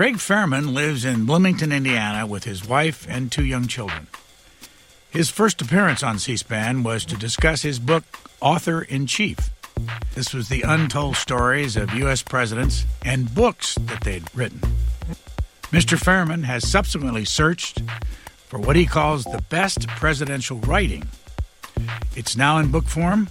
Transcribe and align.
Craig 0.00 0.16
Fehrman 0.16 0.72
lives 0.72 1.04
in 1.04 1.26
Bloomington, 1.26 1.72
Indiana, 1.72 2.26
with 2.26 2.44
his 2.44 2.66
wife 2.66 3.06
and 3.06 3.30
two 3.30 3.44
young 3.44 3.66
children. 3.66 4.06
His 5.10 5.28
first 5.28 5.60
appearance 5.60 6.02
on 6.02 6.18
C 6.18 6.38
SPAN 6.38 6.82
was 6.82 7.04
to 7.04 7.18
discuss 7.18 7.60
his 7.60 7.78
book, 7.78 8.04
Author 8.40 8.80
in 8.80 9.06
Chief. 9.06 9.50
This 10.14 10.32
was 10.32 10.48
the 10.48 10.62
untold 10.62 11.16
stories 11.16 11.76
of 11.76 11.92
U.S. 11.92 12.22
presidents 12.22 12.86
and 13.04 13.34
books 13.34 13.74
that 13.74 14.00
they'd 14.00 14.24
written. 14.34 14.60
Mr. 15.70 15.98
Fehrman 15.98 16.44
has 16.44 16.66
subsequently 16.66 17.26
searched 17.26 17.82
for 18.46 18.58
what 18.58 18.76
he 18.76 18.86
calls 18.86 19.24
the 19.24 19.44
best 19.50 19.86
presidential 19.86 20.60
writing. 20.60 21.08
It's 22.16 22.38
now 22.38 22.56
in 22.56 22.70
book 22.70 22.86
form 22.86 23.28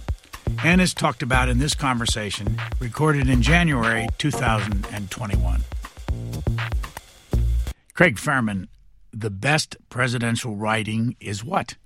and 0.62 0.80
is 0.80 0.94
talked 0.94 1.24
about 1.24 1.48
in 1.48 1.58
this 1.58 1.74
conversation, 1.74 2.60
recorded 2.78 3.28
in 3.28 3.42
January 3.42 4.06
2021. 4.18 5.64
Craig 8.00 8.16
Fehrman, 8.16 8.68
the 9.12 9.28
best 9.28 9.76
presidential 9.90 10.56
writing 10.56 11.16
is 11.20 11.44
what? 11.44 11.76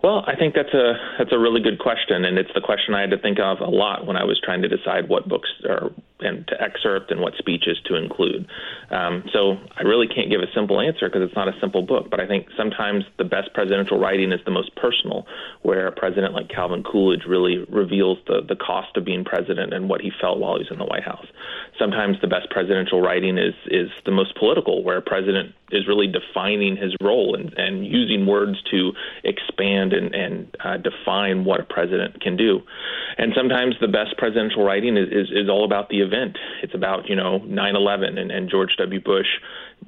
Well, 0.00 0.22
I 0.28 0.36
think 0.36 0.54
that's 0.54 0.72
a 0.72 0.92
that's 1.18 1.32
a 1.32 1.38
really 1.40 1.60
good 1.60 1.80
question, 1.80 2.24
and 2.24 2.38
it's 2.38 2.52
the 2.54 2.60
question 2.60 2.94
I 2.94 3.00
had 3.00 3.10
to 3.10 3.18
think 3.18 3.40
of 3.40 3.58
a 3.58 3.68
lot 3.68 4.06
when 4.06 4.16
I 4.16 4.22
was 4.22 4.40
trying 4.40 4.62
to 4.62 4.68
decide 4.68 5.08
what 5.08 5.28
books 5.28 5.48
are 5.68 5.90
and 6.20 6.46
to 6.48 6.60
excerpt 6.60 7.10
and 7.10 7.20
what 7.20 7.34
speeches 7.38 7.78
to 7.86 7.96
include. 7.96 8.46
Um, 8.90 9.24
so 9.32 9.58
I 9.76 9.82
really 9.82 10.08
can't 10.08 10.30
give 10.30 10.40
a 10.40 10.50
simple 10.54 10.80
answer 10.80 11.08
because 11.08 11.22
it's 11.22 11.36
not 11.36 11.48
a 11.48 11.58
simple 11.60 11.82
book. 11.82 12.10
But 12.10 12.20
I 12.20 12.26
think 12.26 12.48
sometimes 12.56 13.04
the 13.18 13.24
best 13.24 13.52
presidential 13.54 13.98
writing 13.98 14.32
is 14.32 14.40
the 14.44 14.50
most 14.50 14.74
personal, 14.76 15.26
where 15.62 15.86
a 15.86 15.92
president 15.92 16.34
like 16.34 16.48
Calvin 16.48 16.82
Coolidge 16.82 17.24
really 17.26 17.64
reveals 17.68 18.18
the 18.26 18.40
the 18.46 18.56
cost 18.56 18.96
of 18.96 19.04
being 19.04 19.24
president 19.24 19.72
and 19.72 19.88
what 19.88 20.00
he 20.00 20.10
felt 20.20 20.38
while 20.38 20.54
he 20.54 20.60
was 20.60 20.70
in 20.70 20.78
the 20.78 20.84
White 20.84 21.04
House. 21.04 21.26
Sometimes 21.78 22.20
the 22.20 22.26
best 22.26 22.50
presidential 22.50 23.00
writing 23.00 23.38
is 23.38 23.54
is 23.66 23.90
the 24.04 24.10
most 24.10 24.36
political, 24.36 24.82
where 24.82 24.98
a 24.98 25.02
president 25.02 25.54
is 25.70 25.86
really 25.86 26.06
defining 26.06 26.76
his 26.76 26.94
role 27.02 27.34
and, 27.34 27.52
and 27.58 27.86
using 27.86 28.26
words 28.26 28.60
to 28.70 28.92
expand 29.24 29.92
and, 29.92 30.14
and 30.14 30.56
uh, 30.64 30.76
define 30.78 31.44
what 31.44 31.60
a 31.60 31.64
president 31.64 32.20
can 32.20 32.36
do. 32.36 32.60
And 33.18 33.32
sometimes 33.36 33.74
the 33.80 33.88
best 33.88 34.16
presidential 34.16 34.64
writing 34.64 34.96
is, 34.96 35.08
is, 35.08 35.30
is 35.30 35.48
all 35.48 35.64
about 35.64 35.88
the 35.88 36.00
event. 36.08 36.36
It's 36.62 36.74
about, 36.74 37.08
you 37.08 37.16
know, 37.16 37.40
9-11 37.40 38.18
and, 38.18 38.30
and 38.30 38.50
George 38.50 38.70
W. 38.78 39.00
Bush 39.00 39.26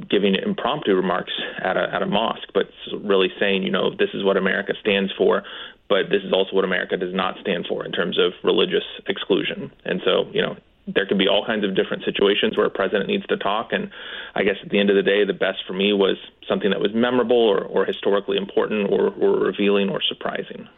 giving 0.09 0.35
impromptu 0.35 0.95
remarks 0.95 1.33
at 1.63 1.77
a, 1.77 1.93
at 1.93 2.03
a 2.03 2.07
mosque, 2.07 2.49
but 2.55 2.67
really 3.03 3.29
saying, 3.39 3.63
you 3.63 3.71
know, 3.71 3.91
this 3.91 4.11
is 4.15 4.25
what 4.25 4.37
America 4.37 4.73
stands 4.81 5.13
for, 5.19 5.43
but 5.89 6.05
this 6.11 6.23
is 6.23 6.33
also 6.33 6.55
what 6.55 6.65
America 6.65 6.97
does 6.97 7.15
not 7.15 7.37
stand 7.41 7.67
for 7.69 7.85
in 7.85 7.93
terms 7.93 8.19
of 8.19 8.33
religious 8.45 8.85
exclusion. 9.09 9.73
And 9.85 10.01
so, 10.05 10.31
you 10.33 10.43
know, 10.43 10.57
there 10.87 11.07
can 11.07 11.19
be 11.19 11.29
all 11.29 11.45
kinds 11.45 11.65
of 11.65 11.75
different 11.75 12.05
situations 12.05 12.57
where 12.57 12.67
a 12.67 12.71
president 12.71 13.09
needs 13.09 13.27
to 13.27 13.37
talk. 13.37 13.73
And 13.73 13.91
I 14.35 14.43
guess 14.43 14.57
at 14.63 14.71
the 14.71 14.79
end 14.79 14.91
of 14.91 14.97
the 14.97 15.03
day, 15.03 15.25
the 15.25 15.33
best 15.33 15.59
for 15.67 15.73
me 15.73 15.93
was 15.93 16.17
something 16.49 16.71
that 16.71 16.81
was 16.81 16.93
memorable 16.95 17.37
or, 17.37 17.65
or 17.65 17.85
historically 17.85 18.37
important 18.37 18.91
or, 18.91 19.09
or 19.09 19.39
revealing 19.39 19.89
or 19.91 20.01
surprising. 20.03 20.69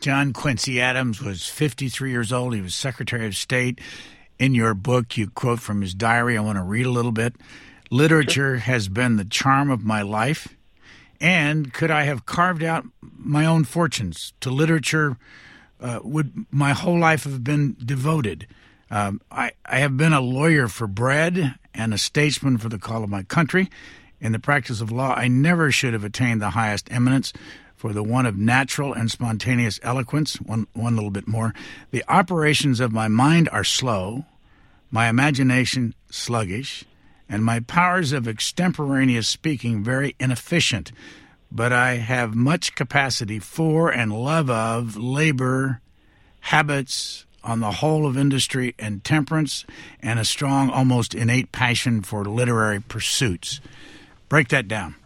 John 0.00 0.32
Quincy 0.32 0.80
Adams 0.80 1.20
was 1.20 1.48
53 1.48 2.10
years 2.10 2.32
old. 2.32 2.54
He 2.54 2.60
was 2.60 2.74
Secretary 2.74 3.26
of 3.26 3.34
State. 3.34 3.80
In 4.38 4.54
your 4.54 4.74
book, 4.74 5.16
you 5.16 5.28
quote 5.28 5.60
from 5.60 5.80
his 5.80 5.94
diary. 5.94 6.36
I 6.36 6.40
want 6.40 6.58
to 6.58 6.62
read 6.62 6.86
a 6.86 6.90
little 6.90 7.12
bit. 7.12 7.34
Literature 7.90 8.58
has 8.58 8.88
been 8.88 9.16
the 9.16 9.24
charm 9.24 9.70
of 9.70 9.82
my 9.82 10.02
life. 10.02 10.56
And 11.20 11.72
could 11.72 11.90
I 11.90 12.04
have 12.04 12.26
carved 12.26 12.62
out 12.62 12.84
my 13.00 13.44
own 13.44 13.64
fortunes 13.64 14.32
to 14.40 14.50
literature? 14.50 15.16
Uh, 15.80 15.98
would 16.02 16.46
my 16.50 16.72
whole 16.72 16.98
life 16.98 17.24
have 17.24 17.42
been 17.42 17.76
devoted? 17.84 18.46
Um, 18.90 19.20
I, 19.30 19.52
I 19.66 19.80
have 19.80 19.96
been 19.96 20.12
a 20.12 20.20
lawyer 20.20 20.68
for 20.68 20.86
bread 20.86 21.56
and 21.74 21.92
a 21.92 21.98
statesman 21.98 22.58
for 22.58 22.68
the 22.68 22.78
call 22.78 23.02
of 23.02 23.10
my 23.10 23.24
country. 23.24 23.68
In 24.20 24.32
the 24.32 24.38
practice 24.38 24.80
of 24.80 24.92
law, 24.92 25.14
I 25.14 25.28
never 25.28 25.70
should 25.70 25.92
have 25.92 26.04
attained 26.04 26.40
the 26.40 26.50
highest 26.50 26.90
eminence 26.92 27.32
for 27.78 27.92
the 27.92 28.02
one 28.02 28.26
of 28.26 28.36
natural 28.36 28.92
and 28.92 29.10
spontaneous 29.10 29.78
eloquence. 29.82 30.36
One, 30.40 30.66
one 30.74 30.96
little 30.96 31.12
bit 31.12 31.28
more. 31.28 31.54
The 31.92 32.04
operations 32.08 32.80
of 32.80 32.92
my 32.92 33.06
mind 33.06 33.48
are 33.50 33.64
slow, 33.64 34.26
my 34.90 35.08
imagination 35.08 35.94
sluggish, 36.10 36.84
and 37.28 37.44
my 37.44 37.60
powers 37.60 38.12
of 38.12 38.26
extemporaneous 38.26 39.28
speaking 39.28 39.84
very 39.84 40.16
inefficient. 40.18 40.90
But 41.52 41.72
I 41.72 41.94
have 41.94 42.34
much 42.34 42.74
capacity 42.74 43.38
for 43.38 43.90
and 43.90 44.12
love 44.12 44.50
of 44.50 44.96
labor, 44.96 45.80
habits, 46.40 47.26
on 47.44 47.60
the 47.60 47.70
whole 47.70 48.06
of 48.06 48.18
industry 48.18 48.74
and 48.78 49.04
temperance, 49.04 49.64
and 50.02 50.18
a 50.18 50.24
strong, 50.24 50.68
almost 50.68 51.14
innate 51.14 51.52
passion 51.52 52.02
for 52.02 52.24
literary 52.24 52.80
pursuits. 52.80 53.60
Break 54.28 54.48
that 54.48 54.66
down. 54.66 54.96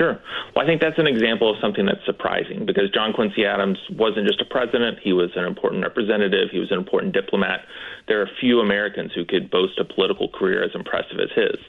Sure. 0.00 0.18
Well, 0.56 0.64
I 0.64 0.66
think 0.66 0.80
that's 0.80 0.98
an 0.98 1.06
example 1.06 1.50
of 1.50 1.60
something 1.60 1.84
that's 1.84 2.00
surprising 2.06 2.64
because 2.64 2.90
John 2.94 3.12
Quincy 3.12 3.44
Adams 3.44 3.76
wasn't 3.92 4.26
just 4.26 4.40
a 4.40 4.46
president, 4.46 4.96
he 5.04 5.12
was 5.12 5.28
an 5.36 5.44
important 5.44 5.82
representative, 5.82 6.48
he 6.50 6.58
was 6.58 6.72
an 6.72 6.78
important 6.78 7.12
diplomat. 7.12 7.60
There 8.08 8.22
are 8.22 8.28
few 8.40 8.60
Americans 8.60 9.12
who 9.14 9.26
could 9.26 9.50
boast 9.50 9.78
a 9.78 9.84
political 9.84 10.30
career 10.30 10.64
as 10.64 10.70
impressive 10.74 11.20
as 11.20 11.28
his. 11.36 11.60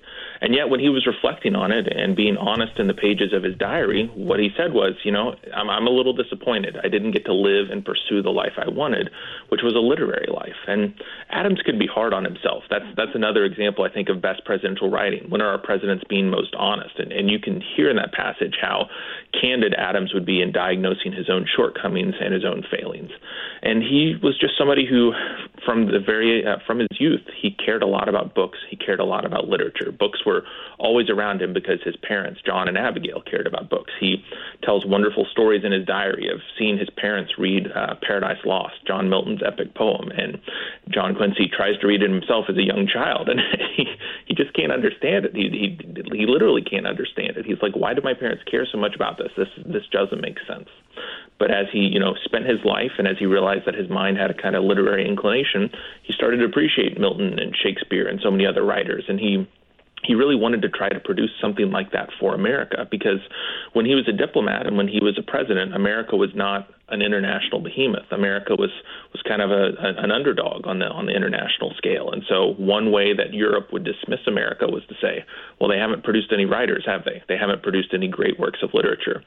And 0.41 0.55
yet, 0.55 0.69
when 0.69 0.79
he 0.79 0.89
was 0.89 1.05
reflecting 1.05 1.55
on 1.55 1.71
it 1.71 1.87
and 1.87 2.15
being 2.15 2.35
honest 2.35 2.79
in 2.79 2.87
the 2.87 2.95
pages 2.95 3.31
of 3.31 3.43
his 3.43 3.55
diary, 3.57 4.09
what 4.15 4.39
he 4.39 4.49
said 4.57 4.73
was, 4.73 4.93
you 5.03 5.11
know, 5.11 5.35
I'm, 5.55 5.69
I'm 5.69 5.85
a 5.85 5.91
little 5.91 6.13
disappointed. 6.13 6.77
I 6.83 6.87
didn't 6.87 7.11
get 7.11 7.25
to 7.25 7.33
live 7.33 7.69
and 7.69 7.85
pursue 7.85 8.23
the 8.23 8.31
life 8.31 8.53
I 8.57 8.67
wanted, 8.67 9.11
which 9.49 9.61
was 9.63 9.75
a 9.75 9.79
literary 9.79 10.27
life. 10.33 10.57
And 10.67 10.95
Adams 11.29 11.61
could 11.63 11.77
be 11.77 11.85
hard 11.85 12.11
on 12.13 12.25
himself. 12.25 12.63
That's 12.71 12.85
that's 12.97 13.13
another 13.13 13.45
example, 13.45 13.85
I 13.85 13.93
think, 13.93 14.09
of 14.09 14.19
best 14.19 14.43
presidential 14.43 14.89
writing. 14.89 15.29
When 15.29 15.41
are 15.41 15.49
our 15.49 15.61
presidents 15.61 16.03
being 16.09 16.31
most 16.31 16.55
honest? 16.57 16.97
And, 16.97 17.11
and 17.11 17.29
you 17.29 17.37
can 17.37 17.61
hear 17.75 17.89
in 17.89 17.97
that 17.97 18.11
passage 18.11 18.55
how 18.59 18.89
candid 19.39 19.75
Adams 19.75 20.11
would 20.13 20.25
be 20.25 20.41
in 20.41 20.51
diagnosing 20.51 21.13
his 21.13 21.29
own 21.29 21.45
shortcomings 21.55 22.15
and 22.19 22.33
his 22.33 22.45
own 22.45 22.63
failings. 22.71 23.11
And 23.61 23.83
he 23.83 24.15
was 24.23 24.39
just 24.39 24.57
somebody 24.57 24.87
who, 24.89 25.13
from 25.65 25.85
the 25.85 25.99
very 26.03 26.43
uh, 26.45 26.57
from 26.65 26.79
his 26.79 26.89
youth, 26.99 27.21
he 27.39 27.51
cared 27.51 27.83
a 27.83 27.87
lot 27.87 28.09
about 28.09 28.33
books. 28.33 28.57
He 28.71 28.75
cared 28.75 28.99
a 28.99 29.05
lot 29.05 29.23
about 29.23 29.47
literature. 29.47 29.91
Books 29.91 30.25
were 30.25 30.30
always 30.79 31.09
around 31.09 31.41
him 31.41 31.53
because 31.53 31.79
his 31.83 31.95
parents, 31.97 32.41
John 32.45 32.67
and 32.67 32.77
Abigail, 32.77 33.21
cared 33.21 33.47
about 33.47 33.69
books. 33.69 33.91
He 33.99 34.23
tells 34.63 34.85
wonderful 34.85 35.25
stories 35.31 35.63
in 35.63 35.71
his 35.71 35.85
diary 35.85 36.29
of 36.29 36.39
seeing 36.57 36.77
his 36.77 36.89
parents 36.97 37.33
read 37.37 37.71
uh, 37.71 37.95
Paradise 38.01 38.43
Lost, 38.45 38.75
John 38.85 39.09
Milton's 39.09 39.41
epic 39.45 39.73
poem, 39.75 40.09
and 40.11 40.39
John 40.89 41.15
Quincy 41.15 41.47
tries 41.47 41.77
to 41.79 41.87
read 41.87 42.03
it 42.03 42.09
himself 42.09 42.45
as 42.49 42.57
a 42.57 42.63
young 42.63 42.87
child, 42.87 43.29
and 43.31 43.39
he 43.75 43.85
he 44.25 44.33
just 44.33 44.53
can't 44.53 44.71
understand 44.71 45.25
it. 45.25 45.35
He 45.35 45.49
he 45.49 46.17
he 46.17 46.25
literally 46.25 46.61
can't 46.61 46.87
understand 46.87 47.37
it. 47.37 47.45
He's 47.45 47.61
like, 47.61 47.75
why 47.75 47.93
do 47.93 48.01
my 48.01 48.13
parents 48.13 48.43
care 48.49 48.65
so 48.71 48.77
much 48.77 48.95
about 48.95 49.17
this? 49.17 49.31
This 49.37 49.49
this 49.65 49.83
doesn't 49.91 50.21
make 50.21 50.37
sense. 50.47 50.69
But 51.41 51.49
as 51.49 51.65
he, 51.71 51.79
you 51.79 51.99
know, 51.99 52.13
spent 52.23 52.45
his 52.45 52.63
life 52.63 52.91
and 52.99 53.07
as 53.07 53.17
he 53.17 53.25
realized 53.25 53.65
that 53.65 53.73
his 53.73 53.89
mind 53.89 54.17
had 54.17 54.29
a 54.29 54.33
kind 54.35 54.55
of 54.55 54.63
literary 54.63 55.07
inclination, 55.07 55.71
he 56.03 56.13
started 56.13 56.37
to 56.37 56.45
appreciate 56.45 56.99
Milton 56.99 57.39
and 57.39 57.55
Shakespeare 57.55 58.07
and 58.07 58.19
so 58.21 58.29
many 58.29 58.45
other 58.45 58.63
writers. 58.63 59.05
And 59.07 59.19
he 59.19 59.47
he 60.03 60.15
really 60.15 60.35
wanted 60.35 60.61
to 60.63 60.69
try 60.69 60.89
to 60.89 60.99
produce 60.99 61.31
something 61.39 61.71
like 61.71 61.91
that 61.91 62.09
for 62.19 62.33
America 62.33 62.87
because 62.89 63.19
when 63.73 63.85
he 63.85 63.95
was 63.95 64.07
a 64.07 64.11
diplomat 64.11 64.65
and 64.65 64.77
when 64.77 64.87
he 64.87 64.99
was 64.99 65.17
a 65.17 65.21
president, 65.21 65.75
America 65.75 66.15
was 66.15 66.31
not 66.33 66.67
an 66.91 67.01
international 67.01 67.59
behemoth. 67.61 68.11
America 68.11 68.55
was 68.55 68.71
was 69.13 69.21
kind 69.23 69.41
of 69.41 69.51
a, 69.51 69.73
an 69.79 70.11
underdog 70.11 70.67
on 70.67 70.79
the 70.79 70.85
on 70.85 71.05
the 71.05 71.15
international 71.15 71.73
scale. 71.77 72.11
And 72.11 72.23
so 72.27 72.53
one 72.53 72.91
way 72.91 73.13
that 73.13 73.33
Europe 73.33 73.71
would 73.73 73.83
dismiss 73.83 74.19
America 74.27 74.67
was 74.67 74.85
to 74.87 74.95
say, 75.01 75.25
well, 75.59 75.69
they 75.69 75.77
haven't 75.77 76.03
produced 76.03 76.31
any 76.31 76.45
writers, 76.45 76.83
have 76.85 77.03
they? 77.05 77.23
They 77.27 77.37
haven't 77.37 77.63
produced 77.63 77.93
any 77.93 78.07
great 78.07 78.39
works 78.39 78.59
of 78.61 78.73
literature. 78.73 79.23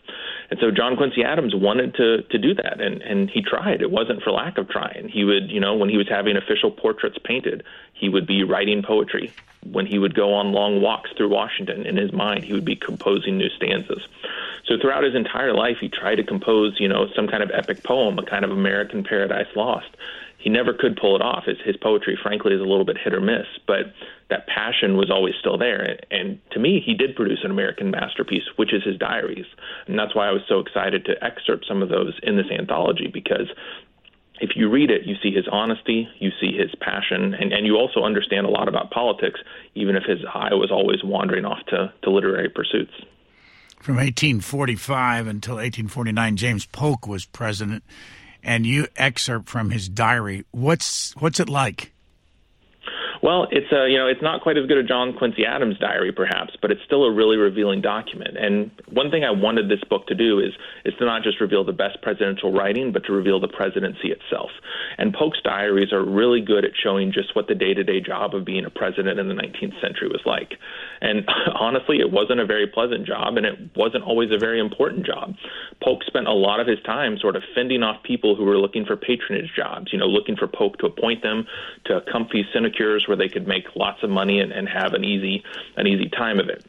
And 0.51 0.61
so 0.61 0.71
John 0.71 0.97
Quincy 0.97 1.25
Adams 1.25 1.55
wanted 1.55 1.95
to 1.95 2.23
to 2.23 2.39
do 2.39 2.55
that, 2.55 2.81
and 2.81 3.03
and 3.03 3.31
he 3.31 3.43
tried. 3.43 3.83
It 3.83 3.91
wasn't 3.91 4.23
for 4.23 4.31
lack 4.31 4.59
of 4.59 4.69
trying. 4.69 5.09
He 5.09 5.25
would, 5.25 5.51
you 5.51 5.61
know, 5.61 5.75
when 5.75 5.89
he 5.89 5.97
was 5.97 6.09
having 6.09 6.37
official 6.37 6.71
portraits 6.71 7.19
painted, 7.25 7.65
he 7.95 8.09
would 8.09 8.27
be 8.27 8.45
writing 8.45 8.83
poetry. 8.83 9.33
When 9.73 9.87
he 9.87 9.99
would 9.99 10.15
go 10.15 10.35
on 10.35 10.53
long 10.53 10.83
walks 10.83 11.11
through 11.17 11.31
Washington, 11.31 11.87
in 11.87 11.97
his 11.97 12.13
mind, 12.13 12.45
he 12.45 12.53
would 12.53 12.67
be 12.67 12.77
composing 12.77 13.39
new 13.39 13.49
stanzas. 13.49 14.07
So 14.67 14.79
throughout 14.79 15.05
his 15.05 15.15
entire 15.15 15.55
life, 15.55 15.79
he 15.81 15.89
tried 15.89 16.17
to 16.17 16.25
compose, 16.25 16.79
you 16.79 16.89
know, 16.89 17.07
some 17.15 17.29
kind 17.29 17.43
of 17.43 17.51
epic 17.57 17.83
poem, 17.83 18.19
a 18.19 18.25
kind 18.25 18.45
of 18.45 18.51
American 18.51 19.05
Paradise 19.05 19.47
Lost. 19.57 19.89
He 20.39 20.51
never 20.51 20.75
could 20.75 20.99
pull 20.99 21.17
it 21.17 21.23
off. 21.23 21.45
His, 21.47 21.57
his 21.65 21.77
poetry, 21.79 22.19
frankly, 22.23 22.53
is 22.53 22.61
a 22.61 22.65
little 22.65 22.85
bit 22.85 22.99
hit 22.99 23.15
or 23.15 23.21
miss, 23.21 23.47
but 23.67 23.95
that 24.29 24.47
passion 24.47 24.97
was 24.97 25.11
always 25.11 25.35
still 25.41 25.57
there. 25.57 25.99
And 26.11 26.39
to 26.51 26.59
me, 26.59 26.83
he 26.85 26.93
did 26.93 27.17
produce 27.17 27.41
an 27.45 27.51
American 27.51 27.91
masterpiece, 27.91 28.45
which 28.57 28.75
is 28.75 28.83
his 28.83 28.99
diaries. 28.99 29.47
And 29.87 29.99
that's 29.99 30.15
why 30.15 30.29
I 30.29 30.33
was 30.33 30.43
so 30.47 30.59
excited 30.59 31.07
to 31.07 31.25
excerpt 31.25 31.65
some 31.67 31.83
of 31.83 31.89
those 31.89 32.19
in 32.23 32.37
this 32.37 32.51
anthology 32.51 33.07
because 33.07 33.49
if 34.41 34.57
you 34.57 34.69
read 34.69 34.91
it, 34.91 35.07
you 35.07 35.15
see 35.23 35.31
his 35.31 35.47
honesty, 35.51 36.09
you 36.19 36.31
see 36.41 36.57
his 36.57 36.75
passion, 36.81 37.35
and, 37.35 37.53
and 37.53 37.67
you 37.67 37.77
also 37.77 38.03
understand 38.03 38.47
a 38.47 38.51
lot 38.51 38.69
about 38.69 38.91
politics, 38.91 39.41
even 39.75 39.97
if 39.97 40.03
his 40.05 40.19
eye 40.35 40.55
was 40.55 40.71
always 40.71 41.05
wandering 41.05 41.45
off 41.45 41.65
to, 41.69 41.93
to 42.03 42.11
literary 42.11 42.49
pursuits. 42.49 42.93
From 43.85 43.97
1845 43.97 45.27
until 45.27 45.57
1849, 45.57 46.37
James 46.37 46.65
Polk 46.65 47.07
was 47.07 47.27
president, 47.27 47.85
and 48.43 48.65
you 48.65 48.87
excerpt 48.97 49.51
from 49.51 49.69
his 49.73 49.91
diary. 49.91 50.47
What's 50.53 51.13
what's 51.17 51.39
it 51.39 51.51
like? 51.51 51.93
Well, 53.25 53.49
it's 53.51 53.73
a 53.73 53.89
you 53.89 53.97
know 53.97 54.07
it's 54.07 54.21
not 54.21 54.43
quite 54.43 54.59
as 54.59 54.67
good 54.67 54.77
as 54.77 54.85
John 54.85 55.17
Quincy 55.17 55.47
Adams' 55.47 55.79
diary, 55.79 56.13
perhaps, 56.13 56.53
but 56.61 56.71
it's 56.71 56.83
still 56.85 57.05
a 57.05 57.11
really 57.11 57.39
revealing 57.39 57.81
document. 57.81 58.37
And 58.37 58.71
one 58.93 59.11
thing 59.11 59.25
I 59.25 59.31
wanted 59.31 59.71
this 59.71 59.81
book 59.89 60.07
to 60.09 60.15
do 60.15 60.41
is 60.41 60.53
is 60.85 60.93
to 60.99 61.07
not 61.07 61.23
just 61.23 61.41
reveal 61.41 61.65
the 61.65 61.73
best 61.73 62.03
presidential 62.03 62.53
writing, 62.53 62.93
but 62.93 63.03
to 63.07 63.15
reveal 63.15 63.41
the 63.41 63.49
presidency 63.49 64.13
itself. 64.13 64.51
And 64.99 65.15
Polk's 65.15 65.41
diaries 65.43 65.91
are 65.91 66.05
really 66.05 66.43
good 66.43 66.67
at 66.67 66.73
showing 66.77 67.13
just 67.13 67.35
what 67.35 67.49
the 67.49 67.55
day-to-day 67.55 68.03
job 68.03 68.35
of 68.35 68.45
being 68.45 68.67
a 68.67 68.71
president 68.71 69.19
in 69.19 69.29
the 69.29 69.35
19th 69.35 69.81
century 69.81 70.09
was 70.09 70.21
like. 70.27 70.53
And 71.01 71.27
honestly, 71.59 72.01
it 72.01 72.13
wasn't 72.13 72.41
a 72.41 72.47
very 72.47 72.67
pleasant 72.67 73.07
job, 73.07 73.39
and 73.39 73.47
it 73.47 73.57
wasn't 73.75 74.05
always 74.05 74.33
a 74.33 74.39
very 74.39 74.61
important 74.61 75.07
job. 75.07 75.33
Polk 75.83 76.03
spent 76.05 76.29
a 76.29 76.33
lot 76.33 76.61
of 76.61 76.67
his 76.67 76.79
time 76.85 77.17
sort 77.17 77.37
of 77.37 77.43
fending 77.55 77.83
off 77.83 78.03
people 78.03 78.37
who 78.37 78.45
were 78.45 78.59
looking 78.59 78.85
for 78.85 78.99
patronage 78.99 79.51
jobs. 79.57 79.95
You 79.95 79.99
know, 79.99 80.09
looking 80.13 80.37
for 80.37 80.47
Polk 80.47 80.77
to 80.81 80.87
appoint 80.87 81.23
them 81.23 81.47
to 81.87 82.03
comfy 82.13 82.45
sinecures 82.53 83.09
where 83.15 83.29
they 83.29 83.33
could 83.33 83.47
make 83.47 83.65
lots 83.77 84.03
of 84.03 84.11
money 84.11 84.41
and, 84.41 84.53
and 84.53 84.69
have 84.69 84.93
an 84.93 85.05
easy 85.05 85.43
an 85.77 85.87
easy 85.87 86.09
time 86.09 86.41
of 86.41 86.49
it. 86.49 86.65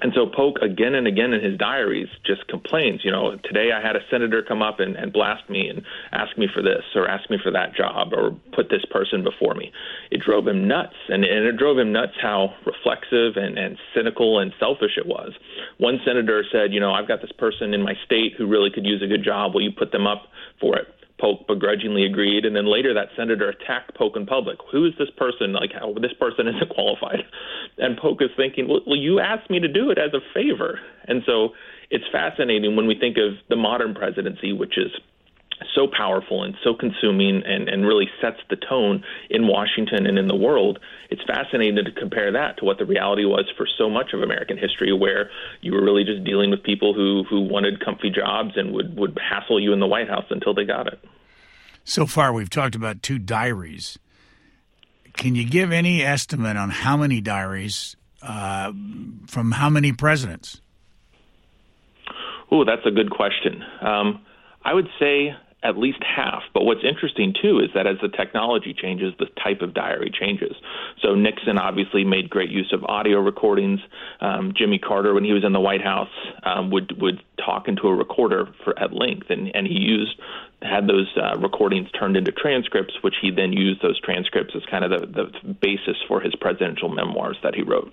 And 0.00 0.12
so 0.12 0.26
Polk 0.26 0.58
again 0.60 0.94
and 0.96 1.06
again 1.06 1.32
in 1.32 1.40
his 1.40 1.56
diaries 1.56 2.08
just 2.26 2.48
complains, 2.48 3.04
you 3.04 3.12
know, 3.12 3.36
today 3.44 3.70
I 3.70 3.80
had 3.80 3.94
a 3.94 4.00
senator 4.10 4.42
come 4.42 4.60
up 4.60 4.80
and, 4.80 4.96
and 4.96 5.12
blast 5.12 5.48
me 5.48 5.68
and 5.68 5.82
ask 6.10 6.36
me 6.36 6.48
for 6.52 6.62
this 6.62 6.82
or 6.96 7.08
ask 7.08 7.30
me 7.30 7.38
for 7.40 7.52
that 7.52 7.76
job 7.76 8.12
or 8.12 8.32
put 8.52 8.70
this 8.70 8.84
person 8.90 9.22
before 9.22 9.54
me. 9.54 9.70
It 10.10 10.20
drove 10.20 10.48
him 10.48 10.66
nuts. 10.66 10.96
And, 11.08 11.24
and 11.24 11.46
it 11.46 11.56
drove 11.56 11.78
him 11.78 11.92
nuts 11.92 12.14
how 12.20 12.54
reflexive 12.66 13.36
and, 13.36 13.56
and 13.56 13.78
cynical 13.94 14.40
and 14.40 14.52
selfish 14.58 14.98
it 14.98 15.06
was. 15.06 15.32
One 15.78 16.00
senator 16.04 16.44
said, 16.50 16.72
you 16.72 16.80
know, 16.80 16.92
I've 16.92 17.08
got 17.08 17.22
this 17.22 17.32
person 17.38 17.72
in 17.72 17.82
my 17.82 17.94
state 18.04 18.32
who 18.36 18.48
really 18.48 18.70
could 18.70 18.84
use 18.84 19.00
a 19.00 19.06
good 19.06 19.22
job. 19.22 19.54
Will 19.54 19.62
you 19.62 19.72
put 19.72 19.92
them 19.92 20.08
up 20.08 20.24
for 20.60 20.76
it? 20.76 20.88
Polk 21.20 21.46
begrudgingly 21.46 22.04
agreed, 22.04 22.44
and 22.44 22.56
then 22.56 22.66
later 22.66 22.92
that 22.92 23.08
senator 23.16 23.48
attacked 23.48 23.94
Polk 23.94 24.16
in 24.16 24.26
public. 24.26 24.58
Who 24.72 24.84
is 24.84 24.92
this 24.98 25.10
person? 25.16 25.52
Like, 25.52 25.72
how, 25.72 25.94
this 25.94 26.12
person 26.18 26.48
isn't 26.48 26.68
qualified. 26.74 27.24
And 27.78 27.96
Polk 27.96 28.20
is 28.20 28.30
thinking, 28.36 28.68
well, 28.68 28.80
well, 28.86 28.96
you 28.96 29.20
asked 29.20 29.48
me 29.48 29.60
to 29.60 29.68
do 29.68 29.90
it 29.90 29.98
as 29.98 30.12
a 30.12 30.20
favor. 30.34 30.80
And 31.06 31.22
so 31.24 31.50
it's 31.90 32.04
fascinating 32.10 32.74
when 32.74 32.86
we 32.86 32.98
think 32.98 33.16
of 33.16 33.34
the 33.48 33.56
modern 33.56 33.94
presidency, 33.94 34.52
which 34.52 34.76
is 34.76 34.90
so 35.74 35.86
powerful 35.86 36.42
and 36.42 36.56
so 36.62 36.74
consuming 36.74 37.42
and, 37.44 37.68
and 37.68 37.86
really 37.86 38.08
sets 38.20 38.38
the 38.50 38.56
tone 38.56 39.04
in 39.30 39.46
Washington 39.46 40.06
and 40.06 40.18
in 40.18 40.28
the 40.28 40.34
world. 40.34 40.78
It's 41.10 41.22
fascinating 41.24 41.76
to 41.76 41.92
compare 41.92 42.32
that 42.32 42.58
to 42.58 42.64
what 42.64 42.78
the 42.78 42.84
reality 42.84 43.24
was 43.24 43.50
for 43.56 43.66
so 43.78 43.88
much 43.88 44.12
of 44.12 44.22
American 44.22 44.58
history, 44.58 44.92
where 44.92 45.30
you 45.60 45.72
were 45.72 45.82
really 45.82 46.04
just 46.04 46.24
dealing 46.24 46.50
with 46.50 46.62
people 46.62 46.92
who, 46.92 47.24
who 47.28 47.40
wanted 47.40 47.84
comfy 47.84 48.10
jobs 48.10 48.52
and 48.56 48.72
would, 48.74 48.96
would 48.96 49.18
hassle 49.18 49.60
you 49.60 49.72
in 49.72 49.80
the 49.80 49.86
White 49.86 50.08
House 50.08 50.26
until 50.30 50.54
they 50.54 50.64
got 50.64 50.86
it. 50.86 51.02
So 51.84 52.06
far, 52.06 52.32
we've 52.32 52.50
talked 52.50 52.74
about 52.74 53.02
two 53.02 53.18
diaries. 53.18 53.98
Can 55.16 55.34
you 55.34 55.48
give 55.48 55.70
any 55.70 56.02
estimate 56.02 56.56
on 56.56 56.70
how 56.70 56.96
many 56.96 57.20
diaries 57.20 57.94
uh, 58.22 58.72
from 59.26 59.52
how 59.52 59.70
many 59.70 59.92
presidents? 59.92 60.60
Oh, 62.50 62.64
that's 62.64 62.86
a 62.86 62.90
good 62.90 63.10
question. 63.10 63.62
Um, 63.80 64.24
I 64.64 64.72
would 64.72 64.88
say 64.98 65.36
at 65.64 65.78
least 65.78 66.02
half. 66.04 66.42
But 66.52 66.64
what's 66.64 66.84
interesting 66.84 67.34
too 67.40 67.58
is 67.58 67.70
that 67.74 67.86
as 67.86 67.96
the 68.02 68.08
technology 68.08 68.74
changes, 68.74 69.14
the 69.18 69.26
type 69.42 69.62
of 69.62 69.74
diary 69.74 70.12
changes. 70.12 70.54
So 71.00 71.14
Nixon 71.14 71.58
obviously 71.58 72.04
made 72.04 72.28
great 72.30 72.50
use 72.50 72.70
of 72.72 72.84
audio 72.84 73.18
recordings. 73.18 73.80
Um, 74.20 74.52
Jimmy 74.56 74.78
Carter, 74.78 75.14
when 75.14 75.24
he 75.24 75.32
was 75.32 75.44
in 75.44 75.52
the 75.52 75.60
White 75.60 75.82
House, 75.82 76.10
um, 76.44 76.70
would 76.70 77.00
would 77.00 77.22
talk 77.44 77.68
into 77.68 77.88
a 77.88 77.94
recorder 77.94 78.48
for 78.64 78.78
at 78.78 78.92
length, 78.92 79.30
and 79.30 79.54
and 79.54 79.66
he 79.66 79.78
used 79.78 80.20
had 80.64 80.86
those 80.86 81.08
uh, 81.16 81.36
recordings 81.38 81.90
turned 81.90 82.16
into 82.16 82.32
transcripts, 82.32 82.94
which 83.02 83.14
he 83.20 83.30
then 83.30 83.52
used 83.52 83.82
those 83.82 84.00
transcripts 84.00 84.54
as 84.56 84.62
kind 84.70 84.84
of 84.84 84.90
the, 84.90 85.06
the 85.06 85.54
basis 85.54 85.96
for 86.08 86.20
his 86.20 86.34
presidential 86.36 86.88
memoirs 86.88 87.36
that 87.42 87.54
he 87.54 87.62
wrote. 87.62 87.92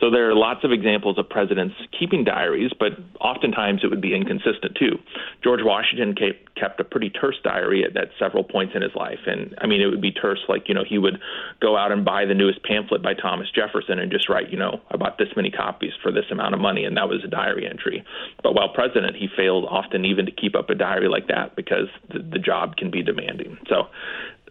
So 0.00 0.10
there 0.10 0.28
are 0.28 0.34
lots 0.34 0.62
of 0.62 0.70
examples 0.70 1.18
of 1.18 1.28
presidents 1.28 1.74
keeping 1.98 2.24
diaries, 2.24 2.72
but 2.78 2.92
oftentimes 3.20 3.80
it 3.82 3.88
would 3.88 4.02
be 4.02 4.14
inconsistent 4.14 4.76
too. 4.78 4.98
George 5.42 5.60
Washington 5.62 6.14
kept, 6.14 6.78
a 6.78 6.84
pretty 6.84 7.10
terse 7.10 7.36
diary 7.42 7.84
at, 7.84 7.96
at 7.96 8.10
several 8.18 8.44
points 8.44 8.74
in 8.76 8.82
his 8.82 8.94
life, 8.94 9.18
and 9.26 9.54
I 9.58 9.66
mean 9.66 9.80
it 9.80 9.86
would 9.86 10.00
be 10.00 10.12
terse 10.12 10.40
like 10.48 10.68
you 10.68 10.74
know 10.74 10.84
he 10.86 10.98
would 10.98 11.18
go 11.60 11.76
out 11.76 11.90
and 11.90 12.04
buy 12.04 12.26
the 12.26 12.34
newest 12.34 12.62
pamphlet 12.62 13.02
by 13.02 13.14
Thomas 13.14 13.48
Jefferson 13.50 13.98
and 13.98 14.12
just 14.12 14.28
write 14.28 14.50
you 14.50 14.58
know 14.58 14.80
I 14.90 14.96
bought 14.96 15.16
this 15.18 15.28
many 15.36 15.50
copies 15.50 15.92
for 16.02 16.12
this 16.12 16.26
amount 16.30 16.54
of 16.54 16.60
money, 16.60 16.84
and 16.84 16.96
that 16.96 17.08
was 17.08 17.24
a 17.24 17.28
diary 17.28 17.66
entry. 17.68 18.04
But 18.42 18.54
while 18.54 18.68
president, 18.80 19.14
he 19.14 19.28
failed 19.36 19.66
often 19.68 20.06
even 20.06 20.24
to 20.24 20.32
keep 20.32 20.56
up 20.56 20.70
a 20.70 20.74
diary 20.74 21.08
like 21.08 21.28
that 21.28 21.54
because 21.54 21.88
the, 22.08 22.20
the 22.20 22.38
job 22.38 22.76
can 22.76 22.90
be 22.90 23.02
demanding. 23.02 23.58
So, 23.68 23.88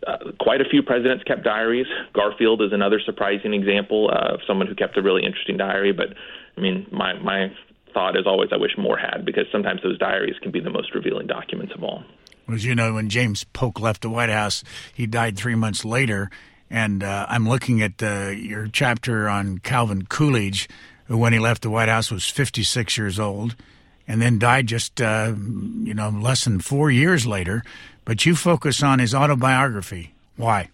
uh, 0.05 0.31
quite 0.39 0.61
a 0.61 0.69
few 0.69 0.83
presidents 0.83 1.23
kept 1.23 1.43
diaries. 1.43 1.87
Garfield 2.13 2.61
is 2.61 2.71
another 2.71 3.01
surprising 3.03 3.53
example 3.53 4.11
uh, 4.13 4.35
of 4.35 4.39
someone 4.47 4.67
who 4.67 4.75
kept 4.75 4.97
a 4.97 5.01
really 5.01 5.25
interesting 5.25 5.57
diary. 5.57 5.91
But 5.91 6.09
I 6.55 6.61
mean, 6.61 6.85
my 6.91 7.13
my 7.13 7.51
thought 7.93 8.15
is 8.15 8.27
always 8.27 8.49
I 8.53 8.57
wish 8.57 8.77
more 8.77 8.97
had 8.97 9.25
because 9.25 9.45
sometimes 9.51 9.81
those 9.81 9.97
diaries 9.97 10.35
can 10.41 10.51
be 10.51 10.59
the 10.59 10.69
most 10.69 10.93
revealing 10.93 11.25
documents 11.25 11.73
of 11.75 11.83
all. 11.83 12.03
As 12.47 12.63
you 12.63 12.75
know, 12.75 12.93
when 12.93 13.09
James 13.09 13.43
Polk 13.45 13.79
left 13.79 14.03
the 14.03 14.09
White 14.09 14.29
House, 14.29 14.63
he 14.93 15.07
died 15.07 15.37
three 15.37 15.55
months 15.55 15.83
later. 15.83 16.29
And 16.69 17.03
uh, 17.03 17.25
I'm 17.27 17.49
looking 17.49 17.81
at 17.81 18.01
uh, 18.01 18.29
your 18.29 18.67
chapter 18.67 19.27
on 19.27 19.57
Calvin 19.57 20.05
Coolidge, 20.05 20.69
who, 21.05 21.17
when 21.17 21.33
he 21.33 21.39
left 21.39 21.63
the 21.63 21.71
White 21.71 21.89
House, 21.89 22.11
was 22.11 22.29
56 22.29 22.95
years 22.95 23.19
old 23.19 23.55
and 24.09 24.19
then 24.19 24.39
died 24.39 24.67
just 24.67 24.99
uh, 24.99 25.33
you 25.83 25.93
know 25.93 26.09
less 26.09 26.43
than 26.43 26.59
four 26.59 26.91
years 26.91 27.25
later. 27.25 27.63
But 28.03 28.25
you 28.25 28.35
focus 28.35 28.81
on 28.81 28.97
his 28.97 29.13
autobiography. 29.13 30.13
Why? 30.35 30.69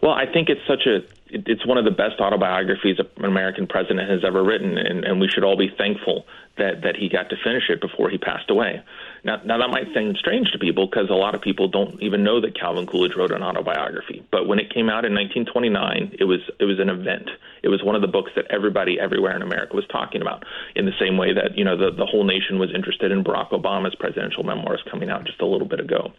Well, 0.00 0.12
I 0.12 0.24
think 0.32 0.48
it's 0.48 0.60
such 0.66 0.86
a 0.86 1.00
it's 1.26 1.66
one 1.66 1.76
of 1.76 1.84
the 1.84 1.90
best 1.90 2.20
autobiographies 2.20 2.98
an 3.16 3.24
American 3.24 3.66
president 3.66 4.08
has 4.08 4.24
ever 4.24 4.44
written, 4.44 4.78
and, 4.78 5.04
and 5.04 5.20
we 5.20 5.28
should 5.28 5.42
all 5.42 5.56
be 5.56 5.68
thankful 5.76 6.24
that 6.56 6.82
that 6.82 6.94
he 6.96 7.08
got 7.08 7.28
to 7.30 7.36
finish 7.42 7.64
it 7.68 7.80
before 7.80 8.08
he 8.08 8.16
passed 8.16 8.48
away. 8.48 8.80
Now, 9.24 9.40
now 9.44 9.56
that 9.58 9.70
might 9.70 9.86
seem 9.94 10.14
strange 10.16 10.52
to 10.52 10.58
people 10.58 10.86
because 10.86 11.08
a 11.08 11.14
lot 11.14 11.34
of 11.34 11.40
people 11.40 11.66
don't 11.66 12.00
even 12.02 12.22
know 12.22 12.42
that 12.42 12.58
Calvin 12.58 12.86
Coolidge 12.86 13.16
wrote 13.16 13.32
an 13.32 13.42
autobiography. 13.42 14.22
But 14.30 14.46
when 14.46 14.58
it 14.58 14.72
came 14.72 14.90
out 14.90 15.06
in 15.06 15.14
1929, 15.14 16.16
it 16.20 16.24
was 16.24 16.40
it 16.60 16.64
was 16.64 16.78
an 16.78 16.90
event. 16.90 17.30
It 17.62 17.68
was 17.68 17.82
one 17.82 17.96
of 17.96 18.02
the 18.02 18.08
books 18.08 18.32
that 18.36 18.44
everybody 18.50 19.00
everywhere 19.00 19.34
in 19.34 19.40
America 19.40 19.74
was 19.74 19.86
talking 19.86 20.20
about. 20.20 20.44
In 20.76 20.84
the 20.84 20.92
same 21.00 21.16
way 21.16 21.32
that 21.32 21.56
you 21.56 21.64
know 21.64 21.76
the 21.76 21.90
the 21.90 22.04
whole 22.04 22.24
nation 22.24 22.58
was 22.58 22.70
interested 22.74 23.10
in 23.10 23.24
Barack 23.24 23.50
Obama's 23.50 23.94
presidential 23.94 24.44
memoirs 24.44 24.84
coming 24.90 25.08
out 25.08 25.24
just 25.24 25.40
a 25.40 25.46
little 25.46 25.68
bit 25.68 25.80
ago. 25.80 26.12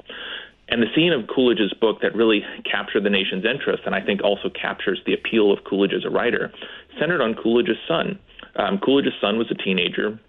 And 0.67 0.81
the 0.81 0.89
scene 0.95 1.13
of 1.13 1.27
Coolidge's 1.27 1.73
book 1.79 2.01
that 2.01 2.15
really 2.15 2.43
captured 2.69 3.03
the 3.03 3.11
nation's 3.11 3.45
interest, 3.45 3.83
and 3.85 3.93
I 3.93 4.01
think 4.01 4.23
also 4.23 4.49
captures 4.49 4.99
the 5.05 5.13
appeal 5.13 5.53
of 5.53 5.63
Coolidge 5.63 5.93
as 5.93 6.03
a 6.05 6.09
writer, 6.09 6.51
centered 6.99 7.21
on 7.21 7.35
Coolidge's 7.35 7.77
son. 7.87 8.17
Um, 8.55 8.79
Coolidge's 8.79 9.13
son 9.21 9.37
was 9.37 9.51
a 9.51 9.53
teenager 9.53 10.19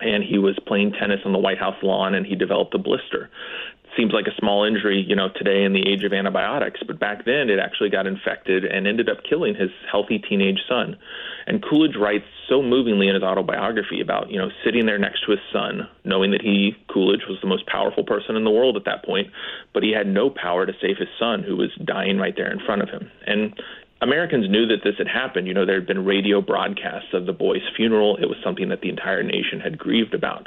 and 0.00 0.24
he 0.24 0.38
was 0.38 0.58
playing 0.66 0.92
tennis 0.92 1.20
on 1.24 1.32
the 1.32 1.38
White 1.38 1.58
House 1.58 1.76
lawn 1.82 2.14
and 2.14 2.26
he 2.26 2.34
developed 2.34 2.74
a 2.74 2.78
blister. 2.78 3.30
Seems 3.96 4.12
like 4.12 4.28
a 4.28 4.36
small 4.38 4.64
injury, 4.64 5.04
you 5.06 5.16
know, 5.16 5.28
today 5.34 5.64
in 5.64 5.72
the 5.72 5.86
age 5.88 6.04
of 6.04 6.12
antibiotics, 6.12 6.80
but 6.86 7.00
back 7.00 7.24
then 7.24 7.50
it 7.50 7.58
actually 7.58 7.90
got 7.90 8.06
infected 8.06 8.64
and 8.64 8.86
ended 8.86 9.08
up 9.10 9.18
killing 9.28 9.56
his 9.56 9.70
healthy 9.90 10.18
teenage 10.18 10.60
son. 10.68 10.96
And 11.46 11.62
Coolidge 11.62 11.96
writes 11.96 12.24
so 12.48 12.62
movingly 12.62 13.08
in 13.08 13.14
his 13.14 13.24
autobiography 13.24 14.00
about, 14.00 14.30
you 14.30 14.38
know, 14.38 14.48
sitting 14.64 14.86
there 14.86 14.98
next 14.98 15.24
to 15.26 15.32
his 15.32 15.40
son, 15.52 15.88
knowing 16.04 16.30
that 16.30 16.40
he, 16.40 16.76
Coolidge, 16.88 17.22
was 17.28 17.38
the 17.40 17.48
most 17.48 17.66
powerful 17.66 18.04
person 18.04 18.36
in 18.36 18.44
the 18.44 18.50
world 18.50 18.76
at 18.76 18.84
that 18.84 19.04
point, 19.04 19.28
but 19.74 19.82
he 19.82 19.90
had 19.90 20.06
no 20.06 20.30
power 20.30 20.66
to 20.66 20.72
save 20.80 20.96
his 20.96 21.08
son 21.18 21.42
who 21.42 21.56
was 21.56 21.70
dying 21.84 22.18
right 22.18 22.34
there 22.36 22.52
in 22.52 22.60
front 22.64 22.82
of 22.82 22.88
him. 22.90 23.10
And 23.26 23.60
Americans 24.02 24.48
knew 24.48 24.66
that 24.66 24.82
this 24.82 24.94
had 24.96 25.08
happened. 25.08 25.46
You 25.46 25.54
know, 25.54 25.66
there 25.66 25.78
had 25.78 25.86
been 25.86 26.04
radio 26.04 26.40
broadcasts 26.40 27.12
of 27.12 27.26
the 27.26 27.32
boy's 27.32 27.68
funeral. 27.76 28.16
It 28.16 28.26
was 28.26 28.38
something 28.42 28.70
that 28.70 28.80
the 28.80 28.88
entire 28.88 29.22
nation 29.22 29.60
had 29.60 29.78
grieved 29.78 30.14
about. 30.14 30.46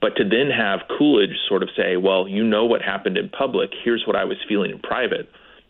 But 0.00 0.16
to 0.16 0.24
then 0.24 0.50
have 0.50 0.80
Coolidge 0.98 1.36
sort 1.48 1.62
of 1.62 1.70
say, 1.76 1.96
well, 1.96 2.26
you 2.26 2.44
know 2.44 2.64
what 2.64 2.82
happened 2.82 3.16
in 3.16 3.28
public, 3.28 3.70
here's 3.84 4.04
what 4.06 4.16
I 4.16 4.24
was 4.24 4.36
feeling 4.48 4.70
in 4.70 4.78
private, 4.80 5.28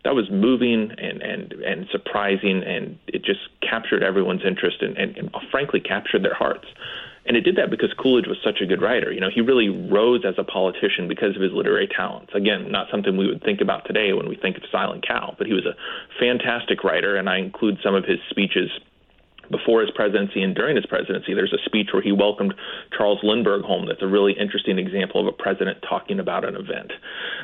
that 0.08 0.14
was 0.14 0.30
moving 0.30 0.90
and, 0.96 1.20
and, 1.20 1.52
and 1.52 1.86
surprising, 1.92 2.62
and 2.62 2.98
it 3.08 3.22
just 3.22 3.40
captured 3.60 4.02
everyone's 4.02 4.40
interest 4.42 4.80
and, 4.80 4.96
and, 4.96 5.14
and 5.18 5.30
frankly 5.50 5.80
captured 5.80 6.24
their 6.24 6.32
hearts. 6.32 6.64
And 7.26 7.36
it 7.36 7.42
did 7.42 7.56
that 7.56 7.68
because 7.68 7.92
Coolidge 7.92 8.26
was 8.26 8.38
such 8.42 8.62
a 8.62 8.66
good 8.66 8.80
writer. 8.80 9.12
You 9.12 9.20
know, 9.20 9.28
he 9.28 9.42
really 9.42 9.68
rose 9.68 10.24
as 10.24 10.36
a 10.38 10.44
politician 10.44 11.08
because 11.08 11.36
of 11.36 11.42
his 11.42 11.52
literary 11.52 11.86
talents. 11.86 12.32
Again, 12.34 12.72
not 12.72 12.86
something 12.90 13.18
we 13.18 13.26
would 13.26 13.42
think 13.42 13.60
about 13.60 13.86
today 13.86 14.14
when 14.14 14.30
we 14.30 14.36
think 14.36 14.56
of 14.56 14.62
Silent 14.72 15.06
Cal, 15.06 15.34
but 15.36 15.46
he 15.46 15.52
was 15.52 15.66
a 15.66 15.76
fantastic 16.18 16.84
writer, 16.84 17.16
and 17.16 17.28
I 17.28 17.36
include 17.36 17.76
some 17.84 17.94
of 17.94 18.06
his 18.06 18.18
speeches 18.30 18.70
before 19.50 19.80
his 19.80 19.90
presidency 19.94 20.42
and 20.42 20.54
during 20.54 20.76
his 20.76 20.86
presidency. 20.86 21.34
There's 21.34 21.52
a 21.52 21.62
speech 21.64 21.88
where 21.92 22.02
he 22.02 22.12
welcomed 22.12 22.54
Charles 22.96 23.20
Lindbergh 23.22 23.62
home. 23.62 23.86
That's 23.86 24.02
a 24.02 24.06
really 24.06 24.32
interesting 24.32 24.78
example 24.78 25.20
of 25.20 25.26
a 25.26 25.32
president 25.32 25.78
talking 25.88 26.20
about 26.20 26.44
an 26.44 26.56
event. 26.56 26.92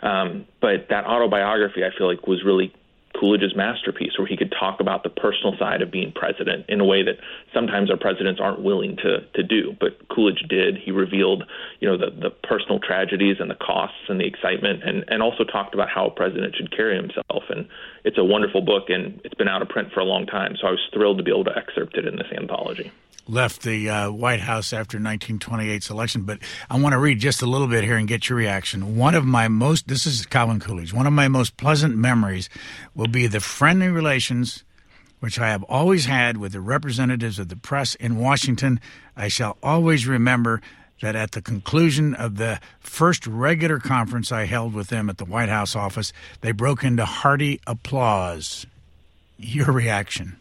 Um, 0.02 0.46
but 0.60 0.88
that 0.90 1.04
autobiography, 1.04 1.84
I 1.84 1.96
feel 1.96 2.08
like, 2.08 2.26
was 2.26 2.42
really 2.44 2.72
Coolidge's 3.18 3.54
masterpiece, 3.54 4.18
where 4.18 4.26
he 4.26 4.36
could 4.36 4.52
talk 4.58 4.80
about 4.80 5.02
the 5.02 5.08
personal 5.08 5.56
side 5.58 5.82
of 5.82 5.90
being 5.90 6.12
president 6.12 6.66
in 6.68 6.80
a 6.80 6.84
way 6.84 7.02
that 7.02 7.16
sometimes 7.52 7.90
our 7.90 7.96
presidents 7.96 8.40
aren't 8.40 8.62
willing 8.62 8.96
to 8.96 9.20
to 9.34 9.42
do. 9.42 9.76
But 9.78 10.08
Coolidge 10.08 10.44
did. 10.48 10.76
He 10.76 10.90
revealed, 10.90 11.44
you 11.80 11.88
know, 11.88 11.96
the 11.96 12.10
the 12.10 12.30
personal 12.30 12.80
tragedies 12.80 13.36
and 13.40 13.50
the 13.50 13.54
costs 13.54 14.08
and 14.08 14.20
the 14.20 14.26
excitement, 14.26 14.82
and 14.82 15.04
and 15.08 15.22
also 15.22 15.44
talked 15.44 15.74
about 15.74 15.88
how 15.88 16.06
a 16.06 16.10
president 16.10 16.56
should 16.56 16.74
carry 16.74 16.96
himself. 16.96 17.44
And 17.48 17.68
it's 18.04 18.18
a 18.18 18.24
wonderful 18.24 18.60
book, 18.60 18.90
and 18.90 19.20
it's 19.24 19.34
been 19.34 19.48
out 19.48 19.62
of 19.62 19.68
print 19.68 19.92
for 19.92 20.00
a 20.00 20.04
long 20.04 20.26
time. 20.26 20.56
So 20.60 20.66
I 20.66 20.70
was 20.70 20.80
thrilled 20.92 21.18
to 21.18 21.24
be 21.24 21.30
able 21.30 21.44
to 21.44 21.56
excerpt 21.56 21.96
it 21.96 22.06
in 22.06 22.16
this 22.16 22.28
anthology 22.36 22.90
left 23.26 23.62
the 23.62 23.88
uh, 23.88 24.10
White 24.10 24.40
House 24.40 24.72
after 24.72 24.98
1928's 24.98 25.90
election. 25.90 26.22
But 26.22 26.38
I 26.70 26.78
want 26.78 26.92
to 26.92 26.98
read 26.98 27.18
just 27.20 27.42
a 27.42 27.46
little 27.46 27.66
bit 27.66 27.84
here 27.84 27.96
and 27.96 28.08
get 28.08 28.28
your 28.28 28.38
reaction. 28.38 28.96
One 28.96 29.14
of 29.14 29.24
my 29.24 29.48
most, 29.48 29.88
this 29.88 30.06
is 30.06 30.26
Calvin 30.26 30.60
Coolidge, 30.60 30.92
one 30.92 31.06
of 31.06 31.12
my 31.12 31.28
most 31.28 31.56
pleasant 31.56 31.96
memories 31.96 32.48
will 32.94 33.08
be 33.08 33.26
the 33.26 33.40
friendly 33.40 33.88
relations 33.88 34.64
which 35.20 35.38
I 35.38 35.48
have 35.48 35.62
always 35.64 36.04
had 36.04 36.36
with 36.36 36.52
the 36.52 36.60
representatives 36.60 37.38
of 37.38 37.48
the 37.48 37.56
press 37.56 37.94
in 37.94 38.18
Washington. 38.18 38.78
I 39.16 39.28
shall 39.28 39.56
always 39.62 40.06
remember 40.06 40.60
that 41.00 41.16
at 41.16 41.32
the 41.32 41.40
conclusion 41.40 42.14
of 42.14 42.36
the 42.36 42.60
first 42.80 43.26
regular 43.26 43.78
conference 43.78 44.30
I 44.30 44.44
held 44.44 44.74
with 44.74 44.88
them 44.88 45.08
at 45.08 45.16
the 45.16 45.24
White 45.24 45.48
House 45.48 45.74
office, 45.74 46.12
they 46.42 46.52
broke 46.52 46.84
into 46.84 47.06
hearty 47.06 47.58
applause. 47.66 48.66
Your 49.38 49.72
reaction? 49.72 50.36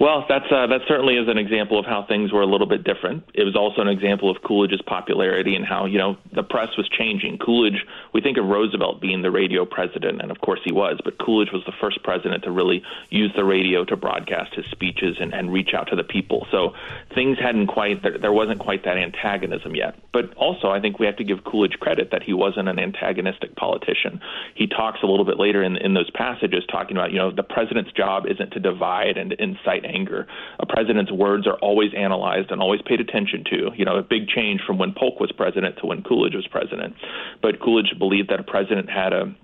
Well, 0.00 0.24
that's 0.26 0.46
uh, 0.50 0.66
that 0.68 0.80
certainly 0.88 1.16
is 1.16 1.28
an 1.28 1.36
example 1.36 1.78
of 1.78 1.84
how 1.84 2.06
things 2.08 2.32
were 2.32 2.40
a 2.40 2.46
little 2.46 2.66
bit 2.66 2.84
different. 2.84 3.22
It 3.34 3.44
was 3.44 3.54
also 3.54 3.82
an 3.82 3.88
example 3.88 4.30
of 4.30 4.42
Coolidge's 4.42 4.80
popularity 4.80 5.54
and 5.54 5.62
how 5.62 5.84
you 5.84 5.98
know 5.98 6.16
the 6.32 6.42
press 6.42 6.74
was 6.78 6.88
changing. 6.88 7.36
Coolidge, 7.36 7.84
we 8.14 8.22
think 8.22 8.38
of 8.38 8.46
Roosevelt 8.46 9.02
being 9.02 9.20
the 9.20 9.30
radio 9.30 9.66
president, 9.66 10.22
and 10.22 10.30
of 10.30 10.40
course 10.40 10.60
he 10.64 10.72
was, 10.72 10.98
but 11.04 11.18
Coolidge 11.18 11.52
was 11.52 11.62
the 11.66 11.74
first 11.82 12.02
president 12.02 12.44
to 12.44 12.50
really 12.50 12.82
use 13.10 13.30
the 13.36 13.44
radio 13.44 13.84
to 13.84 13.94
broadcast 13.94 14.54
his 14.54 14.64
speeches 14.70 15.18
and, 15.20 15.34
and 15.34 15.52
reach 15.52 15.74
out 15.74 15.88
to 15.88 15.96
the 15.96 16.02
people. 16.02 16.46
So 16.50 16.72
things 17.14 17.36
hadn't 17.38 17.66
quite 17.66 18.02
there, 18.02 18.16
there 18.16 18.32
wasn't 18.32 18.58
quite 18.58 18.86
that 18.86 18.96
antagonism 18.96 19.74
yet. 19.74 19.96
But 20.14 20.32
also, 20.36 20.70
I 20.70 20.80
think 20.80 20.98
we 20.98 21.04
have 21.04 21.16
to 21.16 21.24
give 21.24 21.44
Coolidge 21.44 21.78
credit 21.78 22.10
that 22.12 22.22
he 22.22 22.32
wasn't 22.32 22.70
an 22.70 22.78
antagonistic 22.78 23.54
politician. 23.54 24.22
He 24.54 24.66
talks 24.66 25.00
a 25.02 25.06
little 25.06 25.26
bit 25.26 25.38
later 25.38 25.62
in 25.62 25.76
in 25.76 25.92
those 25.92 26.10
passages 26.12 26.64
talking 26.72 26.96
about 26.96 27.12
you 27.12 27.18
know 27.18 27.30
the 27.30 27.42
president's 27.42 27.92
job 27.92 28.24
isn't 28.26 28.52
to 28.52 28.60
divide 28.60 29.18
and 29.18 29.34
incite 29.34 29.84
anger. 29.94 30.26
A 30.58 30.66
president's 30.66 31.12
words 31.12 31.46
are 31.46 31.58
always 31.58 31.90
analyzed 31.96 32.50
and 32.50 32.60
always 32.60 32.80
paid 32.82 33.00
attention 33.00 33.44
to. 33.50 33.70
You 33.76 33.84
know, 33.84 33.96
a 33.96 34.02
big 34.02 34.28
change 34.28 34.60
from 34.66 34.78
when 34.78 34.94
Polk 34.96 35.20
was 35.20 35.32
president 35.32 35.76
to 35.78 35.86
when 35.86 36.02
Coolidge 36.02 36.34
was 36.34 36.46
president. 36.46 36.94
But 37.42 37.60
Coolidge 37.60 37.94
believed 37.98 38.30
that 38.30 38.40
a 38.40 38.44
president 38.44 38.88
had 38.90 39.12
a 39.12 39.34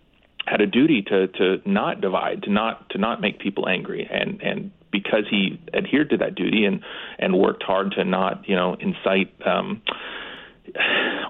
had 0.46 0.60
a 0.60 0.66
duty 0.66 1.02
to 1.02 1.26
to 1.28 1.60
not 1.66 2.00
divide, 2.00 2.44
to 2.44 2.50
not 2.50 2.88
to 2.90 2.98
not 2.98 3.20
make 3.20 3.38
people 3.40 3.68
angry, 3.68 4.08
and 4.10 4.40
and 4.40 4.70
because 4.92 5.24
he 5.30 5.60
adhered 5.74 6.10
to 6.10 6.16
that 6.18 6.34
duty 6.34 6.64
and 6.64 6.80
and 7.18 7.36
worked 7.36 7.62
hard 7.62 7.92
to 7.92 8.04
not 8.04 8.48
you 8.48 8.54
know 8.54 8.74
incite 8.74 9.34
um, 9.44 9.82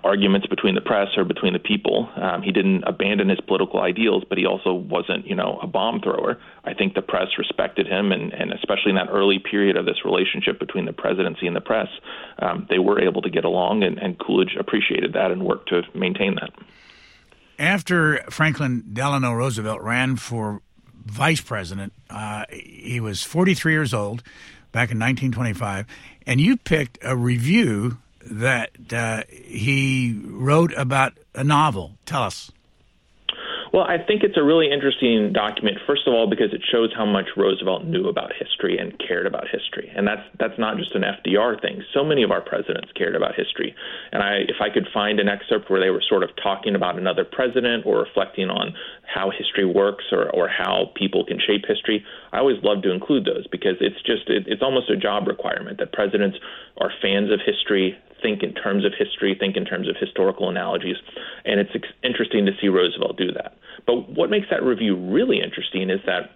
arguments 0.04 0.46
between 0.46 0.74
the 0.74 0.80
press 0.80 1.08
or 1.16 1.24
between 1.24 1.52
the 1.52 1.58
people. 1.58 2.08
Um, 2.16 2.42
he 2.42 2.52
didn't 2.52 2.84
abandon 2.84 3.28
his 3.28 3.40
political 3.40 3.80
ideals, 3.80 4.24
but 4.28 4.38
he 4.38 4.46
also 4.46 4.72
wasn't, 4.72 5.26
you 5.26 5.34
know, 5.34 5.58
a 5.62 5.66
bomb 5.66 6.00
thrower. 6.00 6.38
I 6.64 6.74
think 6.74 6.94
the 6.94 7.02
press 7.02 7.28
respected 7.38 7.86
him, 7.86 8.12
and, 8.12 8.32
and 8.32 8.52
especially 8.52 8.90
in 8.90 8.96
that 8.96 9.08
early 9.10 9.38
period 9.38 9.76
of 9.76 9.84
this 9.84 10.04
relationship 10.04 10.58
between 10.58 10.84
the 10.84 10.92
presidency 10.92 11.46
and 11.46 11.56
the 11.56 11.60
press, 11.60 11.88
um, 12.38 12.66
they 12.70 12.78
were 12.78 13.00
able 13.00 13.22
to 13.22 13.30
get 13.30 13.44
along, 13.44 13.82
and, 13.82 13.98
and 13.98 14.18
Coolidge 14.18 14.56
appreciated 14.58 15.12
that 15.14 15.30
and 15.30 15.44
worked 15.44 15.68
to 15.70 15.82
maintain 15.94 16.36
that. 16.36 16.50
After 17.58 18.18
Franklin 18.30 18.84
Delano 18.92 19.32
Roosevelt 19.32 19.80
ran 19.80 20.16
for 20.16 20.60
vice 21.04 21.40
president, 21.40 21.92
uh, 22.10 22.44
he 22.50 23.00
was 23.00 23.22
43 23.22 23.72
years 23.72 23.94
old 23.94 24.22
back 24.72 24.90
in 24.90 24.98
1925, 24.98 25.86
and 26.26 26.40
you 26.40 26.56
picked 26.56 26.98
a 27.02 27.16
review 27.16 27.98
that 28.30 28.70
uh, 28.92 29.22
he 29.28 30.20
wrote 30.24 30.72
about 30.76 31.18
a 31.34 31.44
novel. 31.44 31.96
Tell 32.04 32.22
us. 32.22 32.50
Well, 33.76 33.84
I 33.84 33.98
think 33.98 34.22
it's 34.22 34.38
a 34.38 34.42
really 34.42 34.72
interesting 34.72 35.34
document. 35.34 35.76
First 35.86 36.08
of 36.08 36.14
all, 36.14 36.30
because 36.30 36.48
it 36.54 36.62
shows 36.72 36.94
how 36.96 37.04
much 37.04 37.26
Roosevelt 37.36 37.84
knew 37.84 38.08
about 38.08 38.32
history 38.32 38.78
and 38.78 38.98
cared 38.98 39.26
about 39.26 39.48
history, 39.52 39.92
and 39.94 40.08
that's 40.08 40.22
that's 40.40 40.58
not 40.58 40.78
just 40.78 40.94
an 40.94 41.02
FDR 41.02 41.60
thing. 41.60 41.84
So 41.92 42.02
many 42.02 42.22
of 42.22 42.30
our 42.30 42.40
presidents 42.40 42.88
cared 42.96 43.14
about 43.14 43.34
history, 43.34 43.74
and 44.12 44.22
I, 44.22 44.48
if 44.48 44.62
I 44.62 44.70
could 44.72 44.88
find 44.94 45.20
an 45.20 45.28
excerpt 45.28 45.68
where 45.68 45.78
they 45.78 45.90
were 45.90 46.02
sort 46.08 46.22
of 46.22 46.30
talking 46.42 46.74
about 46.74 46.96
another 46.96 47.26
president 47.26 47.84
or 47.84 47.98
reflecting 47.98 48.48
on 48.48 48.72
how 49.02 49.28
history 49.28 49.66
works 49.66 50.04
or 50.10 50.30
or 50.30 50.48
how 50.48 50.92
people 50.94 51.26
can 51.26 51.38
shape 51.38 51.66
history, 51.68 52.02
I 52.32 52.38
always 52.38 52.62
love 52.62 52.82
to 52.84 52.90
include 52.90 53.26
those 53.26 53.46
because 53.48 53.76
it's 53.80 54.00
just 54.06 54.30
it, 54.30 54.44
it's 54.46 54.62
almost 54.62 54.88
a 54.88 54.96
job 54.96 55.28
requirement 55.28 55.76
that 55.80 55.92
presidents 55.92 56.38
are 56.78 56.90
fans 57.02 57.30
of 57.30 57.40
history, 57.44 57.98
think 58.26 58.42
in 58.42 58.54
terms 58.54 58.84
of 58.84 58.92
history, 58.98 59.36
think 59.38 59.56
in 59.56 59.64
terms 59.64 59.88
of 59.88 59.94
historical 60.00 60.50
analogies, 60.50 60.96
and 61.44 61.60
it's 61.60 61.70
ex- 61.74 61.94
interesting 62.02 62.44
to 62.46 62.52
see 62.60 62.66
Roosevelt 62.66 63.16
do 63.16 63.30
that. 63.32 63.56
But 63.86 64.10
what 64.10 64.30
makes 64.30 64.48
that 64.50 64.64
review 64.64 64.96
really 64.96 65.40
interesting 65.40 65.90
is 65.90 66.00
that 66.06 66.32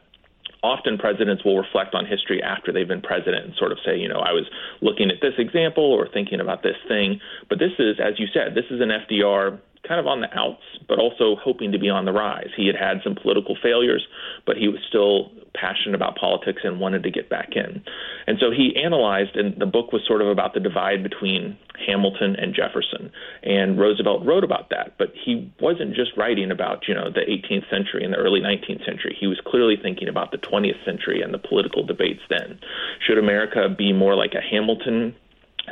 often 0.63 0.99
presidents 0.99 1.45
will 1.45 1.59
reflect 1.59 1.95
on 1.95 2.07
history 2.07 2.41
after 2.43 2.71
they've 2.71 2.87
been 2.87 3.03
president 3.03 3.45
and 3.47 3.55
sort 3.57 3.73
of 3.73 3.79
say, 3.85 3.97
you 3.99 4.09
know, 4.09 4.21
I 4.21 4.33
was 4.33 4.45
looking 4.81 5.11
at 5.11 5.17
this 5.21 5.35
example 5.39 5.85
or 5.85 6.07
thinking 6.07 6.39
about 6.39 6.63
this 6.63 6.77
thing. 6.87 7.19
But 7.49 7.59
this 7.59 7.73
is, 7.79 7.97
as 7.99 8.21
you 8.21 8.27
said, 8.33 8.55
this 8.55 8.67
is 8.71 8.81
an 8.81 8.91
FDR 8.91 9.59
kind 9.87 9.99
of 9.99 10.07
on 10.07 10.21
the 10.21 10.39
outs, 10.39 10.63
but 10.89 10.99
also 10.99 11.37
hoping 11.37 11.73
to 11.73 11.79
be 11.79 11.89
on 11.89 12.05
the 12.05 12.13
rise. 12.13 12.51
He 12.57 12.67
had 12.67 12.77
had 12.77 12.99
some 13.03 13.15
political 13.15 13.57
failures, 13.63 14.07
but 14.47 14.57
he 14.57 14.69
was 14.69 14.81
still 14.89 15.31
passionate 15.55 15.95
about 15.95 16.17
politics 16.17 16.63
and 16.65 16.79
wanted 16.79 17.03
to 17.03 17.11
get 17.11 17.29
back 17.29 17.51
in. 17.57 17.83
And 18.27 18.39
so 18.39 18.51
he 18.51 18.77
analyzed, 18.77 19.37
and 19.37 19.59
the 19.61 19.67
book 19.67 19.93
was 19.93 20.03
sort 20.07 20.23
of 20.23 20.29
about 20.29 20.55
the 20.55 20.61
divide 20.61 21.03
between 21.03 21.59
Hamilton 21.87 22.37
and 22.37 22.55
Jefferson. 22.55 23.11
And 23.43 23.79
Roosevelt 23.79 24.25
wrote 24.25 24.45
about 24.45 24.71
that, 24.71 24.97
but 24.99 25.13
he 25.15 25.51
wasn't 25.61 25.95
just 25.95 26.17
writing 26.17 26.51
about, 26.51 26.87
you 26.87 26.95
know, 26.95 27.11
the 27.11 27.21
18th 27.21 27.69
century 27.71 28.05
and 28.05 28.13
the 28.13 28.19
early 28.19 28.41
19th 28.41 28.85
century. 28.85 29.17
He 29.19 29.27
was 29.27 29.41
clearly 29.47 29.77
thinking 29.81 30.09
about 30.09 30.31
the 30.31 30.39
20th 30.39 30.85
century 30.85 31.23
and 31.23 31.33
the 31.33 31.39
political 31.39 31.85
debates 31.85 32.23
then. 32.29 32.61
Should 33.07 33.19
America 33.19 33.69
be 33.77 33.93
more 33.93 34.15
like 34.15 34.35
a 34.35 34.41
Hamilton 34.41 35.17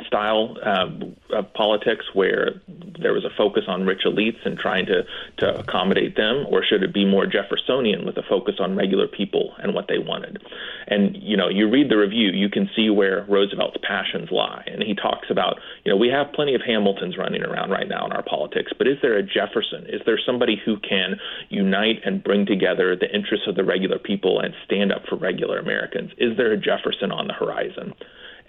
style 0.07 0.57
uh, 0.63 0.87
of 1.35 1.53
politics 1.53 2.05
where 2.13 2.61
there 2.99 3.13
was 3.13 3.25
a 3.25 3.29
focus 3.37 3.63
on 3.67 3.85
rich 3.85 4.01
elites 4.05 4.45
and 4.45 4.57
trying 4.57 4.85
to, 4.85 5.03
to 5.37 5.59
accommodate 5.59 6.15
them, 6.15 6.45
or 6.49 6.63
should 6.63 6.83
it 6.83 6.93
be 6.93 7.05
more 7.05 7.25
Jeffersonian 7.25 8.05
with 8.05 8.17
a 8.17 8.23
focus 8.23 8.55
on 8.59 8.75
regular 8.75 9.07
people 9.07 9.53
and 9.59 9.73
what 9.73 9.87
they 9.87 9.97
wanted? 9.97 10.41
And 10.87 11.15
you 11.15 11.37
know, 11.37 11.49
you 11.49 11.69
read 11.69 11.89
the 11.89 11.97
review, 11.97 12.29
you 12.31 12.49
can 12.49 12.69
see 12.75 12.89
where 12.89 13.25
Roosevelt's 13.29 13.77
passions 13.83 14.29
lie, 14.31 14.63
and 14.67 14.83
he 14.83 14.95
talks 14.95 15.29
about, 15.29 15.59
you 15.83 15.91
know, 15.91 15.97
we 15.97 16.09
have 16.09 16.33
plenty 16.33 16.55
of 16.55 16.61
Hamiltons 16.61 17.17
running 17.17 17.43
around 17.43 17.71
right 17.71 17.87
now 17.87 18.05
in 18.05 18.11
our 18.11 18.23
politics, 18.23 18.71
but 18.77 18.87
is 18.87 18.97
there 19.01 19.17
a 19.17 19.23
Jefferson? 19.23 19.85
Is 19.87 20.01
there 20.05 20.19
somebody 20.25 20.59
who 20.63 20.77
can 20.79 21.19
unite 21.49 22.01
and 22.05 22.23
bring 22.23 22.45
together 22.45 22.95
the 22.95 23.13
interests 23.13 23.47
of 23.47 23.55
the 23.55 23.63
regular 23.63 23.99
people 23.99 24.39
and 24.39 24.53
stand 24.65 24.91
up 24.91 25.03
for 25.07 25.15
regular 25.15 25.59
Americans? 25.59 26.11
Is 26.17 26.37
there 26.37 26.51
a 26.51 26.57
Jefferson 26.57 27.11
on 27.11 27.27
the 27.27 27.33
horizon? 27.33 27.93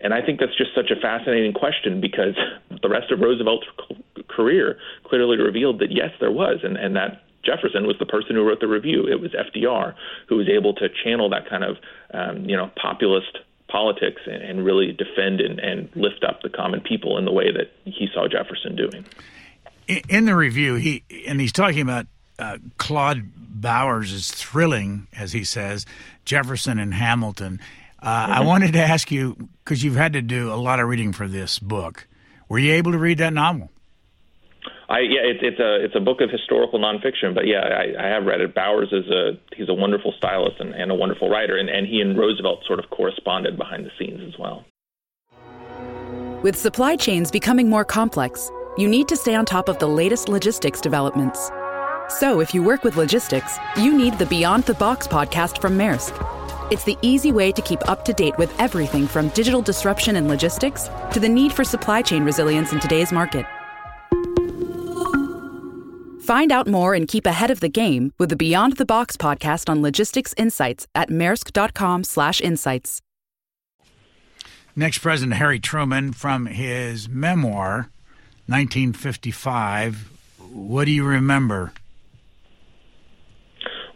And 0.00 0.14
I 0.14 0.24
think 0.24 0.40
that's 0.40 0.56
just 0.56 0.74
such 0.74 0.90
a 0.90 1.00
fascinating 1.00 1.52
question 1.52 2.00
because 2.00 2.34
the 2.82 2.88
rest 2.88 3.12
of 3.12 3.20
Roosevelt's 3.20 3.66
career 4.28 4.78
clearly 5.04 5.36
revealed 5.36 5.80
that 5.80 5.90
yes, 5.90 6.10
there 6.20 6.30
was, 6.30 6.60
and, 6.62 6.76
and 6.76 6.96
that 6.96 7.22
Jefferson 7.44 7.86
was 7.86 7.96
the 7.98 8.06
person 8.06 8.36
who 8.36 8.46
wrote 8.46 8.60
the 8.60 8.68
review. 8.68 9.06
It 9.06 9.20
was 9.20 9.32
FDR 9.32 9.94
who 10.28 10.36
was 10.36 10.48
able 10.48 10.74
to 10.74 10.88
channel 11.04 11.28
that 11.30 11.48
kind 11.48 11.64
of 11.64 11.76
um, 12.12 12.44
you 12.44 12.56
know 12.56 12.70
populist 12.80 13.38
politics 13.68 14.22
and, 14.26 14.42
and 14.42 14.64
really 14.64 14.92
defend 14.92 15.40
and, 15.40 15.58
and 15.58 15.88
lift 15.94 16.24
up 16.26 16.42
the 16.42 16.48
common 16.48 16.80
people 16.80 17.16
in 17.18 17.24
the 17.24 17.32
way 17.32 17.52
that 17.52 17.72
he 17.84 18.08
saw 18.12 18.26
Jefferson 18.28 18.76
doing. 18.76 19.04
In 20.08 20.24
the 20.24 20.36
review, 20.36 20.74
he 20.74 21.02
and 21.26 21.40
he's 21.40 21.52
talking 21.52 21.80
about 21.80 22.06
uh, 22.38 22.58
Claude 22.78 23.30
Bowers 23.36 24.12
is 24.12 24.30
thrilling, 24.30 25.06
as 25.16 25.32
he 25.32 25.44
says, 25.44 25.84
Jefferson 26.24 26.78
and 26.78 26.94
Hamilton. 26.94 27.60
Uh, 28.02 28.26
I 28.30 28.44
wanted 28.44 28.72
to 28.72 28.80
ask 28.80 29.10
you 29.10 29.36
because 29.64 29.84
you've 29.84 29.96
had 29.96 30.14
to 30.14 30.22
do 30.22 30.52
a 30.52 30.56
lot 30.56 30.80
of 30.80 30.88
reading 30.88 31.12
for 31.12 31.28
this 31.28 31.58
book. 31.58 32.06
Were 32.48 32.58
you 32.58 32.72
able 32.72 32.92
to 32.92 32.98
read 32.98 33.18
that 33.18 33.32
novel? 33.32 33.70
I 34.88 35.00
yeah, 35.00 35.20
it's 35.22 35.40
it's 35.40 35.60
a 35.60 35.84
it's 35.84 35.94
a 35.94 36.00
book 36.00 36.20
of 36.20 36.30
historical 36.30 36.80
nonfiction, 36.80 37.32
but 37.32 37.46
yeah, 37.46 37.60
I, 37.60 38.06
I 38.06 38.08
have 38.08 38.24
read 38.24 38.40
it. 38.40 38.54
Bowers 38.54 38.88
is 38.90 39.08
a 39.08 39.38
he's 39.54 39.68
a 39.68 39.74
wonderful 39.74 40.12
stylist 40.16 40.56
and, 40.58 40.74
and 40.74 40.90
a 40.90 40.94
wonderful 40.94 41.28
writer, 41.30 41.56
and, 41.56 41.68
and 41.68 41.86
he 41.86 42.00
and 42.00 42.18
Roosevelt 42.18 42.64
sort 42.66 42.80
of 42.80 42.90
corresponded 42.90 43.56
behind 43.56 43.86
the 43.86 43.90
scenes 43.98 44.20
as 44.26 44.36
well. 44.36 44.64
With 46.42 46.56
supply 46.56 46.96
chains 46.96 47.30
becoming 47.30 47.68
more 47.68 47.84
complex, 47.84 48.50
you 48.78 48.88
need 48.88 49.06
to 49.08 49.16
stay 49.16 49.34
on 49.34 49.44
top 49.44 49.68
of 49.68 49.78
the 49.78 49.86
latest 49.86 50.28
logistics 50.28 50.80
developments. 50.80 51.50
So, 52.08 52.40
if 52.40 52.52
you 52.52 52.64
work 52.64 52.82
with 52.82 52.96
logistics, 52.96 53.58
you 53.76 53.96
need 53.96 54.18
the 54.18 54.26
Beyond 54.26 54.64
the 54.64 54.74
Box 54.74 55.06
podcast 55.06 55.60
from 55.60 55.78
Maersk. 55.78 56.16
It's 56.70 56.84
the 56.84 56.96
easy 57.02 57.32
way 57.32 57.50
to 57.50 57.62
keep 57.62 57.88
up 57.88 58.04
to 58.04 58.12
date 58.12 58.38
with 58.38 58.54
everything 58.60 59.08
from 59.08 59.28
digital 59.30 59.60
disruption 59.60 60.14
and 60.14 60.28
logistics 60.28 60.88
to 61.12 61.18
the 61.18 61.28
need 61.28 61.52
for 61.52 61.64
supply 61.64 62.00
chain 62.00 62.22
resilience 62.24 62.72
in 62.72 62.78
today's 62.78 63.10
market. 63.10 63.44
Find 66.22 66.52
out 66.52 66.68
more 66.68 66.94
and 66.94 67.08
keep 67.08 67.26
ahead 67.26 67.50
of 67.50 67.58
the 67.58 67.68
game 67.68 68.12
with 68.18 68.28
the 68.28 68.36
Beyond 68.36 68.76
the 68.76 68.86
Box 68.86 69.16
podcast 69.16 69.68
on 69.68 69.82
logistics 69.82 70.32
insights 70.36 70.86
at 70.94 71.08
maersk.com/insights. 71.10 73.00
Next 74.76 74.98
President 74.98 75.34
Harry 75.38 75.58
Truman 75.58 76.12
from 76.12 76.46
his 76.46 77.08
memoir 77.08 77.90
1955. 78.46 80.08
What 80.52 80.84
do 80.84 80.92
you 80.92 81.04
remember? 81.04 81.72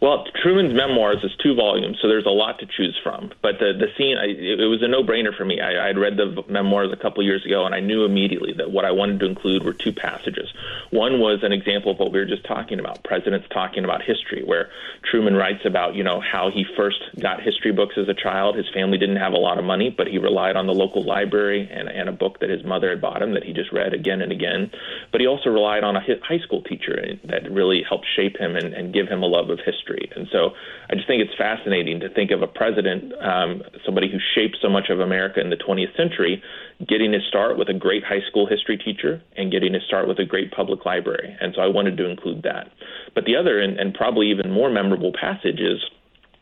Well, 0.01 0.25
Truman's 0.41 0.73
memoirs 0.73 1.23
is 1.23 1.31
two 1.41 1.55
volumes, 1.55 1.97
so 2.01 2.07
there's 2.07 2.25
a 2.25 2.29
lot 2.29 2.59
to 2.59 2.65
choose 2.65 2.99
from. 3.01 3.31
But 3.41 3.59
the 3.59 3.73
the 3.73 3.87
scene, 3.97 4.17
I, 4.17 4.25
it 4.25 4.67
was 4.67 4.83
a 4.83 4.87
no-brainer 4.87 5.35
for 5.35 5.45
me. 5.45 5.61
I, 5.61 5.89
I'd 5.89 5.97
read 5.97 6.17
the 6.17 6.43
memoirs 6.47 6.91
a 6.91 6.97
couple 6.97 7.23
years 7.23 7.45
ago, 7.45 7.65
and 7.65 7.73
I 7.73 7.79
knew 7.79 8.03
immediately 8.03 8.53
that 8.57 8.71
what 8.71 8.85
I 8.85 8.91
wanted 8.91 9.19
to 9.21 9.25
include 9.25 9.63
were 9.63 9.73
two 9.73 9.93
passages. 9.93 10.51
One 10.91 11.19
was 11.19 11.43
an 11.43 11.51
example 11.51 11.91
of 11.91 11.99
what 11.99 12.11
we 12.11 12.19
were 12.19 12.25
just 12.25 12.45
talking 12.45 12.79
about: 12.79 13.03
presidents 13.03 13.47
talking 13.51 13.83
about 13.83 14.01
history, 14.01 14.43
where 14.43 14.69
Truman 15.03 15.35
writes 15.35 15.65
about 15.65 15.95
you 15.95 16.03
know 16.03 16.19
how 16.19 16.51
he 16.51 16.65
first 16.75 16.99
got 17.19 17.41
history 17.41 17.71
books 17.71 17.95
as 17.97 18.09
a 18.09 18.13
child. 18.13 18.55
His 18.55 18.69
family 18.73 18.97
didn't 18.97 19.17
have 19.17 19.33
a 19.33 19.37
lot 19.37 19.57
of 19.57 19.63
money, 19.63 19.89
but 19.89 20.07
he 20.07 20.17
relied 20.17 20.55
on 20.55 20.67
the 20.67 20.73
local 20.73 21.03
library 21.03 21.69
and, 21.71 21.87
and 21.87 22.09
a 22.09 22.11
book 22.11 22.39
that 22.39 22.49
his 22.49 22.63
mother 22.65 22.89
had 22.89 23.01
bought 23.01 23.21
him 23.21 23.33
that 23.33 23.43
he 23.43 23.53
just 23.53 23.71
read 23.71 23.93
again 23.93 24.21
and 24.21 24.31
again. 24.31 24.71
But 25.11 25.21
he 25.21 25.27
also 25.27 25.49
relied 25.49 25.83
on 25.83 25.95
a 25.95 26.01
high 26.01 26.39
school 26.39 26.61
teacher 26.61 26.99
eh, 26.99 27.15
that 27.25 27.49
really 27.49 27.83
helped 27.87 28.07
shape 28.15 28.37
him 28.37 28.55
and, 28.55 28.73
and 28.73 28.93
give 28.93 29.07
him 29.07 29.23
a 29.23 29.27
love 29.27 29.49
of 29.49 29.59
history. 29.59 29.84
And 30.15 30.27
so 30.31 30.51
I 30.89 30.95
just 30.95 31.07
think 31.07 31.21
it's 31.21 31.35
fascinating 31.37 31.99
to 31.99 32.09
think 32.09 32.31
of 32.31 32.41
a 32.41 32.47
president, 32.47 33.13
um, 33.21 33.63
somebody 33.85 34.09
who 34.11 34.17
shaped 34.35 34.57
so 34.61 34.69
much 34.69 34.89
of 34.89 34.99
America 34.99 35.39
in 35.39 35.49
the 35.49 35.57
20th 35.57 35.95
century, 35.95 36.41
getting 36.87 37.13
his 37.13 37.23
start 37.27 37.57
with 37.57 37.69
a 37.69 37.73
great 37.73 38.03
high 38.03 38.21
school 38.29 38.47
history 38.47 38.77
teacher 38.77 39.21
and 39.37 39.51
getting 39.51 39.73
his 39.73 39.83
start 39.83 40.07
with 40.07 40.19
a 40.19 40.25
great 40.25 40.51
public 40.51 40.85
library. 40.85 41.35
And 41.39 41.53
so 41.55 41.61
I 41.61 41.67
wanted 41.67 41.97
to 41.97 42.09
include 42.09 42.43
that. 42.43 42.71
But 43.13 43.25
the 43.25 43.35
other, 43.35 43.59
and, 43.59 43.79
and 43.79 43.93
probably 43.93 44.29
even 44.29 44.51
more 44.51 44.69
memorable 44.69 45.13
passage 45.13 45.59
is 45.59 45.79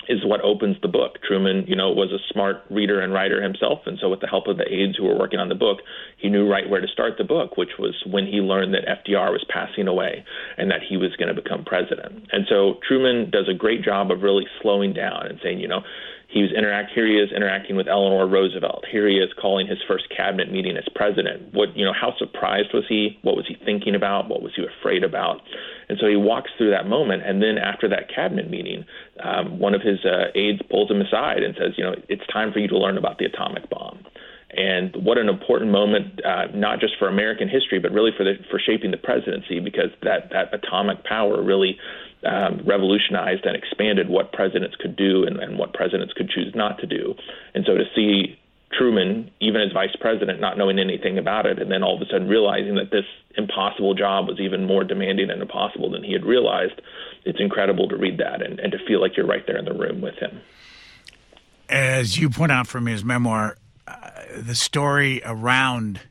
is 0.10 0.26
what 0.26 0.42
opens 0.42 0.78
the 0.82 0.88
book. 0.88 1.18
Truman, 1.28 1.66
you 1.68 1.76
know, 1.76 1.92
was 1.92 2.12
a 2.12 2.22
smart 2.32 2.64
reader 2.70 3.02
and 3.02 3.14
writer 3.14 3.42
himself, 3.42 3.80
and 3.86 3.98
so 4.00 4.10
with 4.10 4.22
the 4.22 4.28
help 4.28 4.48
of 4.48 4.58
the 4.58 4.66
aides 4.72 4.98
who 4.98 5.06
were 5.06 5.18
working 5.18 5.40
on 5.40 5.50
the 5.50 5.56
book, 5.56 5.80
he 6.18 6.30
knew 6.30 6.50
right 6.50 6.70
where 6.70 6.82
to 6.82 6.88
start 6.88 7.14
the 7.18 7.24
book, 7.24 7.58
which 7.58 7.78
was 7.80 7.96
when 8.06 8.26
he 8.26 8.38
learned 8.38 8.74
that 8.74 8.86
FDR 8.86 9.32
was 9.32 9.46
passing 9.50 9.88
away 9.88 10.24
and 10.58 10.70
that 10.72 10.82
he 10.88 10.98
was 10.98 11.16
going 11.18 11.34
to 11.34 11.42
become 11.42 11.64
president. 11.64 12.28
And 12.32 12.46
so 12.50 12.80
Truman 12.88 13.30
does 13.30 13.50
a 13.50 13.58
great 13.58 13.84
job 13.84 14.12
of 14.12 14.22
really 14.22 14.46
slowing 14.62 14.94
down 14.94 15.28
and 15.28 15.40
saying, 15.44 15.60
you 15.60 15.68
know, 15.68 15.82
he 16.34 16.42
was 16.42 16.52
interact 16.52 16.92
here 16.94 17.06
he 17.06 17.20
is 17.20 17.32
interacting 17.32 17.76
with 17.76 17.88
Eleanor 17.88 18.28
Roosevelt. 18.28 18.86
Here 18.92 19.08
he 19.08 19.18
is 19.18 19.30
calling 19.40 19.68
his 19.68 19.78
first 19.88 20.06
cabinet 20.10 20.52
meeting 20.52 20.76
as 20.76 20.84
president. 20.96 21.54
What 21.54 21.78
you 21.78 21.86
know, 21.86 21.94
how 21.94 22.16
surprised 22.18 22.74
was 22.74 22.86
he? 22.90 23.20
What 23.22 23.38
was 23.38 23.46
he 23.48 23.56
thinking 23.64 23.94
about? 23.94 24.30
What 24.30 24.42
was 24.42 24.52
he 24.56 24.66
afraid 24.66 25.04
about? 25.04 25.42
And 25.90 26.00
so 26.02 26.08
he 26.08 26.16
walks 26.16 26.50
through 26.58 26.72
that 26.72 26.88
moment, 26.88 27.22
and 27.24 27.42
then 27.42 27.60
after 27.60 27.88
that 27.90 28.10
cabinet 28.14 28.50
meeting, 28.50 28.84
um, 29.24 29.60
one 29.60 29.76
of 29.76 29.82
his 29.82 30.04
uh, 30.06 30.32
aides 30.34 30.62
pulls 30.72 30.90
him 30.90 31.02
aside 31.02 31.44
and 31.44 31.56
says, 31.56 31.74
you 31.78 31.84
know, 31.84 31.94
it's 32.10 32.26
time 32.34 32.52
for 32.52 32.58
you 32.58 32.68
to 32.70 32.78
learn 32.78 32.98
about 32.98 33.20
the 33.20 33.26
atomic 33.26 33.70
bomb. 33.70 34.04
And 34.56 34.96
what 35.04 35.18
an 35.18 35.30
important 35.30 35.72
moment, 35.72 36.24
uh, 36.24 36.46
not 36.54 36.80
just 36.80 36.94
for 37.00 37.08
American 37.08 37.50
history, 37.50 37.80
but 37.80 37.92
really 37.92 38.12
for 38.16 38.24
the, 38.24 38.36
for 38.50 38.60
shaping 38.60 38.92
the 38.92 38.98
presidency, 38.98 39.60
because 39.60 39.90
that 40.04 40.30
that 40.32 40.54
atomic 40.54 41.04
power 41.04 41.42
really 41.42 41.78
um, 42.26 42.62
revolutionized 42.66 43.46
and 43.46 43.56
expanded 43.56 44.10
what 44.10 44.32
presidents 44.34 44.76
could 44.80 44.96
do 44.96 45.26
and, 45.26 45.40
and 45.40 45.58
what 45.58 45.74
presidents 45.74 46.14
could 46.14 46.30
choose 46.30 46.54
not 46.56 46.80
to 46.80 46.88
do. 46.88 47.16
And 47.54 47.66
so 47.66 47.76
to 47.76 47.84
see 47.96 48.40
Truman, 48.78 49.30
even 49.40 49.62
as 49.62 49.72
vice 49.72 49.96
president, 50.00 50.40
not 50.40 50.58
knowing 50.58 50.80
anything 50.80 51.18
about 51.18 51.46
it, 51.46 51.62
and 51.62 51.72
then 51.72 51.84
all 51.84 51.96
of 51.96 52.02
a 52.02 52.06
sudden 52.06 52.28
realizing 52.28 52.76
that 52.76 52.92
this 52.92 53.06
impossible 53.38 53.94
job 53.94 54.28
was 54.28 54.40
even 54.40 54.66
more 54.66 54.84
demanding 54.84 55.30
and 55.30 55.42
impossible 55.42 55.92
than 55.92 56.04
he 56.04 56.14
had 56.14 56.26
realized, 56.26 56.82
it's 57.26 57.40
incredible 57.40 57.88
to 57.90 57.98
read 57.98 58.18
that 58.18 58.42
and, 58.42 58.60
and 58.60 58.72
to 58.72 58.78
feel 58.88 59.00
like 59.00 59.16
you're 59.16 59.28
right 59.28 59.46
there 59.48 59.58
in 59.58 59.66
the 59.66 59.74
room 59.74 60.02
with 60.02 60.16
him. 60.16 60.42
As 61.70 62.18
you 62.18 62.30
point 62.30 62.52
out 62.52 62.68
from 62.68 62.86
his 62.86 63.04
memoir, 63.04 63.58
uh, 63.88 64.10
the 64.38 64.56
story 64.56 65.22
around 65.26 66.02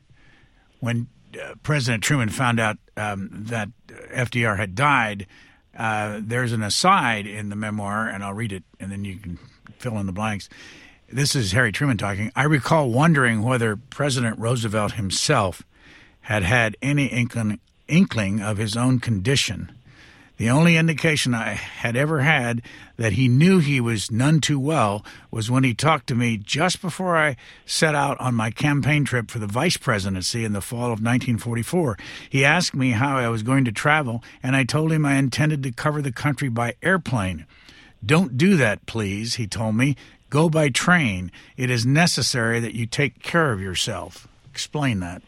when 0.79 1.07
uh, 1.41 1.55
President 1.63 2.03
Truman 2.03 2.29
found 2.29 2.59
out 2.59 2.77
um, 2.97 3.29
that 3.31 3.69
FDR 3.87 4.57
had 4.57 4.75
died 4.75 5.27
uh, 5.77 6.19
there's 6.21 6.51
an 6.51 6.63
aside 6.63 7.25
in 7.25 7.49
the 7.49 7.55
memoir, 7.55 8.07
and 8.07 8.23
I'll 8.23 8.33
read 8.33 8.51
it, 8.51 8.63
and 8.79 8.91
then 8.91 9.05
you 9.05 9.17
can 9.17 9.39
fill 9.77 9.97
in 9.97 10.05
the 10.05 10.11
blanks. 10.11 10.49
This 11.11 11.35
is 11.35 11.51
Harry 11.51 11.71
Truman 11.71 11.97
talking. 11.97 12.31
I 12.35 12.43
recall 12.43 12.89
wondering 12.89 13.43
whether 13.43 13.75
President 13.75 14.39
Roosevelt 14.39 14.93
himself 14.93 15.63
had 16.21 16.43
had 16.43 16.77
any 16.81 17.07
inkling, 17.07 17.59
inkling 17.87 18.41
of 18.41 18.57
his 18.57 18.77
own 18.77 18.99
condition 18.99 19.71
the 20.37 20.49
only 20.49 20.77
indication 20.77 21.33
I 21.33 21.53
had 21.53 21.95
ever 21.95 22.21
had 22.21 22.63
that 22.97 23.13
he 23.13 23.27
knew 23.27 23.59
he 23.59 23.79
was 23.79 24.09
none 24.09 24.41
too 24.41 24.59
well 24.59 25.05
was 25.29 25.51
when 25.51 25.63
he 25.63 25.73
talked 25.73 26.07
to 26.07 26.15
me 26.15 26.37
just 26.37 26.81
before 26.81 27.15
I 27.15 27.37
set 27.65 27.93
out 27.93 28.19
on 28.19 28.33
my 28.33 28.49
campaign 28.49 29.05
trip 29.05 29.29
for 29.29 29.39
the 29.39 29.47
vice 29.47 29.77
presidency 29.77 30.43
in 30.43 30.53
the 30.53 30.61
fall 30.61 30.85
of 30.85 31.01
1944. 31.01 31.97
He 32.29 32.43
asked 32.43 32.75
me 32.75 32.91
how 32.91 33.17
I 33.17 33.29
was 33.29 33.43
going 33.43 33.65
to 33.65 33.71
travel, 33.71 34.23
and 34.41 34.55
I 34.55 34.63
told 34.63 34.91
him 34.91 35.05
I 35.05 35.15
intended 35.15 35.61
to 35.63 35.71
cover 35.71 36.01
the 36.01 36.11
country 36.11 36.49
by 36.49 36.75
airplane. 36.81 37.45
Don't 38.03 38.37
do 38.37 38.57
that, 38.57 38.85
please, 38.85 39.35
he 39.35 39.47
told 39.47 39.75
me. 39.75 39.95
Go 40.29 40.49
by 40.49 40.69
train. 40.69 41.31
It 41.57 41.69
is 41.69 41.85
necessary 41.85 42.59
that 42.59 42.73
you 42.73 42.87
take 42.87 43.21
care 43.21 43.53
of 43.53 43.61
yourself. 43.61 44.27
Explain 44.51 44.99
that. 45.01 45.21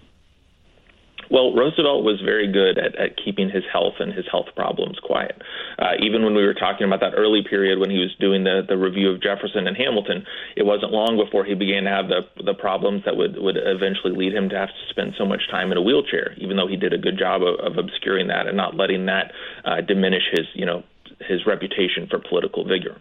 Well, 1.29 1.55
Roosevelt 1.55 2.03
was 2.03 2.21
very 2.23 2.51
good 2.51 2.77
at, 2.77 2.95
at 2.95 3.17
keeping 3.17 3.49
his 3.49 3.63
health 3.71 3.95
and 3.99 4.13
his 4.13 4.25
health 4.31 4.47
problems 4.55 4.99
quiet. 4.99 5.41
Uh, 5.79 5.93
even 6.01 6.23
when 6.23 6.35
we 6.35 6.43
were 6.43 6.53
talking 6.53 6.85
about 6.85 6.99
that 7.01 7.13
early 7.15 7.43
period 7.43 7.79
when 7.79 7.89
he 7.89 7.97
was 7.97 8.15
doing 8.19 8.43
the, 8.43 8.61
the 8.67 8.77
review 8.77 9.09
of 9.09 9.21
Jefferson 9.21 9.67
and 9.67 9.75
Hamilton, 9.75 10.25
it 10.55 10.63
wasn't 10.63 10.91
long 10.91 11.17
before 11.17 11.45
he 11.45 11.55
began 11.55 11.83
to 11.83 11.89
have 11.89 12.07
the, 12.07 12.21
the 12.43 12.53
problems 12.53 13.03
that 13.05 13.17
would, 13.17 13.37
would 13.37 13.57
eventually 13.57 14.13
lead 14.15 14.33
him 14.33 14.49
to 14.49 14.55
have 14.55 14.69
to 14.69 14.89
spend 14.89 15.13
so 15.17 15.25
much 15.25 15.41
time 15.49 15.71
in 15.71 15.77
a 15.77 15.81
wheelchair, 15.81 16.33
even 16.37 16.57
though 16.57 16.67
he 16.67 16.77
did 16.77 16.93
a 16.93 16.97
good 16.97 17.17
job 17.17 17.41
of, 17.41 17.59
of 17.59 17.77
obscuring 17.77 18.27
that 18.27 18.47
and 18.47 18.57
not 18.57 18.75
letting 18.75 19.05
that 19.07 19.31
uh, 19.65 19.81
diminish 19.81 20.23
his, 20.31 20.45
you 20.53 20.65
know, 20.65 20.83
his 21.27 21.45
reputation 21.45 22.07
for 22.09 22.19
political 22.19 22.65
vigor. 22.65 22.99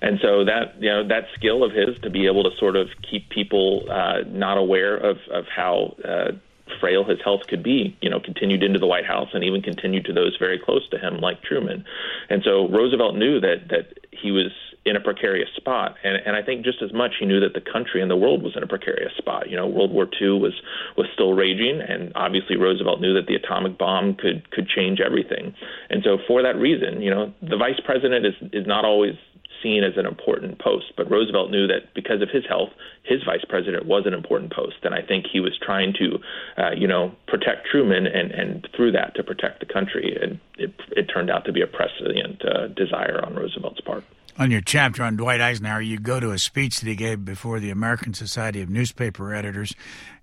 And 0.00 0.18
so 0.22 0.44
that 0.44 0.74
you 0.78 0.90
know 0.90 1.08
that 1.08 1.24
skill 1.34 1.64
of 1.64 1.72
his 1.72 1.98
to 2.02 2.10
be 2.10 2.26
able 2.26 2.44
to 2.44 2.50
sort 2.58 2.76
of 2.76 2.88
keep 3.10 3.28
people 3.30 3.86
uh, 3.90 4.28
not 4.28 4.58
aware 4.58 4.96
of 4.96 5.16
of 5.32 5.44
how 5.54 5.96
uh, 6.04 6.32
frail 6.80 7.04
his 7.04 7.18
health 7.22 7.42
could 7.48 7.62
be, 7.62 7.96
you 8.00 8.10
know, 8.10 8.20
continued 8.20 8.62
into 8.62 8.78
the 8.78 8.86
White 8.86 9.06
House 9.06 9.28
and 9.32 9.44
even 9.44 9.62
continued 9.62 10.04
to 10.06 10.12
those 10.12 10.36
very 10.38 10.58
close 10.58 10.88
to 10.90 10.98
him, 10.98 11.18
like 11.18 11.42
Truman. 11.42 11.84
And 12.28 12.42
so 12.44 12.68
Roosevelt 12.68 13.16
knew 13.16 13.40
that 13.40 13.68
that 13.68 13.98
he 14.12 14.30
was 14.30 14.50
in 14.84 14.94
a 14.96 15.00
precarious 15.00 15.48
spot, 15.56 15.96
and 16.04 16.16
and 16.24 16.36
I 16.36 16.42
think 16.42 16.64
just 16.64 16.80
as 16.80 16.92
much 16.92 17.14
he 17.18 17.26
knew 17.26 17.40
that 17.40 17.54
the 17.54 17.60
country 17.60 18.00
and 18.00 18.10
the 18.10 18.16
world 18.16 18.42
was 18.42 18.56
in 18.56 18.62
a 18.62 18.66
precarious 18.66 19.12
spot. 19.18 19.50
You 19.50 19.56
know, 19.56 19.66
World 19.66 19.90
War 19.90 20.08
II 20.20 20.38
was 20.38 20.54
was 20.96 21.06
still 21.12 21.34
raging, 21.34 21.80
and 21.80 22.12
obviously 22.14 22.56
Roosevelt 22.56 23.00
knew 23.00 23.14
that 23.14 23.26
the 23.26 23.34
atomic 23.34 23.76
bomb 23.78 24.14
could 24.14 24.50
could 24.50 24.68
change 24.68 25.00
everything. 25.00 25.54
And 25.90 26.02
so 26.04 26.18
for 26.26 26.42
that 26.42 26.56
reason, 26.56 27.02
you 27.02 27.10
know, 27.10 27.32
the 27.42 27.56
vice 27.56 27.80
president 27.84 28.24
is 28.24 28.34
is 28.52 28.66
not 28.66 28.84
always 28.84 29.14
seen 29.66 29.82
as 29.82 29.96
an 29.96 30.06
important 30.06 30.60
post. 30.60 30.92
But 30.96 31.10
Roosevelt 31.10 31.50
knew 31.50 31.66
that 31.66 31.92
because 31.94 32.22
of 32.22 32.28
his 32.30 32.44
health, 32.48 32.70
his 33.02 33.22
vice 33.24 33.44
president 33.48 33.86
was 33.86 34.06
an 34.06 34.14
important 34.14 34.52
post, 34.52 34.76
and 34.84 34.94
I 34.94 35.02
think 35.02 35.26
he 35.32 35.40
was 35.40 35.58
trying 35.60 35.92
to, 35.94 36.18
uh, 36.56 36.70
you 36.76 36.86
know, 36.86 37.12
protect 37.26 37.66
Truman 37.66 38.06
and 38.06 38.30
and 38.30 38.68
through 38.76 38.92
that 38.92 39.14
to 39.16 39.24
protect 39.24 39.60
the 39.60 39.66
country. 39.66 40.16
And 40.20 40.38
it 40.56 40.72
it 40.90 41.06
turned 41.12 41.30
out 41.30 41.44
to 41.46 41.52
be 41.52 41.62
a 41.62 41.66
prescient 41.66 42.44
uh, 42.44 42.68
desire 42.68 43.20
on 43.24 43.34
Roosevelt's 43.34 43.80
part. 43.80 44.04
On 44.38 44.50
your 44.50 44.60
chapter 44.60 45.02
on 45.02 45.16
Dwight 45.16 45.40
Eisenhower, 45.40 45.80
you 45.80 45.98
go 45.98 46.20
to 46.20 46.30
a 46.30 46.38
speech 46.38 46.80
that 46.80 46.86
he 46.86 46.94
gave 46.94 47.24
before 47.24 47.58
the 47.58 47.70
American 47.70 48.12
Society 48.12 48.60
of 48.60 48.68
Newspaper 48.68 49.34
Editors, 49.34 49.74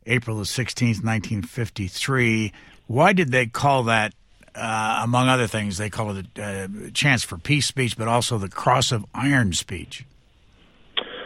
April 0.05 0.37
the 0.37 0.43
16th, 0.43 1.03
1953. 1.03 2.53
Why 2.85 3.13
did 3.13 3.31
they 3.31 3.47
call 3.47 3.83
that 3.83 4.13
uh, 4.55 5.01
among 5.03 5.29
other 5.29 5.47
things, 5.47 5.77
they 5.77 5.89
call 5.89 6.15
it 6.15 6.25
a 6.37 6.43
uh, 6.43 6.67
chance 6.93 7.23
for 7.23 7.37
peace 7.37 7.65
speech, 7.65 7.97
but 7.97 8.07
also 8.07 8.37
the 8.37 8.49
cross 8.49 8.91
of 8.91 9.05
iron 9.13 9.53
speech. 9.53 10.05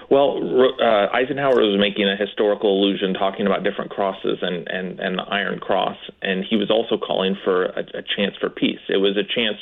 Well, 0.09 0.39
uh, 0.81 1.07
Eisenhower 1.13 1.59
was 1.61 1.77
making 1.77 2.07
a 2.07 2.15
historical 2.15 2.79
allusion, 2.79 3.13
talking 3.13 3.45
about 3.45 3.63
different 3.63 3.91
crosses 3.91 4.37
and, 4.41 4.65
and, 4.69 4.99
and 4.99 5.17
the 5.17 5.23
Iron 5.23 5.59
Cross, 5.59 5.97
and 6.21 6.45
he 6.49 6.55
was 6.55 6.71
also 6.71 6.97
calling 6.97 7.35
for 7.43 7.65
a, 7.65 7.81
a 7.93 8.03
chance 8.15 8.35
for 8.39 8.49
peace. 8.49 8.79
It 8.87 8.97
was 8.97 9.17
a 9.17 9.23
chance 9.23 9.57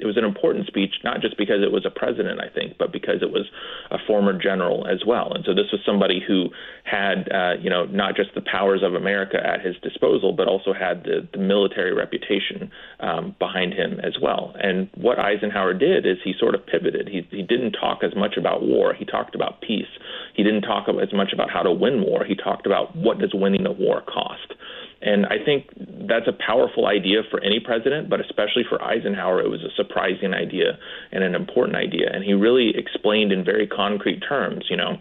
it 0.00 0.06
was 0.06 0.16
an 0.16 0.24
important 0.24 0.66
speech, 0.66 0.94
not 1.04 1.20
just 1.20 1.36
because 1.36 1.62
it 1.62 1.72
was 1.72 1.84
a 1.84 1.90
president, 1.90 2.40
I 2.40 2.48
think, 2.48 2.78
but 2.78 2.92
because 2.92 3.22
it 3.22 3.30
was 3.30 3.46
a 3.90 3.98
former 4.06 4.32
general 4.32 4.86
as 4.86 5.04
well. 5.06 5.32
And 5.34 5.44
so 5.44 5.54
this 5.54 5.70
was 5.72 5.80
somebody 5.84 6.22
who 6.26 6.48
had, 6.84 7.28
uh, 7.32 7.54
you 7.60 7.70
know, 7.70 7.84
not 7.84 8.16
just 8.16 8.34
the 8.34 8.40
powers 8.40 8.82
of 8.82 8.94
America 8.94 9.38
at 9.44 9.60
his 9.60 9.76
disposal, 9.82 10.32
but 10.32 10.48
also 10.48 10.72
had 10.72 11.04
the, 11.04 11.28
the 11.32 11.38
military 11.38 11.92
reputation 11.92 12.70
um, 13.00 13.36
behind 13.38 13.74
him 13.74 14.00
as 14.00 14.16
well. 14.20 14.54
And 14.60 14.88
what 14.94 15.18
Eisenhower 15.18 15.74
did 15.74 16.06
is 16.06 16.16
he 16.24 16.34
sort 16.38 16.54
of 16.54 16.66
pivoted. 16.66 17.08
He, 17.08 17.26
he 17.30 17.42
didn't 17.42 17.72
talk 17.72 18.02
as 18.02 18.14
much 18.16 18.36
about 18.36 18.62
war. 18.62 18.94
He 18.94 19.04
talked 19.04 19.34
about 19.34 19.60
peace. 19.60 19.92
He 20.34 20.42
didn't 20.42 20.62
talk 20.62 20.88
as 20.88 21.12
much 21.12 21.32
about 21.32 21.50
how 21.50 21.62
to 21.62 21.72
win 21.72 22.02
war. 22.02 22.24
He 22.24 22.34
talked 22.34 22.66
about 22.66 22.96
what 22.96 23.18
does 23.18 23.34
winning 23.34 23.66
a 23.66 23.72
war 23.72 24.02
cost. 24.02 24.54
And 25.02 25.26
I 25.26 25.42
think 25.42 25.70
that's 26.08 26.28
a 26.28 26.32
powerful 26.32 26.86
idea 26.86 27.22
for 27.30 27.42
any 27.42 27.58
president, 27.58 28.10
but 28.10 28.20
especially 28.20 28.64
for 28.68 28.82
Eisenhower, 28.82 29.40
it 29.40 29.48
was 29.48 29.62
a 29.62 29.74
surprising 29.74 30.34
idea 30.34 30.78
and 31.10 31.24
an 31.24 31.34
important 31.34 31.76
idea. 31.76 32.10
And 32.12 32.22
he 32.22 32.34
really 32.34 32.76
explained 32.76 33.32
in 33.32 33.42
very 33.44 33.66
concrete 33.66 34.20
terms, 34.20 34.66
you 34.68 34.76
know, 34.76 34.98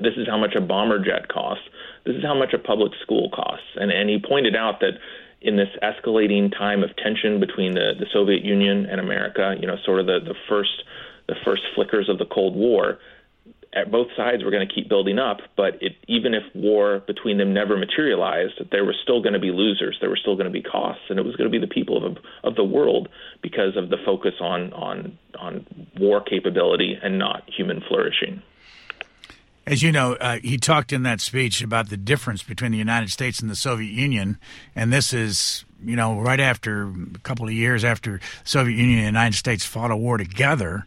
this 0.00 0.14
is 0.16 0.26
how 0.26 0.38
much 0.38 0.54
a 0.54 0.60
bomber 0.60 0.98
jet 0.98 1.28
costs. 1.28 1.64
This 2.04 2.16
is 2.16 2.24
how 2.24 2.34
much 2.34 2.52
a 2.52 2.58
public 2.58 2.92
school 3.02 3.30
costs. 3.30 3.66
And 3.76 3.90
and 3.90 4.08
he 4.08 4.18
pointed 4.18 4.54
out 4.56 4.80
that 4.80 4.98
in 5.40 5.56
this 5.56 5.68
escalating 5.82 6.50
time 6.50 6.82
of 6.82 6.94
tension 6.96 7.38
between 7.38 7.74
the, 7.74 7.92
the 7.98 8.06
Soviet 8.12 8.44
Union 8.44 8.86
and 8.86 9.00
America, 9.00 9.56
you 9.60 9.66
know, 9.66 9.76
sort 9.84 10.00
of 10.00 10.06
the, 10.06 10.18
the 10.20 10.34
first 10.48 10.82
the 11.28 11.36
first 11.44 11.62
flickers 11.74 12.08
of 12.08 12.18
the 12.18 12.24
Cold 12.24 12.56
War, 12.56 12.98
both 13.90 14.08
sides 14.16 14.44
were 14.44 14.50
going 14.50 14.66
to 14.66 14.74
keep 14.74 14.88
building 14.88 15.18
up, 15.18 15.38
but 15.56 15.82
it, 15.82 15.96
even 16.06 16.34
if 16.34 16.42
war 16.54 17.02
between 17.06 17.38
them 17.38 17.52
never 17.52 17.76
materialized, 17.76 18.60
there 18.70 18.84
were 18.84 18.94
still 19.02 19.20
going 19.20 19.34
to 19.34 19.38
be 19.38 19.50
losers. 19.50 19.96
There 20.00 20.10
were 20.10 20.16
still 20.16 20.34
going 20.34 20.46
to 20.46 20.52
be 20.52 20.62
costs, 20.62 21.04
and 21.10 21.18
it 21.18 21.24
was 21.24 21.36
going 21.36 21.50
to 21.50 21.58
be 21.58 21.64
the 21.64 21.72
people 21.72 22.04
of 22.04 22.16
of 22.44 22.54
the 22.56 22.64
world 22.64 23.08
because 23.42 23.76
of 23.76 23.90
the 23.90 23.98
focus 24.04 24.34
on 24.40 24.72
on 24.72 25.18
on 25.38 25.66
war 25.98 26.22
capability 26.22 26.98
and 27.02 27.18
not 27.18 27.48
human 27.48 27.82
flourishing. 27.88 28.42
As 29.66 29.82
you 29.82 29.92
know, 29.92 30.14
uh, 30.14 30.38
he 30.42 30.56
talked 30.56 30.94
in 30.94 31.02
that 31.02 31.20
speech 31.20 31.60
about 31.60 31.90
the 31.90 31.98
difference 31.98 32.42
between 32.42 32.72
the 32.72 32.78
United 32.78 33.10
States 33.10 33.40
and 33.40 33.50
the 33.50 33.56
Soviet 33.56 33.92
Union, 33.92 34.38
and 34.74 34.90
this 34.90 35.12
is, 35.12 35.66
you 35.84 35.94
know, 35.94 36.18
right 36.18 36.40
after 36.40 36.84
a 36.84 37.18
couple 37.18 37.46
of 37.46 37.52
years 37.52 37.84
after 37.84 38.18
Soviet 38.44 38.78
Union 38.78 39.00
and 39.00 39.08
United 39.08 39.36
States 39.36 39.66
fought 39.66 39.90
a 39.90 39.96
war 39.96 40.16
together, 40.16 40.86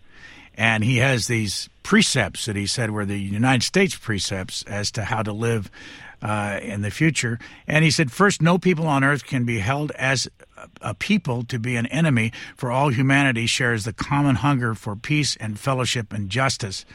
and 0.56 0.84
he 0.84 0.98
has 0.98 1.28
these 1.28 1.70
precepts 1.84 2.46
that 2.46 2.56
he 2.56 2.68
said 2.68 2.92
were 2.92 3.06
the 3.06 3.20
United 3.20 3.64
States 3.64 3.96
precepts 3.96 4.64
as 4.64 4.92
to 4.92 5.06
how 5.06 5.24
to 5.24 5.34
live 5.34 5.70
uh, 6.22 6.60
in 6.62 6.82
the 6.82 6.92
future. 6.92 7.40
And 7.68 7.84
he 7.84 7.92
said, 7.92 8.12
first, 8.12 8.42
no 8.42 8.58
people 8.58 8.88
on 8.88 9.04
earth 9.04 9.26
can 9.26 9.44
be 9.44 9.60
held 9.60 9.92
as 9.92 10.30
a 10.82 10.94
people 10.94 11.44
to 11.46 11.58
be 11.58 11.76
an 11.76 11.88
enemy, 11.88 12.32
for 12.56 12.72
all 12.72 12.90
humanity 12.90 13.48
shares 13.48 13.84
the 13.84 13.94
common 13.94 14.36
hunger 14.36 14.76
for 14.76 14.96
peace 14.96 15.36
and 15.38 15.60
fellowship 15.60 16.14
and 16.14 16.30
justice. 16.30 16.86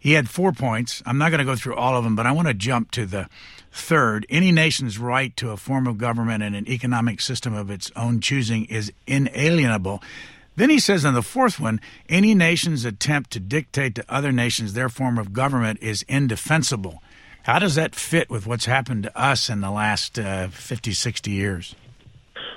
He 0.00 0.12
had 0.12 0.28
four 0.28 0.52
points. 0.52 1.02
I'm 1.06 1.18
not 1.18 1.30
going 1.30 1.40
to 1.40 1.44
go 1.44 1.56
through 1.56 1.74
all 1.74 1.96
of 1.96 2.04
them, 2.04 2.16
but 2.16 2.26
I 2.26 2.32
want 2.32 2.48
to 2.48 2.54
jump 2.54 2.90
to 2.92 3.06
the 3.06 3.28
third. 3.72 4.26
Any 4.28 4.52
nation's 4.52 4.98
right 4.98 5.36
to 5.36 5.50
a 5.50 5.56
form 5.56 5.86
of 5.86 5.98
government 5.98 6.42
and 6.42 6.54
an 6.54 6.68
economic 6.68 7.20
system 7.20 7.54
of 7.54 7.70
its 7.70 7.90
own 7.96 8.20
choosing 8.20 8.64
is 8.66 8.92
inalienable. 9.06 10.02
Then 10.58 10.70
he 10.70 10.80
says 10.80 11.04
in 11.04 11.14
the 11.14 11.22
fourth 11.22 11.60
one, 11.60 11.80
any 12.08 12.34
nation's 12.34 12.84
attempt 12.84 13.30
to 13.30 13.38
dictate 13.38 13.94
to 13.94 14.04
other 14.08 14.32
nations 14.32 14.72
their 14.72 14.88
form 14.88 15.16
of 15.16 15.32
government 15.32 15.78
is 15.80 16.04
indefensible. 16.08 17.00
How 17.44 17.60
does 17.60 17.76
that 17.76 17.94
fit 17.94 18.28
with 18.28 18.44
what's 18.44 18.64
happened 18.64 19.04
to 19.04 19.16
us 19.16 19.48
in 19.48 19.60
the 19.60 19.70
last 19.70 20.18
uh, 20.18 20.48
50, 20.48 20.90
60 20.90 21.30
years? 21.30 21.76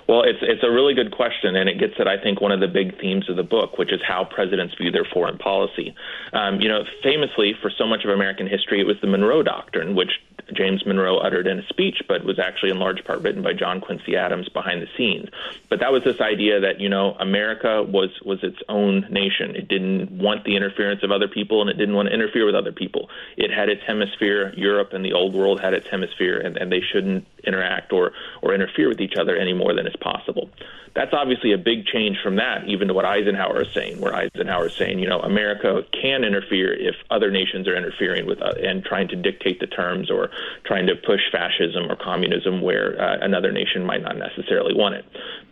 Well, 0.09 0.23
it's 0.23 0.39
it's 0.41 0.63
a 0.63 0.69
really 0.69 0.93
good 0.95 1.11
question, 1.11 1.55
and 1.55 1.69
it 1.69 1.79
gets 1.79 1.93
at 1.99 2.07
I 2.07 2.21
think 2.21 2.41
one 2.41 2.51
of 2.51 2.59
the 2.59 2.67
big 2.67 2.99
themes 2.99 3.29
of 3.29 3.37
the 3.37 3.43
book, 3.43 3.77
which 3.77 3.93
is 3.93 4.01
how 4.05 4.25
presidents 4.25 4.73
view 4.75 4.91
their 4.91 5.05
foreign 5.05 5.37
policy. 5.37 5.95
Um, 6.33 6.59
you 6.59 6.67
know, 6.67 6.83
famously 7.01 7.53
for 7.61 7.69
so 7.69 7.85
much 7.85 8.03
of 8.03 8.09
American 8.09 8.47
history, 8.47 8.81
it 8.81 8.83
was 8.83 8.97
the 8.99 9.07
Monroe 9.07 9.43
Doctrine, 9.43 9.95
which 9.95 10.11
James 10.53 10.85
Monroe 10.85 11.17
uttered 11.17 11.47
in 11.47 11.59
a 11.59 11.67
speech, 11.67 12.01
but 12.07 12.23
was 12.23 12.39
actually 12.39 12.71
in 12.71 12.79
large 12.79 13.03
part 13.05 13.21
written 13.21 13.41
by 13.41 13.53
John 13.53 13.79
Quincy 13.79 14.15
Adams 14.15 14.49
behind 14.49 14.81
the 14.81 14.87
scenes. 14.97 15.29
But 15.69 15.79
that 15.79 15.91
was 15.91 16.03
this 16.03 16.19
idea 16.19 16.59
that 16.59 16.79
you 16.79 16.89
know 16.89 17.15
America 17.19 17.83
was 17.83 18.09
was 18.23 18.43
its 18.43 18.57
own 18.67 19.07
nation. 19.09 19.55
It 19.55 19.67
didn't 19.67 20.11
want 20.11 20.43
the 20.43 20.55
interference 20.55 21.03
of 21.03 21.11
other 21.11 21.27
people, 21.27 21.61
and 21.61 21.69
it 21.69 21.77
didn't 21.77 21.95
want 21.95 22.09
to 22.09 22.13
interfere 22.13 22.45
with 22.45 22.55
other 22.55 22.71
people. 22.71 23.09
It 23.37 23.51
had 23.51 23.69
its 23.69 23.81
hemisphere. 23.85 24.53
Europe 24.55 24.93
and 24.93 25.05
the 25.05 25.13
Old 25.13 25.33
World 25.33 25.61
had 25.61 25.73
its 25.73 25.87
hemisphere, 25.87 26.37
and, 26.37 26.57
and 26.57 26.71
they 26.71 26.81
shouldn't 26.81 27.25
interact 27.45 27.93
or 27.93 28.11
or 28.41 28.53
interfere 28.53 28.89
with 28.89 29.01
each 29.01 29.15
other 29.15 29.35
any 29.35 29.53
more 29.53 29.73
than 29.73 29.87
is 29.87 29.95
possible. 29.95 30.49
That's 30.93 31.13
obviously 31.13 31.53
a 31.53 31.57
big 31.57 31.85
change 31.85 32.17
from 32.21 32.35
that, 32.35 32.67
even 32.67 32.89
to 32.89 32.93
what 32.93 33.05
Eisenhower 33.05 33.61
is 33.61 33.73
saying, 33.73 34.01
where 34.01 34.13
Eisenhower 34.13 34.67
is 34.67 34.75
saying, 34.75 34.99
you 34.99 35.07
know, 35.07 35.21
America 35.21 35.85
can 35.93 36.25
interfere 36.25 36.73
if 36.73 36.95
other 37.09 37.31
nations 37.31 37.65
are 37.67 37.77
interfering 37.77 38.25
with 38.25 38.41
uh, 38.41 38.51
and 38.61 38.83
trying 38.83 39.07
to 39.07 39.15
dictate 39.15 39.61
the 39.61 39.67
terms 39.67 40.11
or 40.11 40.20
trying 40.65 40.87
to 40.87 40.95
push 40.95 41.21
fascism 41.31 41.89
or 41.89 41.95
communism 41.95 42.61
where 42.61 42.99
uh, 43.01 43.17
another 43.21 43.51
nation 43.51 43.85
might 43.85 44.01
not 44.01 44.17
necessarily 44.17 44.73
want 44.73 44.95
it. 44.95 45.05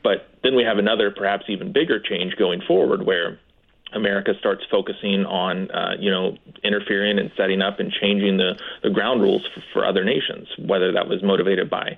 But 0.03 0.27
then 0.43 0.55
we 0.55 0.63
have 0.63 0.77
another, 0.77 1.11
perhaps 1.11 1.45
even 1.47 1.71
bigger 1.71 1.99
change 1.99 2.35
going 2.35 2.61
forward, 2.67 3.05
where 3.05 3.39
America 3.93 4.33
starts 4.39 4.63
focusing 4.69 5.25
on, 5.25 5.71
uh, 5.71 5.95
you 5.99 6.11
know, 6.11 6.37
interfering 6.63 7.17
and 7.17 7.31
setting 7.35 7.61
up 7.61 7.79
and 7.79 7.91
changing 7.91 8.37
the, 8.37 8.59
the 8.83 8.89
ground 8.89 9.21
rules 9.21 9.47
for, 9.53 9.63
for 9.73 9.85
other 9.85 10.03
nations, 10.03 10.47
whether 10.59 10.91
that 10.91 11.07
was 11.07 11.23
motivated 11.23 11.69
by 11.69 11.97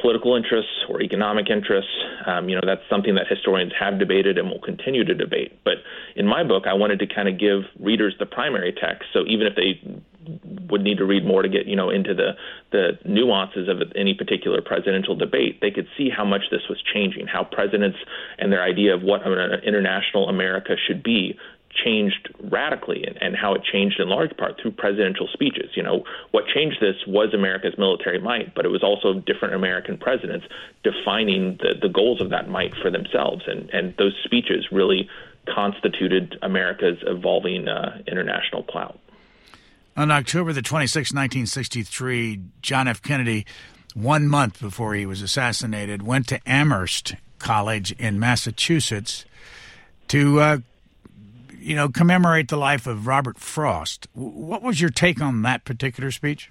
political 0.00 0.36
interests 0.36 0.84
or 0.88 1.02
economic 1.02 1.50
interests. 1.50 1.90
Um, 2.26 2.48
you 2.48 2.56
know, 2.56 2.62
that's 2.64 2.82
something 2.88 3.14
that 3.14 3.26
historians 3.26 3.72
have 3.78 3.98
debated 3.98 4.38
and 4.38 4.48
will 4.48 4.60
continue 4.60 5.04
to 5.04 5.14
debate. 5.14 5.58
But 5.64 5.78
in 6.16 6.26
my 6.26 6.44
book, 6.44 6.64
I 6.66 6.74
wanted 6.74 6.98
to 7.00 7.06
kind 7.06 7.28
of 7.28 7.38
give 7.38 7.62
readers 7.78 8.14
the 8.18 8.26
primary 8.26 8.72
text. 8.72 9.08
So 9.12 9.24
even 9.26 9.46
if 9.46 9.56
they 9.56 9.80
would 10.70 10.82
need 10.82 10.98
to 10.98 11.04
read 11.04 11.24
more 11.24 11.42
to 11.42 11.48
get 11.48 11.66
you 11.66 11.76
know 11.76 11.90
into 11.90 12.14
the 12.14 12.32
the 12.72 12.98
nuances 13.04 13.68
of 13.68 13.80
any 13.96 14.14
particular 14.14 14.60
presidential 14.60 15.14
debate, 15.14 15.60
they 15.60 15.70
could 15.70 15.88
see 15.96 16.10
how 16.10 16.24
much 16.24 16.42
this 16.50 16.62
was 16.68 16.82
changing, 16.94 17.26
how 17.26 17.44
presidents 17.44 17.98
and 18.38 18.52
their 18.52 18.62
idea 18.62 18.94
of 18.94 19.02
what 19.02 19.26
an 19.26 19.60
international 19.64 20.28
America 20.28 20.76
should 20.86 21.02
be 21.02 21.38
changed 21.84 22.28
radically 22.40 23.04
and, 23.04 23.16
and 23.22 23.36
how 23.36 23.54
it 23.54 23.62
changed 23.62 24.00
in 24.00 24.08
large 24.08 24.36
part 24.36 24.60
through 24.60 24.72
presidential 24.72 25.28
speeches. 25.32 25.70
You 25.74 25.82
know, 25.82 26.04
what 26.32 26.44
changed 26.52 26.78
this 26.80 26.96
was 27.06 27.32
America's 27.32 27.78
military 27.78 28.18
might, 28.18 28.54
but 28.54 28.64
it 28.64 28.68
was 28.68 28.82
also 28.82 29.20
different 29.20 29.54
American 29.54 29.96
presidents 29.96 30.46
defining 30.82 31.58
the, 31.60 31.74
the 31.80 31.88
goals 31.88 32.20
of 32.20 32.30
that 32.30 32.48
might 32.48 32.74
for 32.82 32.90
themselves. 32.90 33.44
And, 33.46 33.70
and 33.70 33.94
those 33.98 34.14
speeches 34.24 34.66
really 34.72 35.08
constituted 35.48 36.36
America's 36.42 36.98
evolving 37.02 37.68
uh, 37.68 38.02
international 38.06 38.64
clout. 38.64 38.98
On 40.00 40.10
October 40.10 40.54
the 40.54 40.62
26th, 40.62 41.12
1963, 41.12 42.40
John 42.62 42.88
F. 42.88 43.02
Kennedy, 43.02 43.44
one 43.92 44.28
month 44.28 44.58
before 44.58 44.94
he 44.94 45.04
was 45.04 45.20
assassinated, 45.20 46.00
went 46.00 46.26
to 46.28 46.40
Amherst 46.46 47.16
College 47.38 47.92
in 47.92 48.18
Massachusetts 48.18 49.26
to 50.08 50.40
uh, 50.40 50.58
you 51.58 51.76
know, 51.76 51.90
commemorate 51.90 52.48
the 52.48 52.56
life 52.56 52.86
of 52.86 53.06
Robert 53.06 53.38
Frost. 53.38 54.08
What 54.14 54.62
was 54.62 54.80
your 54.80 54.88
take 54.88 55.20
on 55.20 55.42
that 55.42 55.66
particular 55.66 56.10
speech? 56.10 56.50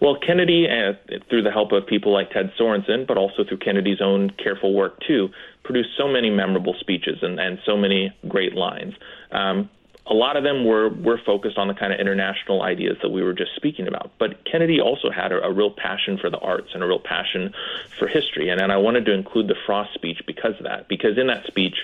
Well, 0.00 0.16
Kennedy, 0.26 0.66
uh, 0.66 0.94
through 1.28 1.42
the 1.42 1.50
help 1.50 1.72
of 1.72 1.86
people 1.86 2.10
like 2.10 2.30
Ted 2.30 2.52
Sorensen, 2.58 3.06
but 3.06 3.18
also 3.18 3.44
through 3.46 3.58
Kennedy's 3.58 4.00
own 4.00 4.30
careful 4.42 4.72
work 4.72 4.98
too, 5.06 5.28
produced 5.62 5.90
so 5.98 6.08
many 6.08 6.30
memorable 6.30 6.74
speeches 6.80 7.18
and, 7.20 7.38
and 7.38 7.58
so 7.66 7.76
many 7.76 8.16
great 8.28 8.54
lines. 8.54 8.94
Um, 9.30 9.68
a 10.10 10.14
lot 10.14 10.36
of 10.36 10.42
them 10.42 10.64
were 10.64 10.88
were 10.88 11.18
focused 11.24 11.56
on 11.56 11.68
the 11.68 11.74
kind 11.74 11.92
of 11.92 12.00
international 12.00 12.62
ideas 12.62 12.98
that 13.02 13.10
we 13.10 13.22
were 13.22 13.32
just 13.32 13.54
speaking 13.54 13.86
about. 13.86 14.10
But 14.18 14.44
Kennedy 14.44 14.80
also 14.80 15.10
had 15.10 15.30
a, 15.30 15.42
a 15.44 15.52
real 15.52 15.70
passion 15.70 16.18
for 16.18 16.28
the 16.28 16.38
arts 16.38 16.70
and 16.74 16.82
a 16.82 16.86
real 16.86 16.98
passion 16.98 17.54
for 17.98 18.08
history, 18.08 18.50
and, 18.50 18.60
and 18.60 18.72
I 18.72 18.76
wanted 18.76 19.06
to 19.06 19.12
include 19.12 19.46
the 19.46 19.54
Frost 19.66 19.94
speech 19.94 20.22
because 20.26 20.54
of 20.58 20.64
that. 20.64 20.88
Because 20.88 21.16
in 21.16 21.28
that 21.28 21.46
speech, 21.46 21.76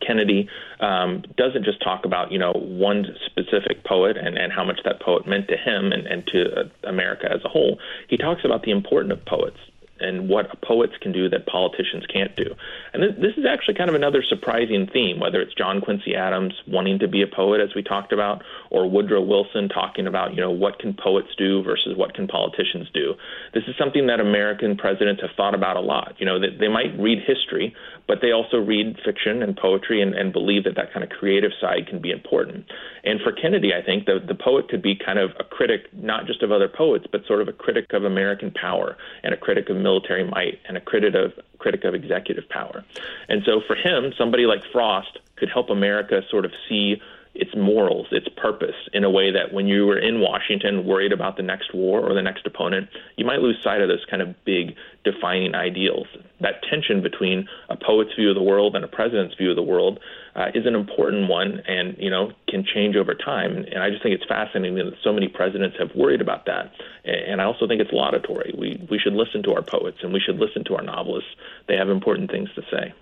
Kennedy 0.00 0.48
um, 0.78 1.24
doesn't 1.36 1.64
just 1.64 1.82
talk 1.82 2.04
about 2.04 2.30
you 2.30 2.38
know 2.38 2.52
one 2.52 3.04
specific 3.26 3.82
poet 3.84 4.16
and, 4.16 4.38
and 4.38 4.52
how 4.52 4.64
much 4.64 4.80
that 4.84 5.00
poet 5.00 5.26
meant 5.26 5.48
to 5.48 5.56
him 5.56 5.92
and, 5.92 6.06
and 6.06 6.26
to 6.28 6.60
uh, 6.60 6.64
America 6.84 7.30
as 7.30 7.44
a 7.44 7.48
whole. 7.48 7.80
He 8.08 8.16
talks 8.16 8.44
about 8.44 8.62
the 8.62 8.70
importance 8.70 9.12
of 9.12 9.24
poets 9.24 9.58
and 10.00 10.28
what 10.28 10.60
poets 10.62 10.94
can 11.00 11.12
do 11.12 11.28
that 11.28 11.46
politicians 11.46 12.04
can't 12.06 12.34
do. 12.36 12.54
And 12.92 13.02
this, 13.02 13.12
this 13.20 13.36
is 13.36 13.44
actually 13.46 13.74
kind 13.74 13.88
of 13.88 13.96
another 13.96 14.22
surprising 14.22 14.88
theme, 14.92 15.20
whether 15.20 15.40
it's 15.40 15.54
John 15.54 15.80
Quincy 15.80 16.14
Adams 16.14 16.54
wanting 16.66 16.98
to 17.00 17.08
be 17.08 17.22
a 17.22 17.26
poet, 17.26 17.60
as 17.60 17.74
we 17.74 17.82
talked 17.82 18.12
about, 18.12 18.42
or 18.70 18.88
Woodrow 18.88 19.20
Wilson 19.20 19.68
talking 19.68 20.06
about, 20.06 20.34
you 20.34 20.40
know, 20.40 20.50
what 20.50 20.78
can 20.78 20.94
poets 20.94 21.28
do 21.36 21.62
versus 21.62 21.96
what 21.96 22.14
can 22.14 22.28
politicians 22.28 22.88
do. 22.94 23.14
This 23.52 23.64
is 23.66 23.74
something 23.76 24.06
that 24.06 24.20
American 24.20 24.76
presidents 24.76 25.20
have 25.22 25.30
thought 25.36 25.54
about 25.54 25.76
a 25.76 25.80
lot. 25.80 26.14
You 26.18 26.26
know, 26.26 26.38
they, 26.38 26.56
they 26.58 26.68
might 26.68 26.96
read 26.98 27.18
history, 27.26 27.74
but 28.06 28.18
they 28.22 28.30
also 28.30 28.58
read 28.58 28.96
fiction 29.04 29.42
and 29.42 29.56
poetry 29.56 30.00
and, 30.00 30.14
and 30.14 30.32
believe 30.32 30.64
that 30.64 30.76
that 30.76 30.92
kind 30.92 31.02
of 31.02 31.10
creative 31.10 31.50
side 31.60 31.88
can 31.88 32.00
be 32.00 32.12
important. 32.12 32.64
And 33.02 33.20
for 33.20 33.32
Kennedy, 33.32 33.72
I 33.74 33.84
think 33.84 34.06
the, 34.06 34.20
the 34.24 34.36
poet 34.36 34.68
could 34.68 34.82
be 34.82 34.94
kind 34.94 35.18
of 35.18 35.30
a 35.40 35.44
critic, 35.44 35.92
not 35.92 36.26
just 36.26 36.42
of 36.42 36.52
other 36.52 36.68
poets, 36.68 37.06
but 37.10 37.26
sort 37.26 37.42
of 37.42 37.48
a 37.48 37.52
critic 37.52 37.92
of 37.92 38.04
American 38.04 38.52
power 38.52 38.96
and 39.24 39.34
a 39.34 39.36
critic 39.36 39.68
of 39.68 39.76
military 39.76 40.24
might 40.24 40.58
and 40.68 40.76
a 40.76 40.80
critic 40.80 41.14
of 41.14 41.32
critic 41.58 41.84
of 41.84 41.94
executive 41.94 42.48
power. 42.48 42.84
And 43.28 43.42
so 43.44 43.60
for 43.66 43.74
him, 43.74 44.12
somebody 44.16 44.46
like 44.46 44.62
Frost 44.72 45.18
could 45.36 45.48
help 45.48 45.70
America 45.70 46.22
sort 46.30 46.44
of 46.44 46.52
see 46.68 47.00
its 47.34 47.54
morals, 47.56 48.08
its 48.10 48.28
purpose, 48.36 48.74
in 48.92 49.04
a 49.04 49.10
way 49.10 49.30
that 49.30 49.52
when 49.52 49.66
you 49.66 49.86
were 49.86 49.98
in 49.98 50.20
Washington 50.20 50.84
worried 50.84 51.12
about 51.12 51.36
the 51.36 51.42
next 51.42 51.72
war 51.72 52.00
or 52.00 52.12
the 52.12 52.22
next 52.22 52.44
opponent, 52.44 52.88
you 53.16 53.24
might 53.24 53.38
lose 53.40 53.56
sight 53.62 53.80
of 53.80 53.88
those 53.88 54.04
kind 54.10 54.20
of 54.20 54.34
big 54.44 54.74
defining 55.04 55.54
ideals. 55.54 56.06
That 56.40 56.62
tension 56.68 57.02
between 57.02 57.48
a 57.68 57.76
poet's 57.76 58.14
view 58.14 58.30
of 58.30 58.34
the 58.34 58.42
world 58.42 58.74
and 58.74 58.84
a 58.84 58.88
president's 58.88 59.36
view 59.36 59.50
of 59.50 59.56
the 59.56 59.62
world 59.62 60.00
uh, 60.34 60.46
is 60.54 60.66
an 60.66 60.74
important 60.74 61.28
one, 61.28 61.62
and 61.66 61.96
you 61.98 62.10
know 62.10 62.32
can 62.48 62.64
change 62.64 62.96
over 62.96 63.14
time. 63.14 63.56
And 63.56 63.78
I 63.78 63.90
just 63.90 64.02
think 64.02 64.14
it's 64.14 64.26
fascinating 64.26 64.74
that 64.76 64.92
so 65.02 65.12
many 65.12 65.28
presidents 65.28 65.76
have 65.78 65.90
worried 65.94 66.20
about 66.20 66.46
that. 66.46 66.72
And 67.04 67.40
I 67.40 67.44
also 67.44 67.66
think 67.68 67.80
it's 67.80 67.92
laudatory. 67.92 68.54
We 68.56 68.86
we 68.90 68.98
should 68.98 69.14
listen 69.14 69.42
to 69.44 69.54
our 69.54 69.62
poets 69.62 69.98
and 70.02 70.12
we 70.12 70.20
should 70.20 70.36
listen 70.36 70.64
to 70.64 70.76
our 70.76 70.82
novelists. 70.82 71.30
They 71.68 71.76
have 71.76 71.88
important 71.88 72.30
things 72.30 72.48
to 72.54 72.62
say. 72.70 72.92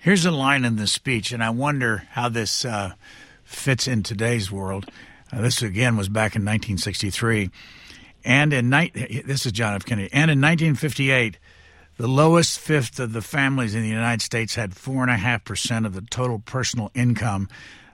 Here's 0.00 0.24
a 0.24 0.30
line 0.30 0.64
in 0.64 0.76
the 0.76 0.86
speech, 0.86 1.32
and 1.32 1.42
I 1.42 1.50
wonder 1.50 2.04
how 2.12 2.28
this 2.28 2.64
uh, 2.64 2.92
fits 3.48 3.88
in 3.88 4.02
today's 4.02 4.52
world. 4.52 4.86
Uh, 5.32 5.40
this 5.40 5.62
again 5.62 5.96
was 5.96 6.08
back 6.08 6.36
in 6.36 6.42
1963, 6.42 7.50
and 8.24 8.52
in 8.52 8.68
ni- 8.68 9.22
this 9.24 9.46
is 9.46 9.52
John 9.52 9.74
F. 9.74 9.84
Kennedy. 9.84 10.10
And 10.12 10.30
in 10.30 10.40
1958, 10.40 11.38
the 11.96 12.06
lowest 12.06 12.60
fifth 12.60 13.00
of 13.00 13.12
the 13.12 13.22
families 13.22 13.74
in 13.74 13.82
the 13.82 13.88
United 13.88 14.22
States 14.22 14.54
had 14.54 14.74
four 14.74 15.02
and 15.02 15.10
a 15.10 15.16
half 15.16 15.44
percent 15.44 15.86
of 15.86 15.94
the 15.94 16.02
total 16.02 16.38
personal 16.38 16.90
income. 16.94 17.48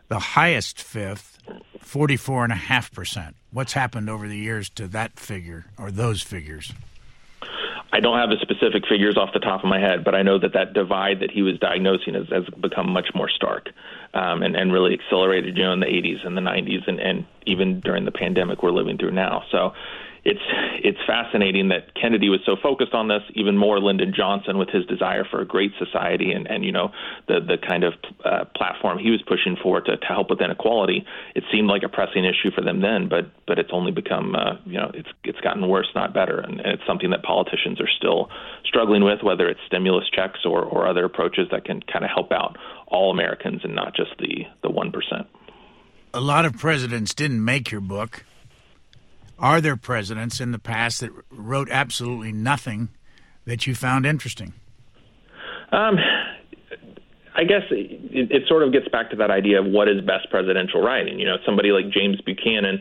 The 0.08 0.18
highest 0.18 0.82
fifth, 0.82 1.38
44 1.80 2.44
and 2.44 2.52
a 2.52 2.56
half 2.56 2.92
percent. 2.92 3.36
What's 3.52 3.72
happened 3.72 4.10
over 4.10 4.28
the 4.28 4.36
years 4.36 4.68
to 4.70 4.88
that 4.88 5.18
figure 5.18 5.66
or 5.78 5.90
those 5.90 6.20
figures? 6.20 6.72
I 7.94 8.00
don't 8.00 8.18
have 8.18 8.28
the 8.28 8.38
specific 8.42 8.88
figures 8.88 9.16
off 9.16 9.32
the 9.32 9.38
top 9.38 9.62
of 9.62 9.70
my 9.70 9.78
head, 9.78 10.02
but 10.02 10.16
I 10.16 10.22
know 10.22 10.36
that 10.40 10.54
that 10.54 10.72
divide 10.72 11.20
that 11.20 11.30
he 11.30 11.42
was 11.42 11.60
diagnosing 11.60 12.14
has, 12.14 12.28
has 12.28 12.42
become 12.60 12.90
much 12.90 13.06
more 13.14 13.28
stark 13.28 13.68
um, 14.14 14.42
and, 14.42 14.56
and 14.56 14.72
really 14.72 14.94
accelerated, 14.94 15.56
you 15.56 15.62
know, 15.62 15.72
in 15.72 15.78
the 15.78 15.86
80s 15.86 16.26
and 16.26 16.36
the 16.36 16.40
90s 16.40 16.88
and, 16.88 16.98
and 16.98 17.24
even 17.46 17.78
during 17.78 18.04
the 18.04 18.10
pandemic 18.10 18.64
we're 18.64 18.72
living 18.72 18.98
through 18.98 19.12
now. 19.12 19.44
So 19.52 19.74
it's 20.24 20.40
it's 20.82 20.98
fascinating 21.06 21.68
that 21.68 21.94
Kennedy 21.94 22.28
was 22.28 22.40
so 22.46 22.56
focused 22.62 22.94
on 22.94 23.08
this. 23.08 23.22
Even 23.34 23.56
more, 23.58 23.78
Lyndon 23.78 24.12
Johnson, 24.16 24.56
with 24.56 24.70
his 24.70 24.86
desire 24.86 25.24
for 25.30 25.40
a 25.40 25.44
great 25.46 25.72
society 25.78 26.32
and 26.32 26.46
and 26.48 26.64
you 26.64 26.72
know 26.72 26.92
the 27.28 27.40
the 27.40 27.56
kind 27.58 27.84
of 27.84 27.92
uh, 28.24 28.44
platform 28.56 28.98
he 28.98 29.10
was 29.10 29.22
pushing 29.28 29.56
for 29.62 29.82
to, 29.82 29.96
to 29.96 30.06
help 30.06 30.30
with 30.30 30.40
inequality. 30.40 31.04
It 31.34 31.44
seemed 31.52 31.68
like 31.68 31.82
a 31.82 31.88
pressing 31.88 32.24
issue 32.24 32.50
for 32.54 32.62
them 32.62 32.80
then, 32.80 33.08
but 33.08 33.30
but 33.46 33.58
it's 33.58 33.70
only 33.72 33.92
become 33.92 34.34
uh, 34.34 34.56
you 34.64 34.78
know 34.78 34.90
it's 34.94 35.08
it's 35.24 35.40
gotten 35.40 35.68
worse, 35.68 35.88
not 35.94 36.14
better, 36.14 36.40
and, 36.40 36.60
and 36.60 36.72
it's 36.72 36.86
something 36.86 37.10
that 37.10 37.22
politicians 37.22 37.78
are 37.80 37.90
still 37.96 38.30
struggling 38.64 39.04
with, 39.04 39.22
whether 39.22 39.48
it's 39.48 39.60
stimulus 39.66 40.08
checks 40.10 40.40
or 40.46 40.62
or 40.62 40.88
other 40.88 41.04
approaches 41.04 41.48
that 41.50 41.66
can 41.66 41.82
kind 41.82 42.04
of 42.04 42.10
help 42.10 42.32
out 42.32 42.56
all 42.88 43.10
Americans 43.10 43.60
and 43.62 43.74
not 43.74 43.94
just 43.94 44.16
the 44.18 44.44
the 44.62 44.70
one 44.70 44.90
percent. 44.90 45.26
A 46.14 46.20
lot 46.20 46.46
of 46.46 46.56
presidents 46.56 47.12
didn't 47.12 47.44
make 47.44 47.70
your 47.70 47.80
book 47.80 48.24
are 49.38 49.60
there 49.60 49.76
presidents 49.76 50.40
in 50.40 50.52
the 50.52 50.58
past 50.58 51.00
that 51.00 51.10
wrote 51.30 51.68
absolutely 51.70 52.32
nothing 52.32 52.88
that 53.44 53.66
you 53.66 53.74
found 53.74 54.06
interesting? 54.06 54.54
Um, 55.72 55.96
I 57.36 57.42
guess 57.42 57.62
it, 57.70 58.30
it, 58.30 58.42
sort 58.46 58.62
of 58.62 58.72
gets 58.72 58.86
back 58.88 59.10
to 59.10 59.16
that 59.16 59.30
idea 59.30 59.60
of 59.60 59.66
what 59.66 59.88
is 59.88 60.00
best 60.02 60.30
presidential 60.30 60.80
writing. 60.80 61.18
You 61.18 61.26
know, 61.26 61.36
somebody 61.44 61.70
like 61.70 61.90
James 61.90 62.20
Buchanan 62.20 62.80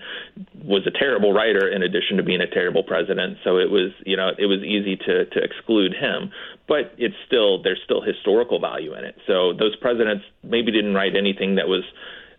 was 0.63 0.85
a 0.85 0.91
terrible 0.91 1.33
writer 1.33 1.67
in 1.67 1.81
addition 1.81 2.17
to 2.17 2.23
being 2.23 2.39
a 2.39 2.47
terrible 2.47 2.83
president, 2.83 3.37
so 3.43 3.57
it 3.57 3.71
was 3.71 3.91
you 4.05 4.15
know 4.15 4.29
it 4.37 4.45
was 4.45 4.59
easy 4.59 4.95
to 4.95 5.25
to 5.25 5.43
exclude 5.43 5.93
him. 5.93 6.29
But 6.67 6.93
it's 6.99 7.15
still 7.25 7.63
there's 7.63 7.81
still 7.83 8.01
historical 8.01 8.59
value 8.59 8.93
in 8.93 9.05
it. 9.05 9.15
So 9.25 9.53
those 9.53 9.75
presidents 9.77 10.23
maybe 10.43 10.71
didn't 10.71 10.93
write 10.93 11.15
anything 11.15 11.55
that 11.55 11.67
was 11.67 11.83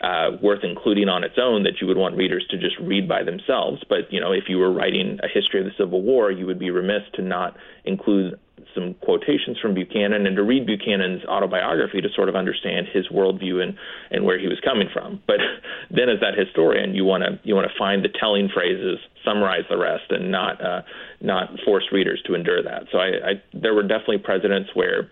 uh, 0.05 0.37
worth 0.43 0.61
including 0.63 1.09
on 1.09 1.25
its 1.25 1.37
own 1.41 1.63
that 1.63 1.81
you 1.81 1.87
would 1.87 1.97
want 1.97 2.15
readers 2.17 2.45
to 2.51 2.59
just 2.59 2.77
read 2.79 3.09
by 3.09 3.23
themselves. 3.23 3.83
But 3.89 4.13
you 4.13 4.21
know, 4.21 4.33
if 4.33 4.45
you 4.49 4.59
were 4.59 4.71
writing 4.71 5.19
a 5.23 5.29
history 5.29 5.61
of 5.61 5.67
the 5.67 5.73
Civil 5.79 6.03
War, 6.03 6.31
you 6.31 6.47
would 6.47 6.59
be 6.59 6.71
remiss 6.71 7.03
to 7.15 7.23
not 7.23 7.57
include 7.85 8.39
some 8.75 8.95
quotations 9.01 9.59
from 9.61 9.73
Buchanan 9.73 10.27
and 10.27 10.37
to 10.37 10.43
read 10.43 10.67
Buchanan's 10.67 11.25
autobiography 11.25 12.01
to 12.01 12.09
sort 12.15 12.29
of 12.29 12.37
understand 12.37 12.87
his 12.93 13.09
worldview 13.09 13.63
and, 13.63 13.77
and 14.11 14.25
where 14.25 14.39
he 14.39 14.47
was 14.47 14.59
coming 14.65 14.89
from. 14.93 15.23
But 15.27 15.37
then, 15.91 16.11
as 16.11 16.21
that 16.21 16.37
historian, 16.37 16.95
you 16.95 17.05
want 17.05 17.25
to 17.25 17.41
you 17.43 17.55
want 17.55 17.71
to 17.71 17.79
find 17.79 18.05
the 18.05 18.11
telling 18.21 18.51
phrases, 18.53 18.99
summarize 19.25 19.65
the 19.71 19.79
rest, 19.79 20.11
and 20.11 20.31
not 20.31 20.63
uh, 20.63 20.83
not 21.23 21.49
force 21.65 21.85
readers 21.93 22.21
to 22.27 22.35
endure 22.35 22.63
that. 22.63 22.85
So 22.93 22.99
I, 22.99 23.09
I 23.09 23.33
there 23.55 23.73
were 23.73 23.83
definitely 23.83 24.19
presidents 24.19 24.69
where 24.75 25.11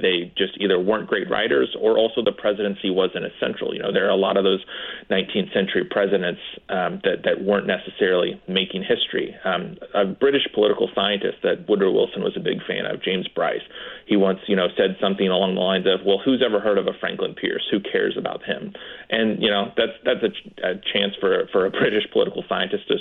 they 0.00 0.32
just 0.36 0.56
either 0.60 0.78
weren't 0.78 1.08
great 1.08 1.28
writers 1.28 1.74
or 1.80 1.98
also 1.98 2.22
the 2.22 2.32
presidency 2.32 2.90
wasn't 2.90 3.24
essential. 3.26 3.74
You 3.74 3.82
know, 3.82 3.92
there 3.92 4.06
are 4.06 4.14
a 4.14 4.16
lot 4.16 4.36
of 4.36 4.44
those 4.44 4.64
19th 5.10 5.52
century 5.52 5.84
presidents 5.84 6.40
um, 6.68 7.00
that, 7.04 7.24
that 7.24 7.42
weren't 7.42 7.66
necessarily 7.66 8.40
making 8.48 8.84
history. 8.84 9.34
Um, 9.44 9.76
a 9.94 10.04
British 10.04 10.46
political 10.54 10.88
scientist 10.94 11.38
that 11.42 11.68
Woodrow 11.68 11.92
Wilson 11.92 12.22
was 12.22 12.36
a 12.36 12.40
big 12.40 12.64
fan 12.66 12.86
of, 12.86 13.02
James 13.02 13.26
Bryce, 13.28 13.64
he 14.06 14.16
once, 14.16 14.40
you 14.46 14.56
know, 14.56 14.68
said 14.76 14.96
something 15.00 15.28
along 15.28 15.54
the 15.54 15.60
lines 15.60 15.86
of, 15.86 16.06
well, 16.06 16.18
who's 16.24 16.42
ever 16.44 16.60
heard 16.60 16.78
of 16.78 16.86
a 16.86 16.96
Franklin 17.00 17.34
Pierce? 17.34 17.66
Who 17.70 17.80
cares 17.80 18.16
about 18.16 18.44
him? 18.44 18.72
And, 19.10 19.42
you 19.42 19.50
know, 19.50 19.72
that's, 19.76 19.98
that's 20.04 20.22
a, 20.22 20.32
a 20.66 20.74
chance 20.92 21.14
for, 21.20 21.48
for 21.52 21.66
a 21.66 21.70
British 21.70 22.04
political 22.12 22.44
scientist 22.48 22.88
to 22.88 22.96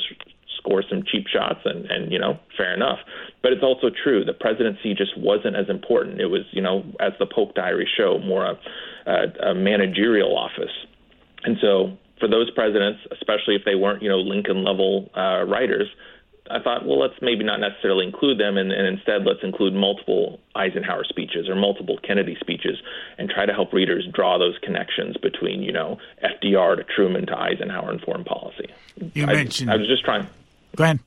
score 0.68 0.84
some 0.90 1.04
cheap 1.04 1.28
shots, 1.28 1.60
and 1.66 1.86
and 1.86 2.12
you 2.12 2.20
know, 2.20 2.40
fair 2.58 2.74
enough. 2.74 3.00
But 3.42 3.54
it's 3.54 3.64
also 3.64 3.90
true 3.90 4.26
the 4.26 4.34
presidency 4.34 4.94
just 4.94 5.18
wasn't 5.18 5.56
as 5.56 5.70
important. 5.70 6.20
It 6.20 6.28
was 6.28 6.44
you 6.52 6.62
know, 6.62 6.84
as 7.00 7.14
the 7.20 7.26
Polk 7.26 7.56
Diary 7.56 7.88
show, 7.98 8.20
more 8.20 8.46
a, 8.46 8.60
a, 9.10 9.52
a 9.52 9.56
managerial 9.56 10.38
office, 10.38 10.74
and 11.44 11.58
so 11.62 11.98
for 12.20 12.28
those 12.28 12.50
presidents, 12.52 13.00
especially 13.12 13.56
if 13.56 13.64
they 13.66 13.76
weren't 13.76 14.02
you 14.02 14.10
know 14.10 14.20
Lincoln 14.20 14.64
level 14.64 15.10
uh, 15.16 15.44
writers. 15.44 15.88
I 16.50 16.62
thought, 16.62 16.86
well, 16.86 16.98
let's 16.98 17.22
maybe 17.22 17.44
not 17.44 17.60
necessarily 17.60 18.06
include 18.06 18.40
them, 18.40 18.56
and, 18.56 18.72
and, 18.72 18.88
instead 18.88 19.26
let's 19.26 19.44
include 19.44 19.74
multiple 19.74 20.40
Eisenhower 20.56 21.04
speeches 21.04 21.50
or 21.50 21.56
multiple 21.56 22.00
Kennedy 22.02 22.38
speeches, 22.40 22.78
and 23.18 23.30
try 23.30 23.46
to 23.46 23.52
help 23.52 23.74
readers 23.74 24.08
draw 24.14 24.38
those 24.38 24.58
connections 24.64 25.18
between, 25.18 25.62
you 25.62 25.74
know, 25.74 25.98
FDR 26.24 26.78
to 26.78 26.86
Truman 26.86 27.26
to 27.26 27.38
Eisenhower 27.38 27.92
and 27.92 28.00
foreign 28.00 28.24
policy. 28.24 28.70
You 29.14 29.26
I, 29.26 29.34
mentioned. 29.34 29.70
I 29.70 29.76
was 29.76 29.90
just 29.90 30.06
trying. 30.06 30.26
Go 30.78 30.86
ahead. 30.86 31.00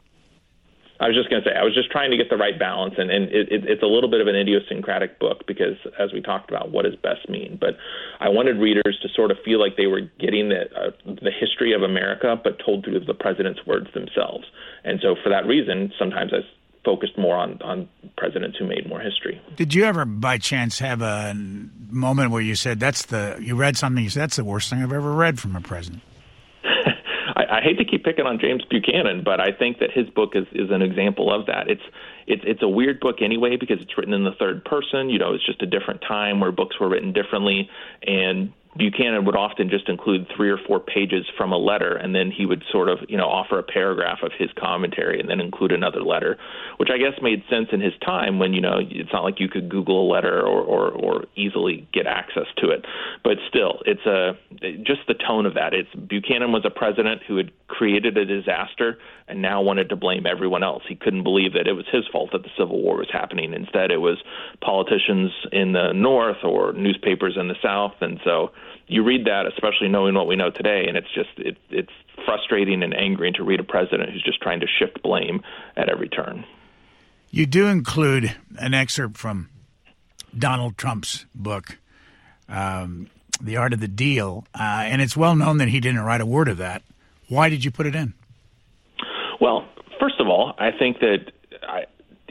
I 1.01 1.09
was 1.09 1.17
just 1.17 1.31
going 1.31 1.43
to 1.43 1.49
say, 1.49 1.57
I 1.57 1.65
was 1.65 1.73
just 1.73 1.91
trying 1.91 2.11
to 2.11 2.19
get 2.19 2.29
the 2.29 2.37
right 2.37 2.59
balance, 2.59 2.97
and, 2.99 3.11
and 3.11 3.25
it, 3.33 3.51
it, 3.51 3.65
it's 3.65 3.83
a 3.83 3.87
little 3.87 4.11
bit 4.11 4.21
of 4.21 4.27
an 4.27 4.37
idiosyncratic 4.37 5.19
book 5.19 5.47
because, 5.47 5.79
as 5.99 6.13
we 6.13 6.21
talked 6.21 6.51
about, 6.51 6.73
what 6.73 6.85
does 6.85 6.95
best 6.97 7.27
mean? 7.27 7.57
But 7.59 7.79
I 8.21 8.29
wanted 8.29 8.59
readers 8.59 8.99
to 9.01 9.09
sort 9.09 9.31
of 9.31 9.39
feel 9.43 9.59
like 9.59 9.79
they 9.79 9.87
were 9.87 10.03
getting 10.21 10.51
the, 10.51 10.69
uh, 10.77 10.91
the 11.07 11.31
history 11.33 11.73
of 11.73 11.81
America, 11.83 12.39
but 12.45 12.61
told 12.63 12.85
through 12.85 13.01
the 13.01 13.15
president's 13.15 13.65
words 13.67 13.87
themselves. 13.95 14.45
And 14.85 15.01
so, 15.01 15.17
for 15.23 15.31
that 15.31 15.47
reason, 15.47 15.91
sometimes 15.99 16.35
I 16.35 16.41
focused 16.85 17.17
more 17.17 17.37
on, 17.37 17.61
on 17.63 17.89
presidents 18.19 18.59
who 18.59 18.67
made 18.67 18.87
more 18.87 19.01
history. 19.01 19.41
Did 19.57 19.73
you 19.73 19.85
ever, 19.85 20.05
by 20.05 20.37
chance, 20.37 20.81
have 20.81 21.01
a 21.01 21.35
moment 21.35 22.31
where 22.31 22.43
you 22.43 22.55
said, 22.55 22.79
that's 22.79 23.07
the, 23.07 23.39
you 23.41 23.57
read 23.57 23.79
something, 23.79 24.05
you 24.05 24.11
said, 24.11 24.23
that's 24.23 24.37
the 24.37 24.45
worst 24.45 24.69
thing 24.69 24.83
I've 24.83 24.93
ever 24.93 25.13
read 25.13 25.41
from 25.41 25.57
a 25.57 25.61
president? 25.63 26.03
I, 27.41 27.59
I 27.59 27.61
hate 27.63 27.79
to 27.79 27.85
keep 27.85 28.05
picking 28.05 28.27
on 28.27 28.39
James 28.39 28.65
Buchanan, 28.69 29.23
but 29.25 29.41
I 29.41 29.53
think 29.53 29.79
that 29.79 29.91
his 29.93 30.09
book 30.11 30.33
is, 30.35 30.47
is 30.53 30.71
an 30.71 30.83
example 30.83 31.33
of 31.33 31.47
that. 31.47 31.69
It's 31.69 31.83
it's 32.27 32.43
it's 32.45 32.63
a 32.63 32.69
weird 32.69 33.01
book 33.01 33.17
anyway 33.23 33.57
because 33.57 33.81
it's 33.81 33.97
written 33.97 34.15
in 34.15 34.25
the 34.25 34.33
third 34.39 34.65
person. 34.65 35.11
You 35.11 35.19
know, 35.19 35.35
it's 35.35 35.45
just 35.45 35.63
a 35.63 35.67
different 35.67 36.03
time 36.03 36.41
where 36.41 36.53
books 36.53 36.79
were 36.79 36.89
written 36.89 37.13
differently, 37.13 37.69
and 38.07 38.53
Buchanan 38.77 39.25
would 39.25 39.35
often 39.35 39.69
just 39.69 39.89
include 39.89 40.27
three 40.35 40.49
or 40.49 40.57
four 40.57 40.79
pages 40.79 41.27
from 41.37 41.53
a 41.53 41.59
letter, 41.59 41.97
and 41.97 42.15
then 42.15 42.31
he 42.31 42.47
would 42.47 42.63
sort 42.71 42.89
of, 42.89 42.99
you 43.09 43.17
know, 43.17 43.27
offer 43.27 43.59
a 43.59 43.63
paragraph 43.65 44.19
of 44.23 44.31
his 44.39 44.49
commentary 44.57 45.19
and 45.19 45.29
then 45.29 45.41
include 45.41 45.73
another 45.73 46.03
letter, 46.03 46.39
which 46.77 46.89
I 46.89 46.99
guess 46.99 47.21
made 47.21 47.43
sense 47.51 47.69
in 47.73 47.81
his 47.81 47.95
time 48.05 48.39
when, 48.39 48.55
you 48.55 48.61
know, 48.61 48.79
it's 48.79 49.13
not 49.13 49.25
like 49.25 49.41
you 49.41 49.49
could 49.49 49.69
Google 49.69 50.07
a 50.07 50.09
letter 50.13 50.41
or, 50.41 50.63
or, 50.63 50.91
or 50.91 51.25
easily 51.35 51.89
get 51.93 52.07
access 52.07 52.47
to 52.59 52.71
it. 52.71 52.85
But 53.25 53.39
still, 53.49 53.81
it's 53.87 54.07
a 54.07 54.39
just 54.85 55.01
the 55.09 55.15
tone 55.15 55.47
of 55.47 55.55
that. 55.55 55.75
It's 55.75 55.93
Buchanan 55.95 56.53
was 56.53 56.65
a 56.65 56.71
president 56.71 57.23
who 57.27 57.39
had 57.39 57.51
created 57.71 58.19
a 58.19 58.25
disaster 58.25 58.99
and 59.29 59.41
now 59.41 59.63
wanted 59.63 59.89
to 59.89 59.97
blame 59.97 60.27
everyone 60.27 60.65
else. 60.65 60.83
He 60.89 60.97
couldn't 60.97 61.23
believe 61.23 61.53
that 61.53 61.69
it 61.69 61.73
was 61.73 61.87
his 61.91 62.05
fault 62.11 62.31
that 62.33 62.43
the 62.43 62.51
Civil 62.59 62.83
War 62.83 62.97
was 62.97 63.09
happening. 63.13 63.55
Instead, 63.55 63.93
it 63.93 63.99
was 63.99 64.19
politicians 64.61 65.31
in 65.53 65.73
the 65.73 65.93
North 65.93 66.43
or 66.43 66.73
newspapers 66.73 67.37
in 67.39 67.49
the 67.49 67.55
South, 67.63 67.95
and 68.01 68.21
so 68.25 68.51
you 68.89 69.05
read 69.05 69.25
that, 69.27 69.47
especially 69.47 69.89
knowing 69.89 70.15
what 70.17 70.27
we 70.27 70.35
know 70.35 70.51
today, 70.51 70.87
and 70.89 70.97
it's 70.97 71.13
just 71.15 71.31
it, 71.39 71.57
it's 71.71 71.93
frustrating 72.27 72.83
and 72.83 72.93
angering 72.93 73.35
to 73.35 73.45
read 73.45 73.61
a 73.61 73.65
president 73.65 74.11
who's 74.11 74.23
just 74.23 74.43
trying 74.43 74.61
to 74.61 74.67
shift 74.67 75.01
blame 75.03 75.43
at 75.77 75.89
every 75.89 76.09
turn. 76.09 76.45
You 77.31 77.47
do 77.47 77.69
include 77.69 78.35
an 78.59 78.75
excerpt 78.75 79.17
from 79.17 79.49
Donald 80.37 80.77
Trump's 80.77 81.25
book, 81.37 81.79
um, 82.49 83.07
"The 83.41 83.57
Art 83.57 83.73
of 83.73 83.79
the 83.79 83.89
Deal," 83.89 84.45
uh, 84.59 84.83
and 84.85 85.01
it's 85.01 85.17
well 85.17 85.37
known 85.37 85.59
that 85.59 85.69
he 85.69 85.79
didn't 85.79 86.01
write 86.01 86.21
a 86.21 86.27
word 86.27 86.49
of 86.49 86.57
that. 86.57 86.83
Why 87.31 87.49
did 87.49 87.65
you 87.65 87.71
put 87.71 87.87
it 87.87 87.95
in? 87.95 88.13
Well, 89.41 89.67
first 90.01 90.17
of 90.19 90.27
all, 90.27 90.53
I 90.59 90.71
think 90.77 90.99
that 90.99 91.31
I, 91.63 91.85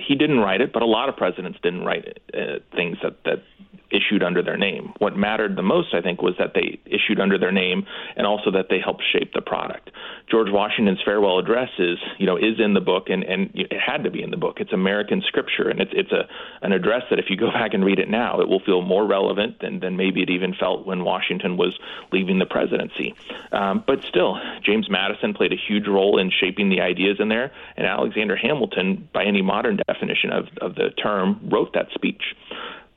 he 0.10 0.16
didn't 0.16 0.40
write 0.40 0.60
it, 0.60 0.74
but 0.74 0.82
a 0.82 0.88
lot 0.88 1.08
of 1.08 1.16
presidents 1.16 1.60
didn't 1.62 1.86
write 1.86 2.18
uh, 2.34 2.58
things 2.76 2.98
that 3.04 3.24
that 3.26 3.44
issued 3.92 4.24
under 4.24 4.42
their 4.44 4.58
name. 4.58 4.94
What 5.00 5.16
mattered 5.16 5.56
the 5.56 5.64
most, 5.64 5.94
I 5.94 6.02
think, 6.02 6.22
was 6.22 6.36
that 6.38 6.54
they 6.54 6.80
issued 6.86 7.20
under 7.20 7.38
their 7.38 7.52
name 7.52 7.86
and 8.16 8.26
also 8.28 8.52
that 8.52 8.68
they 8.70 8.80
helped 8.80 9.04
shape 9.12 9.34
the 9.34 9.42
product. 9.42 9.90
George 10.30 10.52
Washington's 10.52 11.00
farewell 11.04 11.40
address 11.40 11.70
is, 11.80 11.98
you 12.20 12.26
know, 12.28 12.38
is 12.38 12.60
in 12.60 12.74
the 12.74 12.82
book 12.82 13.10
and, 13.10 13.24
and 13.24 13.50
it 13.54 13.80
had 13.80 14.04
to 14.04 14.12
be 14.12 14.22
in 14.22 14.30
the 14.30 14.38
book. 14.38 14.58
It's 14.60 14.74
American 14.74 15.22
scripture 15.26 15.70
and 15.70 15.80
it's 15.80 15.92
it's 15.94 16.12
a 16.12 16.28
an 16.62 16.72
address 16.72 17.04
that 17.10 17.20
if 17.20 17.26
you 17.30 17.38
go 17.38 17.52
back 17.52 17.74
and 17.74 17.84
read 17.84 18.00
it 18.00 18.10
now, 18.10 18.42
it 18.42 18.48
will 18.48 18.60
feel 18.60 18.82
more 18.82 19.06
relevant 19.06 19.60
than, 19.60 19.80
than 19.80 19.98
maybe 19.98 20.22
it 20.22 20.30
even 20.30 20.54
felt 20.54 20.86
when 20.86 21.04
Washington 21.04 21.58
was 21.58 21.78
leaving 22.12 22.40
the 22.40 22.46
presidency. 22.46 23.16
Um, 23.52 23.84
but 23.86 24.04
still, 24.04 24.40
James 24.64 24.90
Madison 24.90 25.34
played 25.34 25.54
a 25.54 25.58
huge 25.58 25.88
role 25.88 26.20
in 26.20 26.32
shaping 26.32 26.70
the 26.70 26.82
ideas 26.82 27.18
in 27.20 27.30
there, 27.30 27.52
and 27.76 27.88
Alexander 27.88 28.36
Hamilton, 28.36 29.08
by 29.14 29.24
any 29.24 29.42
modern 29.42 29.78
definition 29.78 29.99
of, 30.32 30.46
of 30.62 30.76
the 30.76 30.90
term, 31.02 31.50
wrote 31.52 31.74
that 31.74 31.88
speech. 31.94 32.22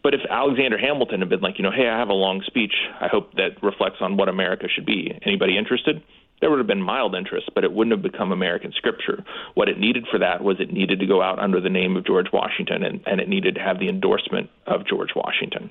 But 0.02 0.14
if 0.14 0.20
Alexander 0.28 0.78
Hamilton 0.78 1.20
had 1.20 1.28
been 1.28 1.40
like, 1.40 1.58
you 1.58 1.62
know, 1.62 1.70
hey, 1.70 1.88
I 1.88 1.98
have 1.98 2.08
a 2.08 2.14
long 2.14 2.42
speech, 2.46 2.74
I 3.00 3.06
hope 3.06 3.34
that 3.34 3.62
reflects 3.62 3.98
on 4.00 4.16
what 4.16 4.28
America 4.28 4.66
should 4.72 4.86
be. 4.86 5.16
Anybody 5.22 5.56
interested? 5.56 6.02
There 6.40 6.50
would 6.50 6.58
have 6.58 6.66
been 6.66 6.82
mild 6.82 7.14
interest, 7.14 7.50
but 7.54 7.62
it 7.62 7.72
wouldn't 7.72 7.94
have 7.94 8.02
become 8.02 8.32
American 8.32 8.72
scripture. 8.72 9.24
What 9.54 9.68
it 9.68 9.78
needed 9.78 10.06
for 10.10 10.18
that 10.18 10.42
was 10.42 10.56
it 10.58 10.72
needed 10.72 10.98
to 10.98 11.06
go 11.06 11.22
out 11.22 11.38
under 11.38 11.60
the 11.60 11.70
name 11.70 11.96
of 11.96 12.04
George 12.04 12.32
Washington, 12.32 12.82
and, 12.82 13.00
and 13.06 13.20
it 13.20 13.28
needed 13.28 13.54
to 13.54 13.60
have 13.60 13.78
the 13.78 13.88
endorsement 13.88 14.50
of 14.66 14.84
George 14.84 15.10
Washington. 15.14 15.70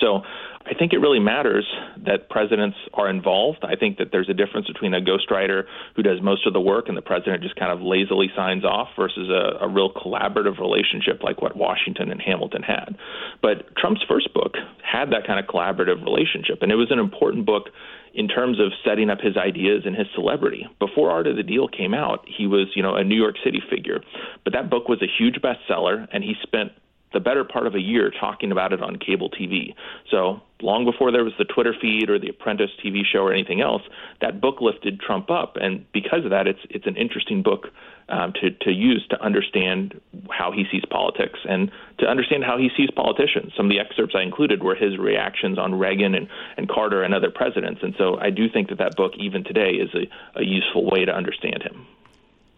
So 0.00 0.22
I 0.66 0.72
think 0.72 0.92
it 0.92 0.98
really 0.98 1.20
matters 1.20 1.66
that 2.06 2.30
presidents 2.30 2.76
are 2.94 3.10
involved. 3.10 3.64
I 3.64 3.76
think 3.76 3.98
that 3.98 4.08
there's 4.12 4.30
a 4.30 4.34
difference 4.34 4.66
between 4.66 4.94
a 4.94 5.00
ghostwriter 5.00 5.64
who 5.94 6.02
does 6.02 6.22
most 6.22 6.46
of 6.46 6.54
the 6.54 6.60
work 6.60 6.88
and 6.88 6.96
the 6.96 7.02
president 7.02 7.42
just 7.42 7.56
kind 7.56 7.70
of 7.70 7.82
lazily 7.82 8.30
signs 8.34 8.64
off 8.64 8.88
versus 8.96 9.28
a, 9.28 9.64
a 9.64 9.68
real 9.68 9.92
collaborative 9.92 10.58
relationship 10.58 11.22
like 11.22 11.42
what 11.42 11.54
Washington 11.56 12.10
and 12.10 12.20
Hamilton 12.20 12.62
had. 12.62 12.96
But 13.42 13.76
Trump's 13.76 14.02
first 14.08 14.32
book 14.32 14.54
had 14.82 15.10
that 15.10 15.26
kind 15.26 15.38
of 15.38 15.46
collaborative 15.46 16.02
relationship, 16.02 16.62
and 16.62 16.72
it 16.72 16.76
was 16.76 16.90
an 16.90 16.98
important 16.98 17.44
book 17.44 17.68
in 18.14 18.28
terms 18.28 18.60
of 18.60 18.72
setting 18.84 19.10
up 19.10 19.20
his 19.20 19.36
ideas 19.36 19.82
and 19.84 19.94
his 19.94 20.06
celebrity. 20.14 20.66
Before 20.78 21.10
Art 21.10 21.26
of 21.26 21.36
the 21.36 21.42
Deal 21.42 21.68
came 21.68 21.92
out, 21.92 22.24
he 22.26 22.46
was, 22.46 22.68
you 22.74 22.82
know, 22.82 22.94
a 22.94 23.04
New 23.04 23.20
York 23.20 23.34
City 23.44 23.60
figure. 23.68 24.00
But 24.44 24.52
that 24.52 24.70
book 24.70 24.88
was 24.88 25.02
a 25.02 25.10
huge 25.18 25.42
bestseller, 25.42 26.06
and 26.12 26.22
he 26.22 26.34
spent 26.42 26.70
the 27.14 27.20
better 27.20 27.44
part 27.44 27.66
of 27.66 27.74
a 27.74 27.80
year 27.80 28.10
talking 28.10 28.52
about 28.52 28.74
it 28.74 28.82
on 28.82 28.96
cable 28.96 29.30
TV. 29.30 29.74
So 30.10 30.42
long 30.60 30.84
before 30.84 31.12
there 31.12 31.24
was 31.24 31.32
the 31.38 31.44
Twitter 31.44 31.74
feed 31.80 32.10
or 32.10 32.18
the 32.18 32.28
Apprentice 32.28 32.70
TV 32.84 33.02
show 33.10 33.20
or 33.20 33.32
anything 33.32 33.60
else, 33.60 33.82
that 34.20 34.40
book 34.40 34.60
lifted 34.60 35.00
Trump 35.00 35.30
up, 35.30 35.56
and 35.56 35.90
because 35.92 36.24
of 36.24 36.30
that, 36.30 36.46
it's 36.46 36.60
it's 36.68 36.86
an 36.86 36.96
interesting 36.96 37.42
book 37.42 37.68
um, 38.08 38.32
to 38.40 38.50
to 38.50 38.70
use 38.70 39.06
to 39.10 39.22
understand 39.22 40.00
how 40.30 40.52
he 40.52 40.64
sees 40.70 40.82
politics 40.90 41.38
and 41.48 41.70
to 41.98 42.06
understand 42.06 42.44
how 42.44 42.58
he 42.58 42.68
sees 42.76 42.90
politicians. 42.90 43.52
Some 43.56 43.66
of 43.66 43.70
the 43.70 43.78
excerpts 43.78 44.14
I 44.18 44.22
included 44.22 44.62
were 44.62 44.74
his 44.74 44.98
reactions 44.98 45.58
on 45.58 45.74
Reagan 45.78 46.14
and, 46.14 46.28
and 46.56 46.68
Carter 46.68 47.02
and 47.02 47.14
other 47.14 47.30
presidents, 47.30 47.80
and 47.82 47.94
so 47.96 48.18
I 48.18 48.30
do 48.30 48.48
think 48.50 48.68
that 48.68 48.78
that 48.78 48.96
book, 48.96 49.12
even 49.18 49.44
today, 49.44 49.70
is 49.70 49.90
a, 49.94 50.40
a 50.40 50.44
useful 50.44 50.90
way 50.90 51.04
to 51.04 51.12
understand 51.12 51.62
him. 51.62 51.86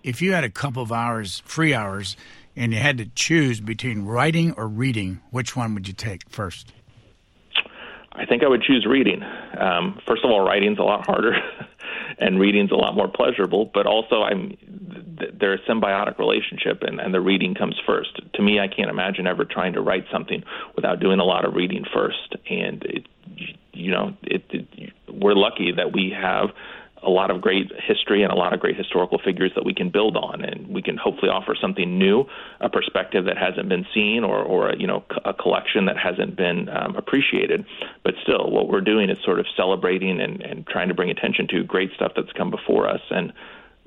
If 0.02 0.22
you 0.22 0.32
had 0.32 0.44
a 0.44 0.50
couple 0.50 0.82
of 0.82 0.92
hours, 0.92 1.42
free 1.46 1.74
hours, 1.74 2.16
and 2.56 2.72
you 2.72 2.78
had 2.78 2.98
to 2.98 3.06
choose 3.14 3.60
between 3.60 4.04
writing 4.04 4.52
or 4.56 4.66
reading, 4.66 5.20
which 5.30 5.54
one 5.54 5.74
would 5.74 5.86
you 5.86 5.94
take 5.94 6.28
first? 6.28 6.72
I 8.12 8.24
think 8.24 8.42
I 8.42 8.48
would 8.48 8.62
choose 8.62 8.86
reading. 8.86 9.22
Um, 9.58 10.00
first 10.06 10.24
of 10.24 10.30
all, 10.30 10.40
writing's 10.40 10.78
a 10.78 10.82
lot 10.82 11.04
harder, 11.04 11.36
and 12.18 12.40
reading's 12.40 12.70
a 12.70 12.74
lot 12.74 12.94
more 12.94 13.08
pleasurable. 13.08 13.70
But 13.72 13.86
also, 13.86 14.22
I'm 14.22 14.56
they're 15.38 15.54
a 15.54 15.62
symbiotic 15.68 16.18
relationship, 16.18 16.82
and, 16.82 16.98
and 16.98 17.12
the 17.12 17.20
reading 17.20 17.54
comes 17.54 17.76
first. 17.86 18.20
To 18.34 18.42
me, 18.42 18.58
I 18.58 18.68
can't 18.68 18.90
imagine 18.90 19.26
ever 19.26 19.44
trying 19.44 19.74
to 19.74 19.82
write 19.82 20.04
something 20.10 20.42
without 20.74 21.00
doing 21.00 21.20
a 21.20 21.24
lot 21.24 21.44
of 21.44 21.54
reading 21.54 21.84
first. 21.92 22.36
And 22.48 22.82
it, 22.84 23.06
you 23.72 23.90
know, 23.90 24.16
it, 24.22 24.44
it, 24.50 24.92
we're 25.08 25.34
lucky 25.34 25.72
that 25.72 25.92
we 25.92 26.14
have 26.18 26.50
a 27.06 27.10
lot 27.10 27.30
of 27.30 27.40
great 27.40 27.70
history 27.80 28.22
and 28.22 28.32
a 28.32 28.34
lot 28.34 28.52
of 28.52 28.58
great 28.58 28.76
historical 28.76 29.18
figures 29.18 29.52
that 29.54 29.64
we 29.64 29.72
can 29.72 29.90
build 29.90 30.16
on, 30.16 30.44
and 30.44 30.66
we 30.68 30.82
can 30.82 30.96
hopefully 30.96 31.30
offer 31.30 31.54
something 31.58 31.98
new, 31.98 32.26
a 32.60 32.68
perspective 32.68 33.26
that 33.26 33.38
hasn't 33.38 33.68
been 33.68 33.86
seen, 33.94 34.24
or, 34.24 34.42
or 34.42 34.70
a, 34.70 34.76
you 34.76 34.86
know, 34.86 35.04
a 35.24 35.32
collection 35.32 35.86
that 35.86 35.96
hasn't 35.96 36.36
been 36.36 36.68
um, 36.68 36.96
appreciated. 36.96 37.64
But 38.02 38.14
still, 38.22 38.50
what 38.50 38.68
we're 38.68 38.80
doing 38.80 39.08
is 39.08 39.18
sort 39.24 39.38
of 39.38 39.46
celebrating 39.56 40.20
and, 40.20 40.42
and 40.42 40.66
trying 40.66 40.88
to 40.88 40.94
bring 40.94 41.10
attention 41.10 41.46
to 41.48 41.62
great 41.62 41.92
stuff 41.94 42.12
that's 42.16 42.32
come 42.32 42.50
before 42.50 42.88
us. 42.88 43.02
And 43.10 43.32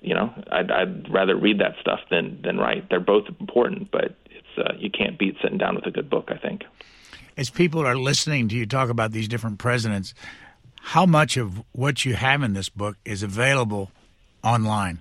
you 0.02 0.14
know, 0.14 0.34
I'd, 0.50 0.72
I'd 0.72 1.12
rather 1.12 1.36
read 1.36 1.60
that 1.60 1.76
stuff 1.82 2.00
than 2.10 2.42
than 2.42 2.58
write. 2.58 2.90
They're 2.90 3.02
both 3.02 3.26
important, 3.40 3.92
but 3.92 4.16
it's 4.26 4.58
uh, 4.58 4.74
you 4.78 4.90
can't 4.90 5.20
beat 5.20 5.36
sitting 5.42 5.58
down 5.58 5.76
with 5.76 5.86
a 5.86 5.92
good 5.92 6.10
book. 6.10 6.30
I 6.30 6.38
think. 6.38 6.64
As 7.38 7.50
people 7.50 7.86
are 7.86 7.96
listening 7.96 8.50
to 8.50 8.56
you 8.56 8.66
talk 8.66 8.90
about 8.90 9.12
these 9.12 9.28
different 9.28 9.60
presidents, 9.60 10.14
how 10.90 11.06
much 11.06 11.38
of 11.38 11.62
what 11.72 12.04
you 12.04 12.16
have 12.16 12.42
in 12.42 12.54
this 12.54 12.68
book 12.68 12.98
is 13.06 13.22
available 13.22 13.92
online? 14.44 14.98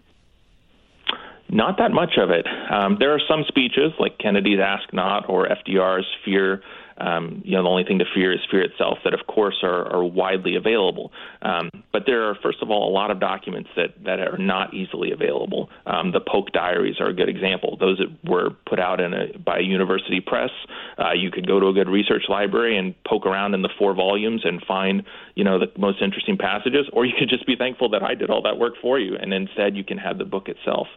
Not 1.48 1.78
that 1.78 1.92
much 1.92 2.18
of 2.18 2.28
it. 2.28 2.46
Um, 2.70 2.98
there 2.98 3.14
are 3.14 3.20
some 3.26 3.44
speeches, 3.48 3.92
like 3.98 4.18
Kennedy's 4.18 4.58
Ask 4.60 4.92
Not 4.92 5.30
or 5.30 5.48
FDR's 5.48 6.06
Fear 6.26 6.62
um, 6.98 7.42
you 7.44 7.56
know, 7.56 7.62
the 7.62 7.68
only 7.68 7.84
thing 7.84 7.98
to 8.00 8.04
fear 8.14 8.32
is 8.32 8.40
fear 8.50 8.62
itself, 8.62 8.98
that 9.04 9.14
of 9.14 9.26
course 9.26 9.58
are, 9.62 9.86
are 9.92 10.04
widely 10.04 10.56
available. 10.56 11.12
Um, 11.42 11.70
but 11.92 12.04
there 12.06 12.28
are, 12.28 12.36
first 12.42 12.58
of 12.62 12.70
all, 12.70 12.90
a 12.90 12.92
lot 12.92 13.10
of 13.10 13.20
documents 13.20 13.70
that, 13.76 14.04
that 14.04 14.20
are 14.20 14.38
not 14.38 14.74
easily 14.74 15.12
available. 15.12 15.70
Um, 15.86 16.12
the 16.12 16.20
Polk 16.20 16.52
Diaries 16.52 17.00
are 17.00 17.08
a 17.08 17.14
good 17.14 17.28
example. 17.28 17.76
Those 17.78 17.98
that 17.98 18.28
were 18.28 18.50
put 18.66 18.80
out 18.80 19.00
in 19.00 19.14
a, 19.14 19.38
by 19.38 19.58
a 19.58 19.62
university 19.62 20.20
press, 20.20 20.50
uh, 20.98 21.12
you 21.12 21.30
could 21.30 21.46
go 21.46 21.60
to 21.60 21.68
a 21.68 21.72
good 21.72 21.88
research 21.88 22.24
library 22.28 22.76
and 22.76 22.94
poke 23.04 23.26
around 23.26 23.54
in 23.54 23.62
the 23.62 23.70
four 23.78 23.94
volumes 23.94 24.42
and 24.44 24.62
find, 24.66 25.04
you 25.34 25.44
know, 25.44 25.58
the 25.58 25.70
most 25.78 26.02
interesting 26.02 26.36
passages, 26.36 26.86
or 26.92 27.04
you 27.04 27.14
could 27.18 27.28
just 27.28 27.46
be 27.46 27.56
thankful 27.56 27.88
that 27.90 28.02
I 28.02 28.14
did 28.14 28.30
all 28.30 28.42
that 28.42 28.58
work 28.58 28.74
for 28.82 28.98
you, 28.98 29.16
and 29.16 29.32
instead 29.32 29.76
you 29.76 29.84
can 29.84 29.98
have 29.98 30.18
the 30.18 30.24
book 30.24 30.48
itself. 30.48 30.88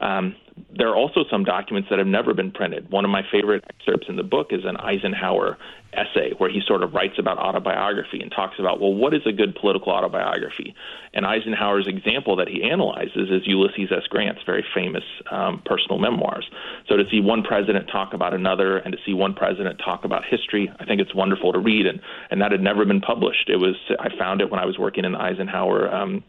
Um, 0.00 0.36
there 0.76 0.88
are 0.88 0.96
also 0.96 1.24
some 1.30 1.44
documents 1.44 1.88
that 1.90 1.98
have 1.98 2.06
never 2.06 2.32
been 2.32 2.52
printed. 2.52 2.90
One 2.90 3.04
of 3.04 3.10
my 3.10 3.22
favorite 3.30 3.64
excerpts 3.68 4.06
in 4.08 4.16
the 4.16 4.22
book 4.22 4.48
is 4.50 4.64
an 4.64 4.76
Eisenhower 4.76 5.58
essay 5.92 6.32
where 6.38 6.50
he 6.50 6.60
sort 6.66 6.82
of 6.82 6.94
writes 6.94 7.18
about 7.18 7.38
autobiography 7.38 8.20
and 8.20 8.30
talks 8.30 8.58
about, 8.58 8.80
well, 8.80 8.94
what 8.94 9.14
is 9.14 9.22
a 9.26 9.32
good 9.32 9.54
political 9.56 9.92
autobiography? 9.92 10.74
And 11.12 11.26
Eisenhower's 11.26 11.86
example 11.86 12.36
that 12.36 12.48
he 12.48 12.62
analyzes 12.62 13.30
is 13.30 13.46
Ulysses 13.46 13.90
S. 13.90 14.06
Grant's 14.08 14.42
very 14.44 14.64
famous 14.74 15.04
um, 15.30 15.62
personal 15.64 15.98
memoirs. 15.98 16.48
So 16.88 16.96
to 16.96 17.04
see 17.10 17.20
one 17.20 17.42
president 17.42 17.88
talk 17.88 18.14
about 18.14 18.34
another 18.34 18.78
and 18.78 18.92
to 18.92 18.98
see 19.04 19.14
one 19.14 19.34
president 19.34 19.80
talk 19.84 20.04
about 20.04 20.24
history, 20.24 20.70
I 20.78 20.84
think 20.84 21.00
it's 21.00 21.14
wonderful 21.14 21.52
to 21.52 21.58
read. 21.58 21.86
And, 21.86 22.00
and 22.30 22.40
that 22.42 22.52
had 22.52 22.60
never 22.60 22.84
been 22.84 23.00
published. 23.00 23.48
It 23.48 23.56
was 23.56 23.76
I 23.98 24.16
found 24.16 24.40
it 24.40 24.50
when 24.50 24.60
I 24.60 24.66
was 24.66 24.78
working 24.78 25.04
in 25.04 25.12
the 25.12 25.20
Eisenhower 25.20 25.92
um, 25.92 26.22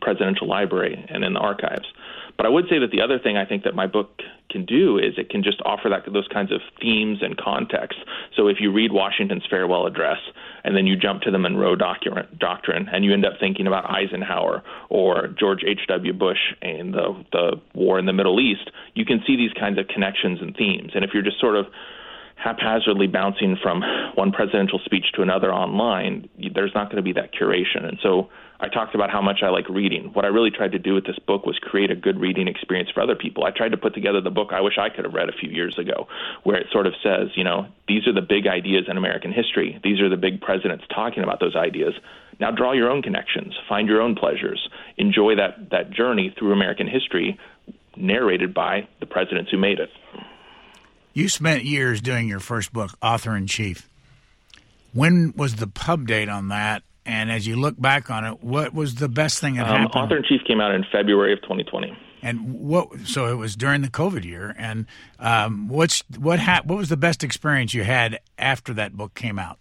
Presidential 0.00 0.46
Library 0.46 1.04
and 1.08 1.24
in 1.24 1.34
the 1.34 1.40
archives. 1.40 1.86
But 2.40 2.46
I 2.46 2.48
would 2.48 2.70
say 2.70 2.78
that 2.78 2.90
the 2.90 3.02
other 3.02 3.18
thing 3.18 3.36
I 3.36 3.44
think 3.44 3.64
that 3.64 3.74
my 3.74 3.86
book 3.86 4.22
can 4.48 4.64
do 4.64 4.96
is 4.96 5.12
it 5.18 5.28
can 5.28 5.42
just 5.42 5.60
offer 5.66 5.90
that 5.90 6.10
those 6.10 6.26
kinds 6.32 6.50
of 6.50 6.62
themes 6.80 7.18
and 7.20 7.36
context. 7.36 7.98
So 8.34 8.48
if 8.48 8.56
you 8.60 8.72
read 8.72 8.92
Washington's 8.92 9.44
farewell 9.50 9.84
address 9.84 10.16
and 10.64 10.74
then 10.74 10.86
you 10.86 10.96
jump 10.96 11.20
to 11.24 11.30
the 11.30 11.38
Monroe 11.38 11.76
doctrine, 11.76 12.26
doctrine 12.38 12.88
and 12.90 13.04
you 13.04 13.12
end 13.12 13.26
up 13.26 13.34
thinking 13.38 13.66
about 13.66 13.90
Eisenhower 13.90 14.62
or 14.88 15.28
George 15.38 15.64
H.W. 15.66 16.14
Bush 16.14 16.38
and 16.62 16.94
the 16.94 17.24
the 17.30 17.60
war 17.74 17.98
in 17.98 18.06
the 18.06 18.14
Middle 18.14 18.40
East, 18.40 18.70
you 18.94 19.04
can 19.04 19.22
see 19.26 19.36
these 19.36 19.52
kinds 19.52 19.78
of 19.78 19.86
connections 19.88 20.38
and 20.40 20.56
themes. 20.56 20.92
And 20.94 21.04
if 21.04 21.10
you're 21.12 21.22
just 21.22 21.40
sort 21.40 21.56
of 21.56 21.66
haphazardly 22.42 23.06
bouncing 23.06 23.56
from 23.62 23.82
one 24.14 24.32
presidential 24.32 24.80
speech 24.84 25.12
to 25.14 25.22
another 25.22 25.52
online, 25.52 26.28
there's 26.54 26.72
not 26.74 26.86
going 26.86 26.96
to 26.96 27.02
be 27.02 27.12
that 27.12 27.34
curation. 27.34 27.84
And 27.84 27.98
so 28.02 28.30
I 28.60 28.68
talked 28.68 28.94
about 28.94 29.10
how 29.10 29.20
much 29.20 29.40
I 29.42 29.48
like 29.48 29.68
reading. 29.68 30.10
What 30.14 30.24
I 30.24 30.28
really 30.28 30.50
tried 30.50 30.72
to 30.72 30.78
do 30.78 30.94
with 30.94 31.04
this 31.04 31.18
book 31.18 31.44
was 31.44 31.58
create 31.58 31.90
a 31.90 31.96
good 31.96 32.18
reading 32.18 32.48
experience 32.48 32.90
for 32.90 33.02
other 33.02 33.14
people. 33.14 33.44
I 33.44 33.50
tried 33.50 33.70
to 33.70 33.76
put 33.76 33.94
together 33.94 34.20
the 34.20 34.30
book 34.30 34.48
I 34.52 34.60
wish 34.60 34.78
I 34.78 34.88
could 34.88 35.04
have 35.04 35.14
read 35.14 35.28
a 35.28 35.32
few 35.32 35.50
years 35.50 35.78
ago, 35.78 36.08
where 36.44 36.56
it 36.56 36.66
sort 36.72 36.86
of 36.86 36.94
says, 37.02 37.28
you 37.36 37.44
know, 37.44 37.66
these 37.88 38.06
are 38.06 38.14
the 38.14 38.22
big 38.26 38.46
ideas 38.46 38.84
in 38.88 38.96
American 38.96 39.32
history. 39.32 39.78
These 39.84 40.00
are 40.00 40.08
the 40.08 40.16
big 40.16 40.40
presidents 40.40 40.84
talking 40.94 41.22
about 41.22 41.40
those 41.40 41.56
ideas. 41.56 41.94
Now 42.38 42.50
draw 42.50 42.72
your 42.72 42.90
own 42.90 43.02
connections, 43.02 43.54
find 43.68 43.86
your 43.86 44.00
own 44.00 44.14
pleasures, 44.14 44.66
enjoy 44.96 45.36
that, 45.36 45.70
that 45.70 45.90
journey 45.90 46.34
through 46.38 46.52
American 46.52 46.88
history 46.88 47.38
narrated 47.96 48.54
by 48.54 48.88
the 49.00 49.06
presidents 49.06 49.50
who 49.50 49.58
made 49.58 49.78
it. 49.78 49.90
You 51.20 51.28
spent 51.28 51.66
years 51.66 52.00
doing 52.00 52.28
your 52.28 52.40
first 52.40 52.72
book, 52.72 52.92
Author 53.02 53.36
in 53.36 53.46
Chief. 53.46 53.86
When 54.94 55.34
was 55.36 55.56
the 55.56 55.66
pub 55.66 56.06
date 56.06 56.30
on 56.30 56.48
that, 56.48 56.82
and 57.04 57.30
as 57.30 57.46
you 57.46 57.56
look 57.56 57.78
back 57.78 58.10
on 58.10 58.24
it, 58.24 58.42
what 58.42 58.72
was 58.72 58.94
the 58.94 59.08
best 59.08 59.38
thing 59.38 59.56
that 59.56 59.68
um, 59.68 59.82
happened? 59.82 60.02
Author 60.02 60.16
in 60.16 60.22
Chief 60.22 60.40
came 60.48 60.62
out 60.62 60.74
in 60.74 60.82
February 60.90 61.34
of 61.34 61.42
2020. 61.42 61.94
And 62.22 62.54
what? 62.54 63.00
So 63.04 63.26
it 63.26 63.34
was 63.34 63.54
during 63.54 63.82
the 63.82 63.90
COVID 63.90 64.24
year. 64.24 64.54
And 64.56 64.86
um, 65.18 65.68
what's 65.68 66.02
what? 66.18 66.38
Ha- 66.38 66.62
what 66.64 66.78
was 66.78 66.88
the 66.88 66.96
best 66.96 67.22
experience 67.22 67.74
you 67.74 67.84
had 67.84 68.18
after 68.38 68.72
that 68.72 68.94
book 68.94 69.14
came 69.14 69.38
out? 69.38 69.58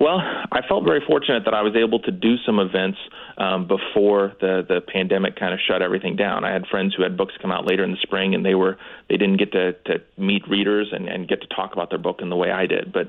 Well, 0.00 0.18
I 0.20 0.60
felt 0.68 0.84
very 0.84 1.02
fortunate 1.04 1.44
that 1.44 1.54
I 1.54 1.62
was 1.62 1.74
able 1.74 1.98
to 2.00 2.12
do 2.12 2.36
some 2.46 2.60
events 2.60 2.98
um, 3.36 3.66
before 3.66 4.32
the 4.40 4.64
the 4.66 4.80
pandemic 4.80 5.34
kind 5.34 5.52
of 5.52 5.58
shut 5.66 5.82
everything 5.82 6.14
down. 6.14 6.44
I 6.44 6.52
had 6.52 6.66
friends 6.68 6.94
who 6.94 7.02
had 7.02 7.16
books 7.16 7.34
come 7.42 7.50
out 7.50 7.66
later 7.66 7.82
in 7.82 7.90
the 7.90 7.96
spring, 8.02 8.34
and 8.34 8.44
they 8.44 8.54
were 8.54 8.78
they 9.08 9.16
didn't 9.16 9.38
get 9.38 9.50
to 9.52 9.72
to 9.72 10.00
meet 10.16 10.46
readers 10.48 10.90
and 10.92 11.08
and 11.08 11.26
get 11.26 11.40
to 11.40 11.48
talk 11.48 11.72
about 11.72 11.90
their 11.90 11.98
book 11.98 12.20
in 12.22 12.28
the 12.30 12.36
way 12.36 12.52
I 12.52 12.66
did. 12.66 12.92
But 12.92 13.08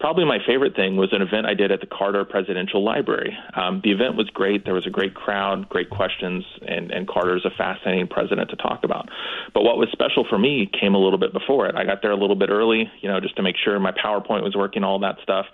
probably 0.00 0.24
my 0.24 0.38
favorite 0.46 0.76
thing 0.76 0.96
was 0.96 1.12
an 1.12 1.22
event 1.22 1.46
I 1.46 1.54
did 1.54 1.72
at 1.72 1.80
the 1.80 1.86
Carter 1.86 2.24
Presidential 2.24 2.84
Library. 2.84 3.36
Um, 3.54 3.80
the 3.82 3.90
event 3.90 4.16
was 4.16 4.28
great. 4.30 4.64
There 4.64 4.74
was 4.74 4.86
a 4.86 4.90
great 4.90 5.14
crowd, 5.14 5.68
great 5.68 5.90
questions, 5.90 6.44
and, 6.66 6.90
and 6.90 7.08
Carter's 7.08 7.44
a 7.44 7.50
fascinating 7.50 8.06
president 8.06 8.50
to 8.50 8.56
talk 8.56 8.84
about. 8.84 9.08
But 9.54 9.64
what 9.64 9.76
was 9.76 9.88
special 9.92 10.24
for 10.28 10.38
me 10.38 10.70
came 10.80 10.94
a 10.94 10.98
little 10.98 11.18
bit 11.18 11.32
before 11.32 11.66
it. 11.66 11.74
I 11.74 11.84
got 11.84 12.02
there 12.02 12.12
a 12.12 12.16
little 12.16 12.36
bit 12.36 12.48
early, 12.50 12.90
you 13.00 13.08
know, 13.08 13.20
just 13.20 13.36
to 13.36 13.42
make 13.42 13.56
sure 13.56 13.78
my 13.80 13.92
PowerPoint 13.92 14.42
was 14.42 14.54
working, 14.54 14.84
all 14.84 15.00
that 15.00 15.16
stuff. 15.22 15.46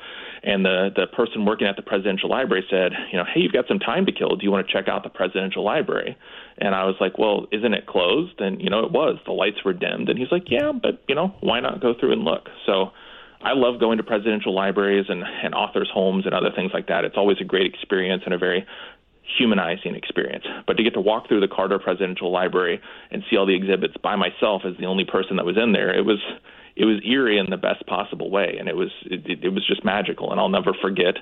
And 0.43 0.65
the 0.65 0.91
the 0.95 1.07
person 1.07 1.47
working 1.47 1.67
at 1.67 1.77
the 1.77 1.83
presidential 1.83 2.29
library 2.29 2.67
said, 2.69 2.93
you 3.11 3.17
know, 3.17 3.25
hey, 3.25 3.41
you've 3.41 3.53
got 3.53 3.67
some 3.67 3.79
time 3.79 4.05
to 4.07 4.13
kill. 4.13 4.37
Do 4.37 4.45
you 4.45 4.51
want 4.51 4.67
to 4.67 4.73
check 4.73 4.89
out 4.89 5.03
the 5.03 5.09
presidential 5.09 5.65
library? 5.65 6.19
And 6.59 6.75
I 6.75 6.85
was 6.85 6.97
like, 7.01 7.19
well, 7.19 7.47
isn't 7.51 7.73
it 7.73 7.87
closed? 7.87 8.41
And 8.41 8.61
you 8.61 8.69
know, 8.69 8.85
it 8.85 8.93
was. 8.93 9.19
The 9.25 9.33
lights 9.33 9.65
were 9.65 9.73
dimmed. 9.73 10.11
And 10.11 10.19
he's 10.19 10.31
like, 10.31 10.51
yeah, 10.51 10.73
but 10.73 11.03
you 11.09 11.15
know, 11.15 11.35
why 11.41 11.61
not 11.61 11.81
go 11.81 11.95
through 11.99 12.13
and 12.13 12.25
look? 12.25 12.51
So 12.67 12.91
I 13.45 13.53
love 13.53 13.79
going 13.79 13.99
to 13.99 14.05
presidential 14.05 14.55
libraries 14.55 15.07
and, 15.09 15.23
and 15.23 15.55
authors' 15.55 15.91
homes 15.93 16.25
and 16.25 16.35
other 16.35 16.51
things 16.55 16.73
like 16.73 16.89
that. 16.89 17.05
It's 17.05 17.17
always 17.17 17.37
a 17.41 17.45
great 17.45 17.67
experience 17.67 18.23
and 18.25 18.35
a 18.35 18.39
very 18.39 18.67
humanizing 19.39 19.95
experience. 19.95 20.45
But 20.67 20.77
to 20.77 20.83
get 20.83 20.95
to 20.95 21.01
walk 21.01 21.29
through 21.29 21.41
the 21.41 21.49
Carter 21.49 21.79
Presidential 21.79 22.31
Library 22.31 22.81
and 23.11 23.23
see 23.31 23.37
all 23.37 23.47
the 23.47 23.55
exhibits 23.55 23.95
by 24.03 24.17
myself 24.17 24.63
as 24.65 24.77
the 24.79 24.87
only 24.87 25.05
person 25.05 25.37
that 25.37 25.45
was 25.45 25.57
in 25.57 25.73
there, 25.73 25.95
it 25.95 26.05
was 26.05 26.19
it 26.77 26.87
was 26.87 27.01
eerie 27.07 27.39
in 27.39 27.51
the 27.51 27.57
best 27.57 27.87
possible 27.87 28.31
way, 28.31 28.57
and 28.59 28.69
it 28.69 28.77
was 28.77 28.91
it, 29.05 29.45
it 29.45 29.51
was 29.51 29.65
just 29.67 29.85
magical. 29.85 30.33
And 30.33 30.41
I'll 30.41 30.49
never 30.49 30.73
forget 30.75 31.15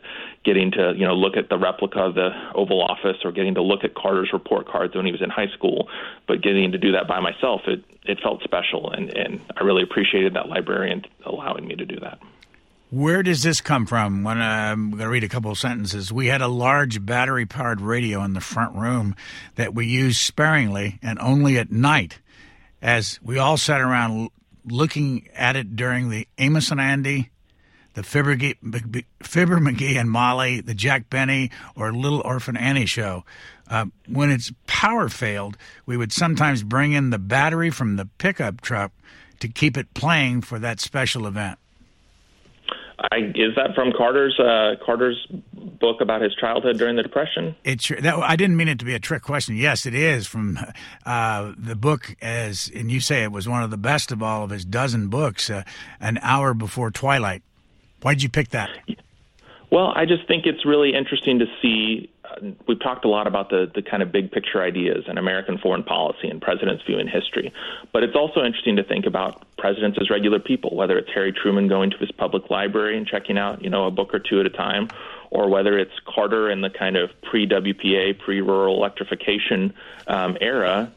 getting 0.44 0.70
to 0.72 0.94
you 0.96 1.04
know 1.04 1.14
look 1.14 1.36
at 1.36 1.48
the 1.48 1.58
replica 1.58 2.00
of 2.00 2.14
the 2.14 2.30
Oval 2.54 2.82
Office 2.82 3.18
or 3.24 3.32
getting 3.32 3.54
to 3.54 3.62
look 3.62 3.84
at 3.84 3.94
Carter's 3.94 4.30
report 4.32 4.66
cards 4.66 4.94
when 4.94 5.06
he 5.06 5.12
was 5.12 5.20
in 5.20 5.30
high 5.30 5.48
school. 5.54 5.88
But 6.26 6.42
getting 6.42 6.72
to 6.72 6.78
do 6.78 6.92
that 6.92 7.06
by 7.06 7.20
myself, 7.20 7.62
it 7.66 7.84
it 8.04 8.20
felt 8.20 8.42
special, 8.42 8.90
and 8.90 9.16
and 9.16 9.40
I 9.56 9.62
really 9.62 9.82
appreciated 9.82 10.34
that 10.34 10.48
librarian 10.48 11.04
allowing 11.24 11.66
me 11.66 11.76
to 11.76 11.84
do 11.84 11.98
that. 12.00 12.18
Where 12.90 13.22
does 13.22 13.42
this 13.42 13.62
come 13.62 13.86
from? 13.86 14.22
When 14.22 14.38
uh, 14.38 14.44
I'm 14.44 14.90
going 14.90 15.00
to 15.00 15.08
read 15.08 15.24
a 15.24 15.28
couple 15.28 15.50
of 15.50 15.58
sentences. 15.58 16.12
We 16.12 16.26
had 16.26 16.42
a 16.42 16.48
large 16.48 17.04
battery 17.06 17.46
powered 17.46 17.80
radio 17.80 18.22
in 18.22 18.34
the 18.34 18.40
front 18.42 18.76
room 18.76 19.16
that 19.54 19.72
we 19.72 19.86
used 19.86 20.20
sparingly 20.20 20.98
and 21.02 21.18
only 21.18 21.56
at 21.56 21.72
night 21.72 22.18
as 22.82 23.18
we 23.22 23.38
all 23.38 23.56
sat 23.56 23.80
around 23.80 24.28
looking 24.66 25.28
at 25.34 25.56
it 25.56 25.74
during 25.74 26.10
the 26.10 26.28
Amos 26.36 26.70
and 26.70 26.80
Andy, 26.80 27.30
the 27.94 28.02
Fibber, 28.02 28.36
Fibber 29.22 29.58
McGee 29.58 29.96
and 29.96 30.10
Molly, 30.10 30.60
the 30.60 30.74
Jack 30.74 31.10
Benny, 31.10 31.50
or 31.76 31.92
Little 31.92 32.22
Orphan 32.24 32.56
Annie 32.56 32.86
show. 32.86 33.24
Uh, 33.68 33.86
when 34.08 34.30
its 34.30 34.52
power 34.66 35.08
failed, 35.08 35.56
we 35.86 35.96
would 35.96 36.12
sometimes 36.12 36.62
bring 36.62 36.92
in 36.92 37.10
the 37.10 37.18
battery 37.18 37.70
from 37.70 37.96
the 37.96 38.06
pickup 38.18 38.60
truck 38.60 38.92
to 39.40 39.48
keep 39.48 39.76
it 39.76 39.94
playing 39.94 40.42
for 40.42 40.58
that 40.58 40.80
special 40.80 41.26
event. 41.26 41.58
I, 43.10 43.32
is 43.34 43.54
that 43.56 43.74
from 43.74 43.92
Carter's 43.96 44.38
uh, 44.38 44.76
Carter's 44.84 45.26
book 45.52 46.00
about 46.00 46.20
his 46.20 46.34
childhood 46.36 46.78
during 46.78 46.94
the 46.94 47.02
Depression? 47.02 47.56
It's 47.64 47.88
that, 47.88 48.14
I 48.14 48.36
didn't 48.36 48.56
mean 48.56 48.68
it 48.68 48.78
to 48.78 48.84
be 48.84 48.94
a 48.94 49.00
trick 49.00 49.22
question. 49.22 49.56
Yes, 49.56 49.86
it 49.86 49.94
is 49.94 50.26
from 50.26 50.58
uh, 51.04 51.52
the 51.56 51.74
book 51.74 52.14
as 52.22 52.70
and 52.74 52.92
you 52.92 53.00
say 53.00 53.24
it 53.24 53.32
was 53.32 53.48
one 53.48 53.62
of 53.62 53.70
the 53.70 53.76
best 53.76 54.12
of 54.12 54.22
all 54.22 54.44
of 54.44 54.50
his 54.50 54.64
dozen 54.64 55.08
books. 55.08 55.50
Uh, 55.50 55.64
an 56.00 56.18
hour 56.22 56.54
before 56.54 56.90
twilight. 56.90 57.42
Why 58.02 58.14
did 58.14 58.22
you 58.22 58.28
pick 58.28 58.50
that? 58.50 58.70
Well, 59.70 59.92
I 59.96 60.04
just 60.04 60.26
think 60.28 60.44
it's 60.44 60.66
really 60.66 60.94
interesting 60.94 61.38
to 61.38 61.46
see 61.62 62.10
we've 62.66 62.80
talked 62.80 63.04
a 63.04 63.08
lot 63.08 63.26
about 63.26 63.50
the, 63.50 63.70
the 63.74 63.82
kind 63.82 64.02
of 64.02 64.12
big 64.12 64.30
picture 64.30 64.62
ideas 64.62 65.04
and 65.08 65.18
American 65.18 65.58
foreign 65.58 65.82
policy 65.82 66.28
and 66.28 66.40
presidents' 66.40 66.82
view 66.84 66.98
in 66.98 67.08
history. 67.08 67.52
But 67.92 68.02
it's 68.02 68.16
also 68.16 68.44
interesting 68.44 68.76
to 68.76 68.84
think 68.84 69.06
about 69.06 69.44
presidents 69.56 69.98
as 70.00 70.10
regular 70.10 70.38
people, 70.38 70.74
whether 70.74 70.98
it's 70.98 71.10
Harry 71.12 71.32
Truman 71.32 71.68
going 71.68 71.90
to 71.90 71.98
his 71.98 72.10
public 72.12 72.50
library 72.50 72.96
and 72.96 73.06
checking 73.06 73.38
out, 73.38 73.62
you 73.62 73.70
know, 73.70 73.86
a 73.86 73.90
book 73.90 74.14
or 74.14 74.18
two 74.18 74.40
at 74.40 74.46
a 74.46 74.50
time, 74.50 74.88
or 75.30 75.48
whether 75.48 75.78
it's 75.78 75.92
Carter 76.04 76.50
in 76.50 76.60
the 76.60 76.70
kind 76.70 76.96
of 76.96 77.10
pre-WPA, 77.22 78.18
pre-rural 78.18 78.76
electrification 78.76 79.72
um, 80.06 80.36
era, 80.40 80.92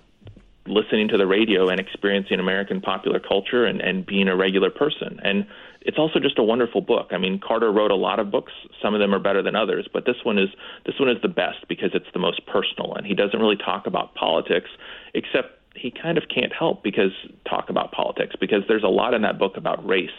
listening 0.68 1.08
to 1.10 1.18
the 1.18 1.28
radio 1.28 1.70
and 1.70 1.80
experiencing 1.80 2.40
American 2.40 2.82
popular 2.82 3.20
culture 3.20 3.66
and, 3.66 3.82
and 3.82 4.06
being 4.06 4.28
a 4.28 4.36
regular 4.36 4.70
person. 4.70 5.20
And 5.24 5.46
it's 5.86 6.00
also 6.00 6.20
just 6.20 6.40
a 6.40 6.44
wonderful 6.44 6.82
book. 6.82 7.10
I 7.12 7.18
mean, 7.18 7.40
Carter 7.40 7.72
wrote 7.72 7.92
a 7.92 7.96
lot 7.96 8.20
of 8.20 8.32
books. 8.32 8.52
Some 8.82 8.96
of 8.96 9.00
them 9.00 9.14
are 9.14 9.20
better 9.20 9.44
than 9.44 9.56
others, 9.56 9.88
but 9.94 10.06
this 10.06 10.18
one 10.24 10.40
is 10.40 10.50
this 10.86 11.00
one 11.00 11.10
is 11.10 11.22
the 11.22 11.30
best 11.30 11.68
because 11.70 11.92
it's 11.94 12.08
the 12.12 12.20
most 12.20 12.46
personal, 12.48 12.96
and 12.96 13.06
he 13.06 13.14
doesn't 13.14 13.40
really 13.40 13.56
talk 13.56 13.86
about 13.86 14.16
politics, 14.16 14.70
except 15.14 15.60
he 15.76 15.92
kind 15.92 16.18
of 16.18 16.24
can't 16.34 16.54
help 16.54 16.84
because 16.84 17.12
talk 17.48 17.70
about 17.70 17.92
politics 17.92 18.36
because 18.40 18.64
there's 18.68 18.84
a 18.84 18.88
lot 18.88 19.14
in 19.14 19.22
that 19.22 19.38
book 19.38 19.58
about 19.58 19.86
race 19.86 20.10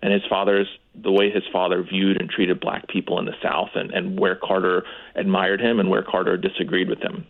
and 0.00 0.12
his 0.12 0.22
father's 0.28 0.66
the 0.94 1.12
way 1.12 1.30
his 1.30 1.42
father 1.52 1.82
viewed 1.82 2.20
and 2.20 2.30
treated 2.30 2.58
black 2.58 2.88
people 2.88 3.18
in 3.18 3.24
the 3.24 3.34
South, 3.40 3.70
and 3.74 3.92
and 3.92 4.18
where 4.18 4.34
Carter 4.34 4.82
admired 5.14 5.60
him 5.60 5.78
and 5.78 5.88
where 5.88 6.02
Carter 6.02 6.36
disagreed 6.36 6.88
with 6.88 7.00
him, 7.00 7.24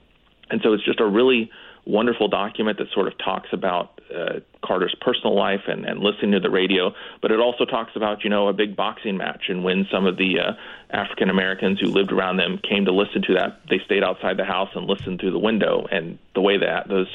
and 0.50 0.60
so 0.64 0.72
it's 0.72 0.84
just 0.84 1.00
a 1.00 1.06
really 1.06 1.50
wonderful 1.84 2.28
document 2.28 2.78
that 2.78 2.86
sort 2.92 3.06
of 3.06 3.18
talks 3.18 3.48
about 3.52 4.00
uh, 4.14 4.40
Carter's 4.64 4.94
personal 5.00 5.34
life 5.34 5.62
and, 5.66 5.84
and 5.84 6.00
listening 6.00 6.32
to 6.32 6.40
the 6.40 6.50
radio, 6.50 6.92
but 7.20 7.32
it 7.32 7.40
also 7.40 7.64
talks 7.64 7.92
about 7.96 8.24
you 8.24 8.30
know 8.30 8.48
a 8.48 8.52
big 8.52 8.76
boxing 8.76 9.16
match 9.16 9.44
and 9.48 9.64
when 9.64 9.86
some 9.90 10.06
of 10.06 10.16
the 10.16 10.38
uh, 10.38 10.52
African 10.90 11.30
Americans 11.30 11.80
who 11.80 11.86
lived 11.86 12.12
around 12.12 12.36
them 12.36 12.58
came 12.68 12.84
to 12.84 12.92
listen 12.92 13.22
to 13.22 13.34
that, 13.34 13.60
they 13.68 13.80
stayed 13.84 14.04
outside 14.04 14.36
the 14.36 14.44
house 14.44 14.70
and 14.74 14.86
listened 14.86 15.20
through 15.20 15.32
the 15.32 15.38
window, 15.38 15.86
and 15.90 16.18
the 16.34 16.40
way 16.40 16.58
that 16.58 16.88
those 16.88 17.08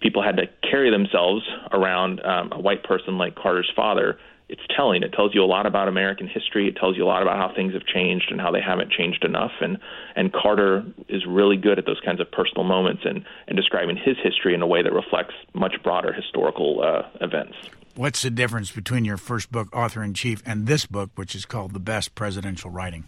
people 0.00 0.22
had 0.22 0.36
to 0.36 0.46
carry 0.68 0.90
themselves 0.90 1.46
around 1.72 2.24
um, 2.24 2.50
a 2.52 2.60
white 2.60 2.82
person 2.84 3.18
like 3.18 3.34
Carter's 3.34 3.70
father 3.74 4.18
it's 4.50 4.62
telling. 4.76 5.02
It 5.02 5.12
tells 5.12 5.34
you 5.34 5.42
a 5.42 5.46
lot 5.46 5.64
about 5.64 5.86
American 5.86 6.26
history. 6.26 6.68
It 6.68 6.76
tells 6.76 6.96
you 6.96 7.04
a 7.04 7.06
lot 7.06 7.22
about 7.22 7.36
how 7.36 7.54
things 7.54 7.72
have 7.72 7.86
changed 7.86 8.30
and 8.32 8.40
how 8.40 8.50
they 8.50 8.60
haven't 8.60 8.90
changed 8.90 9.24
enough. 9.24 9.52
And 9.60 9.78
and 10.16 10.32
Carter 10.32 10.84
is 11.08 11.24
really 11.26 11.56
good 11.56 11.78
at 11.78 11.86
those 11.86 12.00
kinds 12.04 12.20
of 12.20 12.30
personal 12.30 12.64
moments 12.64 13.02
and 13.04 13.24
and 13.46 13.56
describing 13.56 13.96
his 13.96 14.16
history 14.22 14.52
in 14.54 14.62
a 14.62 14.66
way 14.66 14.82
that 14.82 14.92
reflects 14.92 15.34
much 15.54 15.74
broader 15.84 16.12
historical 16.12 16.82
uh, 16.82 17.08
events. 17.20 17.54
What's 17.94 18.22
the 18.22 18.30
difference 18.30 18.70
between 18.70 19.04
your 19.04 19.16
first 19.16 19.52
book, 19.52 19.74
Author 19.74 20.02
in 20.02 20.14
Chief, 20.14 20.42
and 20.44 20.66
this 20.66 20.86
book, 20.86 21.10
which 21.14 21.34
is 21.34 21.44
called 21.44 21.72
The 21.72 21.80
Best 21.80 22.14
Presidential 22.14 22.70
Writing? 22.70 23.04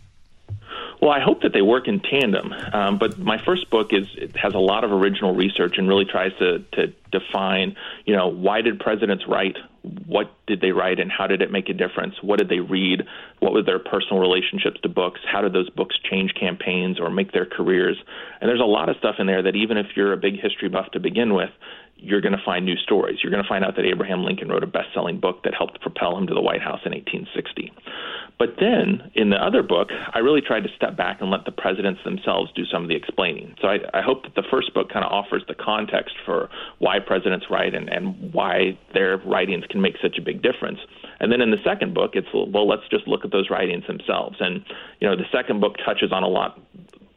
Well, 1.01 1.11
I 1.11 1.21
hope 1.21 1.43
that 1.43 1.53
they 1.53 1.63
work 1.63 1.89
in 1.89 1.99
tandem. 1.99 2.53
Um, 2.73 2.99
but 2.99 3.19
my 3.19 3.43
first 3.45 3.69
book 3.71 3.89
is 3.91 4.07
it 4.17 4.37
has 4.37 4.55
a 4.55 4.59
lot 4.59 4.85
of 4.85 4.93
original 4.93 5.35
research 5.35 5.75
and 5.77 5.89
really 5.89 6.05
tries 6.05 6.33
to 6.39 6.61
to 6.75 6.93
define, 7.11 7.77
you 8.07 8.15
know, 8.15 8.29
why 8.29 8.61
did 8.61 8.79
presidents 8.79 9.25
write? 9.27 9.57
What 10.07 10.33
did 10.47 10.61
they 10.61 10.71
write, 10.71 11.01
and 11.01 11.11
how 11.11 11.27
did 11.27 11.43
it 11.43 11.51
make 11.51 11.69
a 11.69 11.73
difference? 11.73 12.15
What 12.23 12.39
did 12.39 12.49
they 12.49 12.61
read? 12.61 13.03
What 13.41 13.53
were 13.53 13.63
their 13.63 13.81
personal 13.81 14.21
relationships 14.21 14.81
to 14.83 14.89
books? 14.89 15.21
How 15.27 15.41
did 15.41 15.53
those 15.53 15.71
books 15.71 15.97
change 16.09 16.35
campaigns 16.39 17.01
or 17.01 17.11
make 17.11 17.33
their 17.33 17.47
careers? 17.47 17.97
And 18.41 18.49
there's 18.49 18.61
a 18.61 18.65
lot 18.65 18.89
of 18.89 18.97
stuff 18.99 19.17
in 19.19 19.27
there 19.27 19.43
that 19.43 19.57
even 19.57 19.77
if 19.77 19.87
you're 19.97 20.13
a 20.13 20.17
big 20.17 20.41
history 20.41 20.69
buff 20.69 20.91
to 20.93 21.01
begin 21.01 21.35
with, 21.35 21.51
you're 22.03 22.21
going 22.21 22.37
to 22.37 22.45
find 22.45 22.67
new 22.67 22.77
stories. 22.77 23.19
You're 23.23 23.31
going 23.31 23.43
to 23.43 23.49
find 23.49 23.65
out 23.65 23.77
that 23.77 23.85
Abraham 23.85 24.25
Lincoln 24.25 24.49
wrote 24.49 24.65
a 24.65 24.67
best-selling 24.67 25.21
book 25.21 25.45
that 25.45 25.55
helped 25.55 25.81
propel 25.81 26.19
him 26.19 26.27
to 26.27 26.35
the 26.35 26.41
White 26.41 26.61
House 26.61 26.81
in 26.85 26.93
1860. 26.93 27.73
But 28.39 28.57
then 28.59 29.13
in 29.15 29.31
the 29.31 29.37
other 29.37 29.63
book, 29.63 29.89
I 30.13 30.19
really 30.19 30.41
tried 30.41 30.65
to 30.65 30.69
step 30.75 30.97
back 30.97 31.21
and 31.21 31.31
let 31.31 31.45
the 31.45 31.53
presidents 31.53 32.01
themselves 32.05 32.51
do 32.57 32.65
some 32.67 32.83
of 32.83 32.89
the 32.89 32.97
explaining. 32.97 33.55
So 33.63 33.69
I, 33.69 33.79
I 33.95 34.03
hope 34.03 34.25
that 34.25 34.35
the 34.35 34.43
first 34.51 34.75
book 34.75 34.91
kind 34.91 35.05
of 35.05 35.13
offers 35.13 35.45
the 35.47 35.55
context 35.55 36.17
for 36.27 36.51
why 36.81 36.99
presidents 36.99 37.47
write 37.49 37.73
and, 37.75 37.89
and 37.89 38.33
why 38.33 38.77
their 38.95 39.19
writings 39.19 39.65
can 39.71 39.81
make 39.81 39.95
such 40.03 40.19
a 40.19 40.23
big 40.23 40.43
difference. 40.43 40.81
And 41.21 41.31
then 41.31 41.41
in 41.41 41.53
the 41.53 41.63
second 41.63 41.95
book, 41.95 42.13
it's 42.15 42.27
well, 42.35 42.67
let's 42.67 42.89
just 42.91 43.07
look 43.07 43.25
at 43.25 43.31
those 43.31 43.49
writings 43.49 43.87
themselves. 43.87 44.39
And 44.41 44.65
you 44.99 45.09
know, 45.09 45.15
the 45.15 45.29
second 45.31 45.61
book 45.61 45.77
touches 45.85 46.11
on 46.11 46.25
a 46.25 46.29
lot 46.29 46.59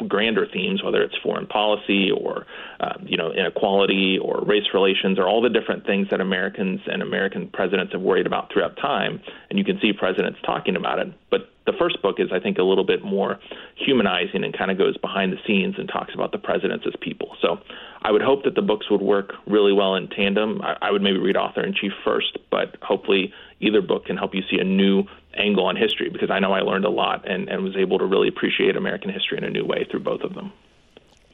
grander 0.08 0.48
themes, 0.52 0.84
whether 0.84 1.02
it's 1.02 1.16
foreign 1.24 1.48
policy 1.48 2.12
or 2.12 2.46
uh, 2.80 2.94
you 3.02 3.18
know 3.18 3.32
inequality 3.32 4.18
or 4.22 4.42
race 4.46 4.68
relations, 4.74 5.20
or 5.20 5.28
all 5.28 5.42
the 5.42 5.50
different 5.50 5.86
things 5.86 6.08
that 6.12 6.22
Americans 6.22 6.82
and 6.88 7.02
American 7.02 7.48
presidents 7.50 7.94
have 7.94 8.02
worried 8.02 8.28
about 8.28 8.52
throughout 8.52 8.76
time. 8.78 9.22
And 9.50 9.60
you 9.60 9.66
can 9.66 9.80
see 9.80 9.94
presidents 9.94 10.40
talking 10.46 10.76
about 10.76 11.00
it. 11.00 11.14
But 11.30 11.50
the 11.66 11.74
first 11.74 12.02
book 12.02 12.20
is, 12.20 12.30
I 12.32 12.40
think, 12.40 12.58
a 12.58 12.64
little 12.64 12.84
bit 12.84 13.04
more 13.04 13.40
humanizing 13.76 14.44
and 14.44 14.56
kind 14.56 14.70
of 14.70 14.78
goes 14.78 14.98
behind 14.98 15.34
the 15.34 15.38
scenes 15.48 15.76
and 15.78 15.90
talks 15.90 16.14
about 16.14 16.32
the 16.32 16.38
presidents 16.38 16.86
as 16.88 16.94
people. 17.02 17.36
So 17.42 17.58
I 18.04 18.12
would 18.12 18.22
hope 18.22 18.44
that 18.44 18.56
the 18.56 18.62
books 18.62 18.90
would 18.92 19.02
work 19.02 19.34
really 19.48 19.74
well 19.74 19.96
in 19.96 20.08
tandem. 20.08 20.62
I, 20.62 20.78
I 20.82 20.92
would 20.92 21.02
maybe 21.02 21.18
read 21.18 21.38
Author 21.38 21.62
in 21.62 21.74
Chief 21.74 21.92
first, 22.04 22.38
but 22.52 22.76
hopefully 22.82 23.34
either 23.60 23.82
book 23.82 24.06
can 24.06 24.18
help 24.18 24.34
you 24.34 24.42
see 24.50 24.60
a 24.60 24.64
new 24.64 25.04
angle 25.36 25.66
on 25.66 25.76
history 25.76 26.10
because 26.10 26.30
I 26.32 26.40
know 26.40 26.54
I 26.54 26.62
learned 26.62 26.86
a 26.86 26.90
lot 26.90 27.30
and, 27.30 27.50
and 27.50 27.64
was 27.64 27.76
able 27.78 28.00
to 28.00 28.06
really 28.06 28.28
appreciate 28.28 28.76
American 28.76 29.12
history 29.12 29.38
in 29.38 29.44
a 29.44 29.50
new 29.50 29.66
way 29.66 29.86
through 29.90 30.02
both 30.02 30.22
of 30.22 30.34
them. 30.34 30.52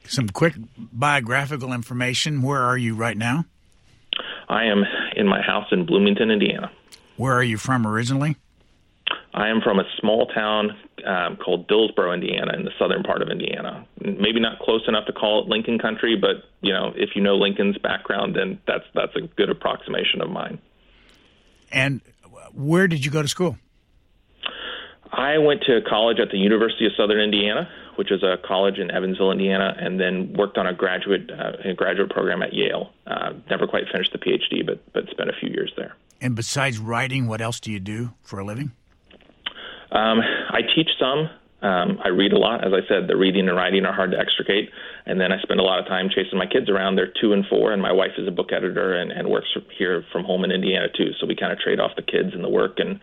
Some 0.04 0.28
quick 0.28 0.54
biographical 0.76 1.72
information. 1.72 2.42
Where 2.42 2.60
are 2.60 2.76
you 2.76 2.94
right 2.94 3.16
now? 3.16 3.44
I 4.48 4.64
am 4.64 4.84
in 5.16 5.26
my 5.26 5.40
house 5.40 5.66
in 5.70 5.86
Bloomington, 5.86 6.30
Indiana. 6.30 6.70
Where 7.16 7.34
are 7.34 7.42
you 7.42 7.56
from 7.56 7.86
originally? 7.86 8.36
I 9.34 9.48
am 9.48 9.60
from 9.62 9.78
a 9.78 9.84
small 9.98 10.26
town 10.26 10.76
um, 11.06 11.36
called 11.36 11.66
Dillsboro, 11.68 12.12
Indiana, 12.12 12.52
in 12.54 12.64
the 12.64 12.70
southern 12.78 13.02
part 13.02 13.22
of 13.22 13.28
Indiana. 13.28 13.86
Maybe 14.00 14.40
not 14.40 14.58
close 14.58 14.82
enough 14.86 15.06
to 15.06 15.12
call 15.12 15.42
it 15.42 15.48
Lincoln 15.48 15.78
Country, 15.78 16.16
but 16.20 16.44
you 16.60 16.72
know, 16.72 16.92
if 16.94 17.10
you 17.14 17.22
know 17.22 17.36
Lincoln's 17.36 17.78
background, 17.78 18.36
then 18.36 18.60
that's 18.66 18.84
that's 18.94 19.14
a 19.16 19.22
good 19.36 19.48
approximation 19.48 20.20
of 20.20 20.30
mine. 20.30 20.58
And 21.72 22.00
where 22.52 22.86
did 22.86 23.04
you 23.04 23.10
go 23.10 23.22
to 23.22 23.28
school? 23.28 23.56
I 25.12 25.38
went 25.38 25.62
to 25.62 25.80
college 25.88 26.18
at 26.20 26.30
the 26.30 26.38
University 26.38 26.86
of 26.86 26.92
Southern 26.96 27.20
Indiana, 27.20 27.68
which 27.96 28.10
is 28.10 28.22
a 28.22 28.36
college 28.46 28.78
in 28.78 28.90
Evansville, 28.90 29.30
Indiana, 29.30 29.74
and 29.78 30.00
then 30.00 30.32
worked 30.32 30.56
on 30.56 30.66
a 30.66 30.72
graduate 30.72 31.30
uh, 31.30 31.70
a 31.70 31.74
graduate 31.74 32.10
program 32.10 32.42
at 32.42 32.54
Yale. 32.54 32.90
Uh, 33.06 33.32
never 33.50 33.66
quite 33.66 33.84
finished 33.92 34.12
the 34.12 34.18
PhD, 34.18 34.64
but 34.64 34.80
but 34.92 35.04
spent 35.10 35.28
a 35.28 35.34
few 35.38 35.50
years 35.50 35.72
there. 35.76 35.94
And 36.20 36.34
besides 36.34 36.78
writing, 36.78 37.26
what 37.26 37.40
else 37.40 37.60
do 37.60 37.70
you 37.70 37.80
do 37.80 38.14
for 38.22 38.38
a 38.38 38.44
living? 38.44 38.72
Um, 39.90 40.20
I 40.20 40.62
teach 40.74 40.88
some. 40.98 41.28
Um, 41.62 41.98
I 42.04 42.08
read 42.08 42.32
a 42.32 42.38
lot. 42.38 42.66
As 42.66 42.72
I 42.72 42.86
said, 42.88 43.08
the 43.08 43.16
reading 43.16 43.48
and 43.48 43.56
writing 43.56 43.84
are 43.84 43.92
hard 43.92 44.10
to 44.10 44.18
extricate. 44.18 44.70
And 45.06 45.20
then 45.20 45.30
I 45.30 45.40
spend 45.42 45.60
a 45.60 45.62
lot 45.62 45.78
of 45.78 45.86
time 45.86 46.08
chasing 46.08 46.38
my 46.38 46.46
kids 46.46 46.68
around. 46.68 46.96
They're 46.96 47.12
two 47.20 47.32
and 47.32 47.44
four, 47.46 47.72
and 47.72 47.80
my 47.80 47.92
wife 47.92 48.12
is 48.18 48.26
a 48.26 48.32
book 48.32 48.50
editor 48.52 48.94
and, 49.00 49.12
and 49.12 49.28
works 49.28 49.46
here 49.78 50.04
from 50.10 50.24
home 50.24 50.44
in 50.44 50.50
Indiana 50.50 50.88
too. 50.88 51.12
So 51.20 51.26
we 51.26 51.36
kind 51.36 51.52
of 51.52 51.58
trade 51.60 51.78
off 51.78 51.92
the 51.96 52.02
kids 52.02 52.34
and 52.34 52.42
the 52.42 52.48
work 52.48 52.78
and 52.78 52.98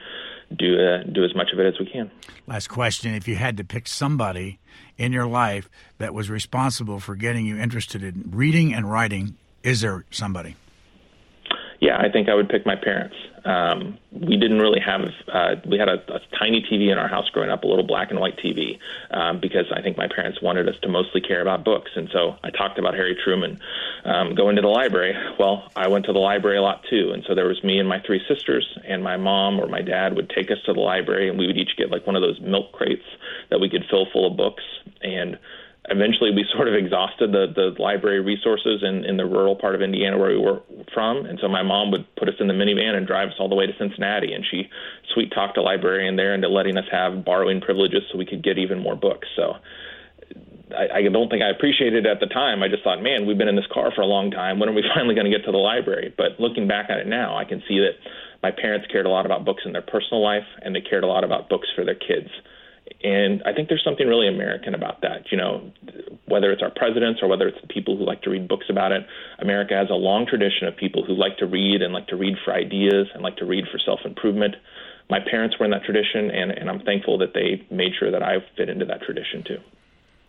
do 0.57 0.80
uh, 0.80 1.03
do 1.03 1.24
as 1.24 1.36
much 1.36 1.47
of 1.53 1.60
it 1.60 1.68
as 1.68 1.80
we 1.80 1.86
can. 1.86 2.12
Last 2.47 2.68
question: 2.68 3.14
If 3.14 3.28
you 3.28 3.36
had 3.36 3.55
to 3.57 3.64
pick 3.64 3.88
somebody 3.88 4.60
in 4.97 5.14
your 5.14 5.28
life 5.28 5.70
that 5.99 6.14
was 6.14 6.30
responsible 6.30 6.99
for 6.99 7.16
getting 7.16 7.45
you 7.45 7.57
interested 7.57 8.03
in 8.03 8.30
reading 8.32 8.74
and 8.74 8.89
writing, 8.91 9.36
is 9.64 9.82
there 9.82 10.05
somebody? 10.12 10.55
Yeah, 11.80 11.97
I 11.97 12.10
think 12.12 12.28
I 12.28 12.36
would 12.36 12.49
pick 12.49 12.66
my 12.66 12.76
parents. 12.76 13.16
Um, 13.46 13.98
we 14.12 14.38
didn't 14.38 14.60
really 14.60 14.80
have, 14.80 15.02
uh, 15.32 15.56
we 15.68 15.78
had 15.78 15.88
a, 15.88 16.00
a 16.14 16.20
tiny 16.38 16.62
TV 16.62 16.92
in 16.92 16.98
our 16.98 17.08
house 17.08 17.30
growing 17.30 17.50
up, 17.50 17.64
a 17.64 17.68
little 17.68 17.86
black 17.86 18.12
and 18.12 18.20
white 18.20 18.38
TV, 18.38 18.80
um, 19.12 19.40
because 19.40 19.66
I 19.76 19.82
think 19.82 19.98
my 19.98 20.08
parents 20.08 20.42
wanted 20.42 20.68
us 20.68 20.76
to 20.82 20.90
mostly 20.90 21.22
care 21.22 21.42
about 21.42 21.64
books. 21.64 21.92
And 21.96 22.10
so 22.12 22.36
I 22.44 22.50
talked 22.50 22.80
about 22.80 22.96
Harry 22.96 23.18
Truman 23.24 23.60
um, 24.06 24.36
going 24.36 24.56
to 24.56 24.62
the 24.62 24.68
library. 24.68 25.16
Well, 25.40 25.72
I 25.76 25.88
went 25.88 26.06
to 26.06 26.14
the 26.14 26.20
library 26.20 26.58
a 26.58 26.62
lot 26.62 26.84
too. 26.90 27.12
And 27.14 27.24
so 27.28 27.36
there 27.36 27.48
was 27.48 27.64
me 27.64 27.80
and 27.80 27.88
my 27.88 28.02
three 28.06 28.22
sisters, 28.28 28.78
and 28.88 29.04
my 29.04 29.18
mom 29.18 29.60
or 29.60 29.68
my 29.68 29.82
dad 29.82 30.16
would 30.16 30.30
take 30.30 30.52
us 30.52 30.58
to 30.66 30.74
the 30.74 30.80
library, 30.80 31.30
and 31.30 31.38
we 31.38 31.48
would 31.48 31.58
each 31.58 31.78
get 31.78 31.92
like 31.92 32.06
one 32.06 32.16
of 32.16 32.22
those 32.22 32.40
milk 32.42 32.72
crates 32.72 33.06
that 33.50 33.60
we 33.60 33.70
could 33.70 33.86
fill 33.90 34.08
full 34.12 34.32
of 34.32 34.38
books. 34.38 34.64
And 35.02 35.38
eventually 35.88 36.32
we 36.32 36.46
sort 36.54 36.68
of 36.68 36.74
exhausted 36.76 37.32
the, 37.32 37.48
the 37.56 37.82
library 37.82 38.20
resources 38.20 38.84
in, 38.84 39.06
in 39.06 39.18
the 39.18 39.26
rural 39.26 39.56
part 39.56 39.76
of 39.76 39.82
Indiana 39.82 40.18
where 40.18 40.32
we 40.32 40.38
were 40.38 40.62
from. 40.94 41.26
And 41.26 41.40
so 41.42 41.48
my 41.48 41.64
mom 41.64 41.92
would 41.92 42.06
put 42.16 42.28
us 42.28 42.36
in 42.40 42.48
the 42.48 42.54
minivan 42.54 42.96
and 42.96 43.08
drive 43.08 43.30
us 43.30 43.36
all 43.40 43.50
the 43.50 43.56
way 43.56 43.66
to 43.66 43.74
Cincinnati. 43.80 44.34
And 44.34 44.46
she 44.50 44.70
sweet 45.14 45.32
talked 45.34 45.58
a 45.58 45.62
librarian 45.62 46.16
there 46.16 46.34
into 46.34 46.50
letting 46.50 46.78
us 46.78 46.86
have 46.92 47.24
borrowing 47.24 47.62
privileges 47.62 48.04
so 48.12 48.18
we 48.18 48.26
could 48.26 48.44
get 48.44 48.58
even 48.58 48.80
more 48.80 48.96
books. 48.96 49.28
So 49.36 49.56
I, 50.76 50.98
I 50.98 51.02
don't 51.04 51.30
think 51.30 51.42
I 51.42 51.50
appreciated 51.50 52.06
it 52.06 52.10
at 52.10 52.20
the 52.20 52.28
time. 52.28 52.62
I 52.62 52.68
just 52.68 52.84
thought, 52.84 53.02
man, 53.02 53.26
we've 53.26 53.38
been 53.38 53.48
in 53.48 53.56
this 53.56 53.70
car 53.74 53.92
for 53.96 54.02
a 54.02 54.06
long 54.06 54.32
time. 54.32 54.60
When 54.60 54.70
are 54.70 54.74
we 54.74 54.84
finally 54.96 55.16
going 55.16 55.32
to 55.32 55.36
get 55.36 55.46
to 55.46 55.52
the 55.52 55.58
library? 55.58 56.14
But 56.16 56.40
looking 56.40 56.68
back 56.68 56.90
at 56.90 57.00
it 57.00 57.08
now, 57.08 57.38
I 57.38 57.46
can 57.46 57.64
see 57.68 57.80
that 57.80 57.96
my 58.44 58.52
parents 58.52 58.88
cared 58.92 59.06
a 59.06 59.10
lot 59.10 59.26
about 59.26 59.46
books 59.46 59.64
in 59.66 59.74
their 59.74 59.82
personal 59.82 60.22
life 60.24 60.48
and 60.62 60.76
they 60.76 60.82
cared 60.82 61.04
a 61.04 61.08
lot 61.08 61.24
about 61.24 61.50
books 61.50 61.68
for 61.76 61.84
their 61.84 61.96
kids. 61.96 62.30
And 63.04 63.42
I 63.46 63.54
think 63.54 63.70
there's 63.70 63.84
something 63.84 64.08
really 64.08 64.28
American 64.28 64.76
about 64.76 65.02
that. 65.02 65.32
You 65.32 65.38
know, 65.38 65.72
whether 66.26 66.52
it's 66.52 66.62
our 66.62 66.72
presidents 66.72 67.22
or 67.22 67.28
whether 67.28 67.48
it's 67.48 67.62
the 67.62 67.68
people 67.68 67.98
who 67.98 68.06
like 68.06 68.22
to 68.24 68.30
read 68.30 68.48
books 68.48 68.66
about 68.70 68.92
it, 68.92 69.06
America 69.40 69.74
has 69.74 69.90
a 69.90 69.96
long 69.96 70.26
tradition 70.26 70.68
of 70.68 70.76
people 70.76 71.04
who 71.06 71.14
like 71.14 71.38
to 71.38 71.46
read 71.46 71.82
and 71.82 71.94
like 71.94 72.08
to 72.08 72.16
read 72.16 72.36
for 72.44 72.54
ideas 72.54 73.08
and 73.14 73.24
like 73.24 73.38
to 73.38 73.46
read 73.46 73.66
for 73.72 73.80
self 73.80 74.02
improvement. 74.06 74.56
My 75.10 75.20
parents 75.20 75.58
were 75.58 75.66
in 75.66 75.72
that 75.72 75.84
tradition, 75.84 76.30
and, 76.30 76.52
and 76.52 76.70
I'm 76.70 76.82
thankful 76.82 77.18
that 77.20 77.34
they 77.34 77.66
made 77.74 77.94
sure 77.98 78.12
that 78.12 78.22
I 78.22 78.36
fit 78.56 78.70
into 78.70 78.86
that 78.86 79.02
tradition 79.02 79.44
too. 79.48 79.58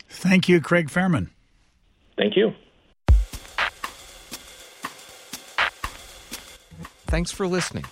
Thank 0.08 0.48
you, 0.48 0.60
Craig 0.60 0.88
Fehrman. 0.88 1.28
Thank 2.16 2.36
you. 2.36 2.52
Thanks 7.06 7.32
for 7.32 7.46
listening. 7.46 7.84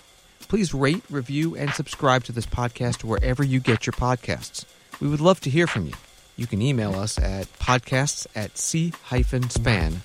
Please 0.49 0.73
rate, 0.73 1.03
review, 1.11 1.55
and 1.55 1.69
subscribe 1.73 2.23
to 2.25 2.31
this 2.31 2.47
podcast 2.47 3.03
wherever 3.03 3.43
you 3.43 3.59
get 3.59 3.85
your 3.85 3.93
podcasts. 3.93 4.65
We 4.99 5.07
would 5.07 5.21
love 5.21 5.39
to 5.41 5.49
hear 5.49 5.67
from 5.67 5.85
you. 5.85 5.93
You 6.35 6.47
can 6.47 6.61
email 6.61 6.95
us 6.95 7.19
at 7.19 7.47
podcasts 7.59 8.25
at 8.35 8.57
c-span.org. 8.57 9.99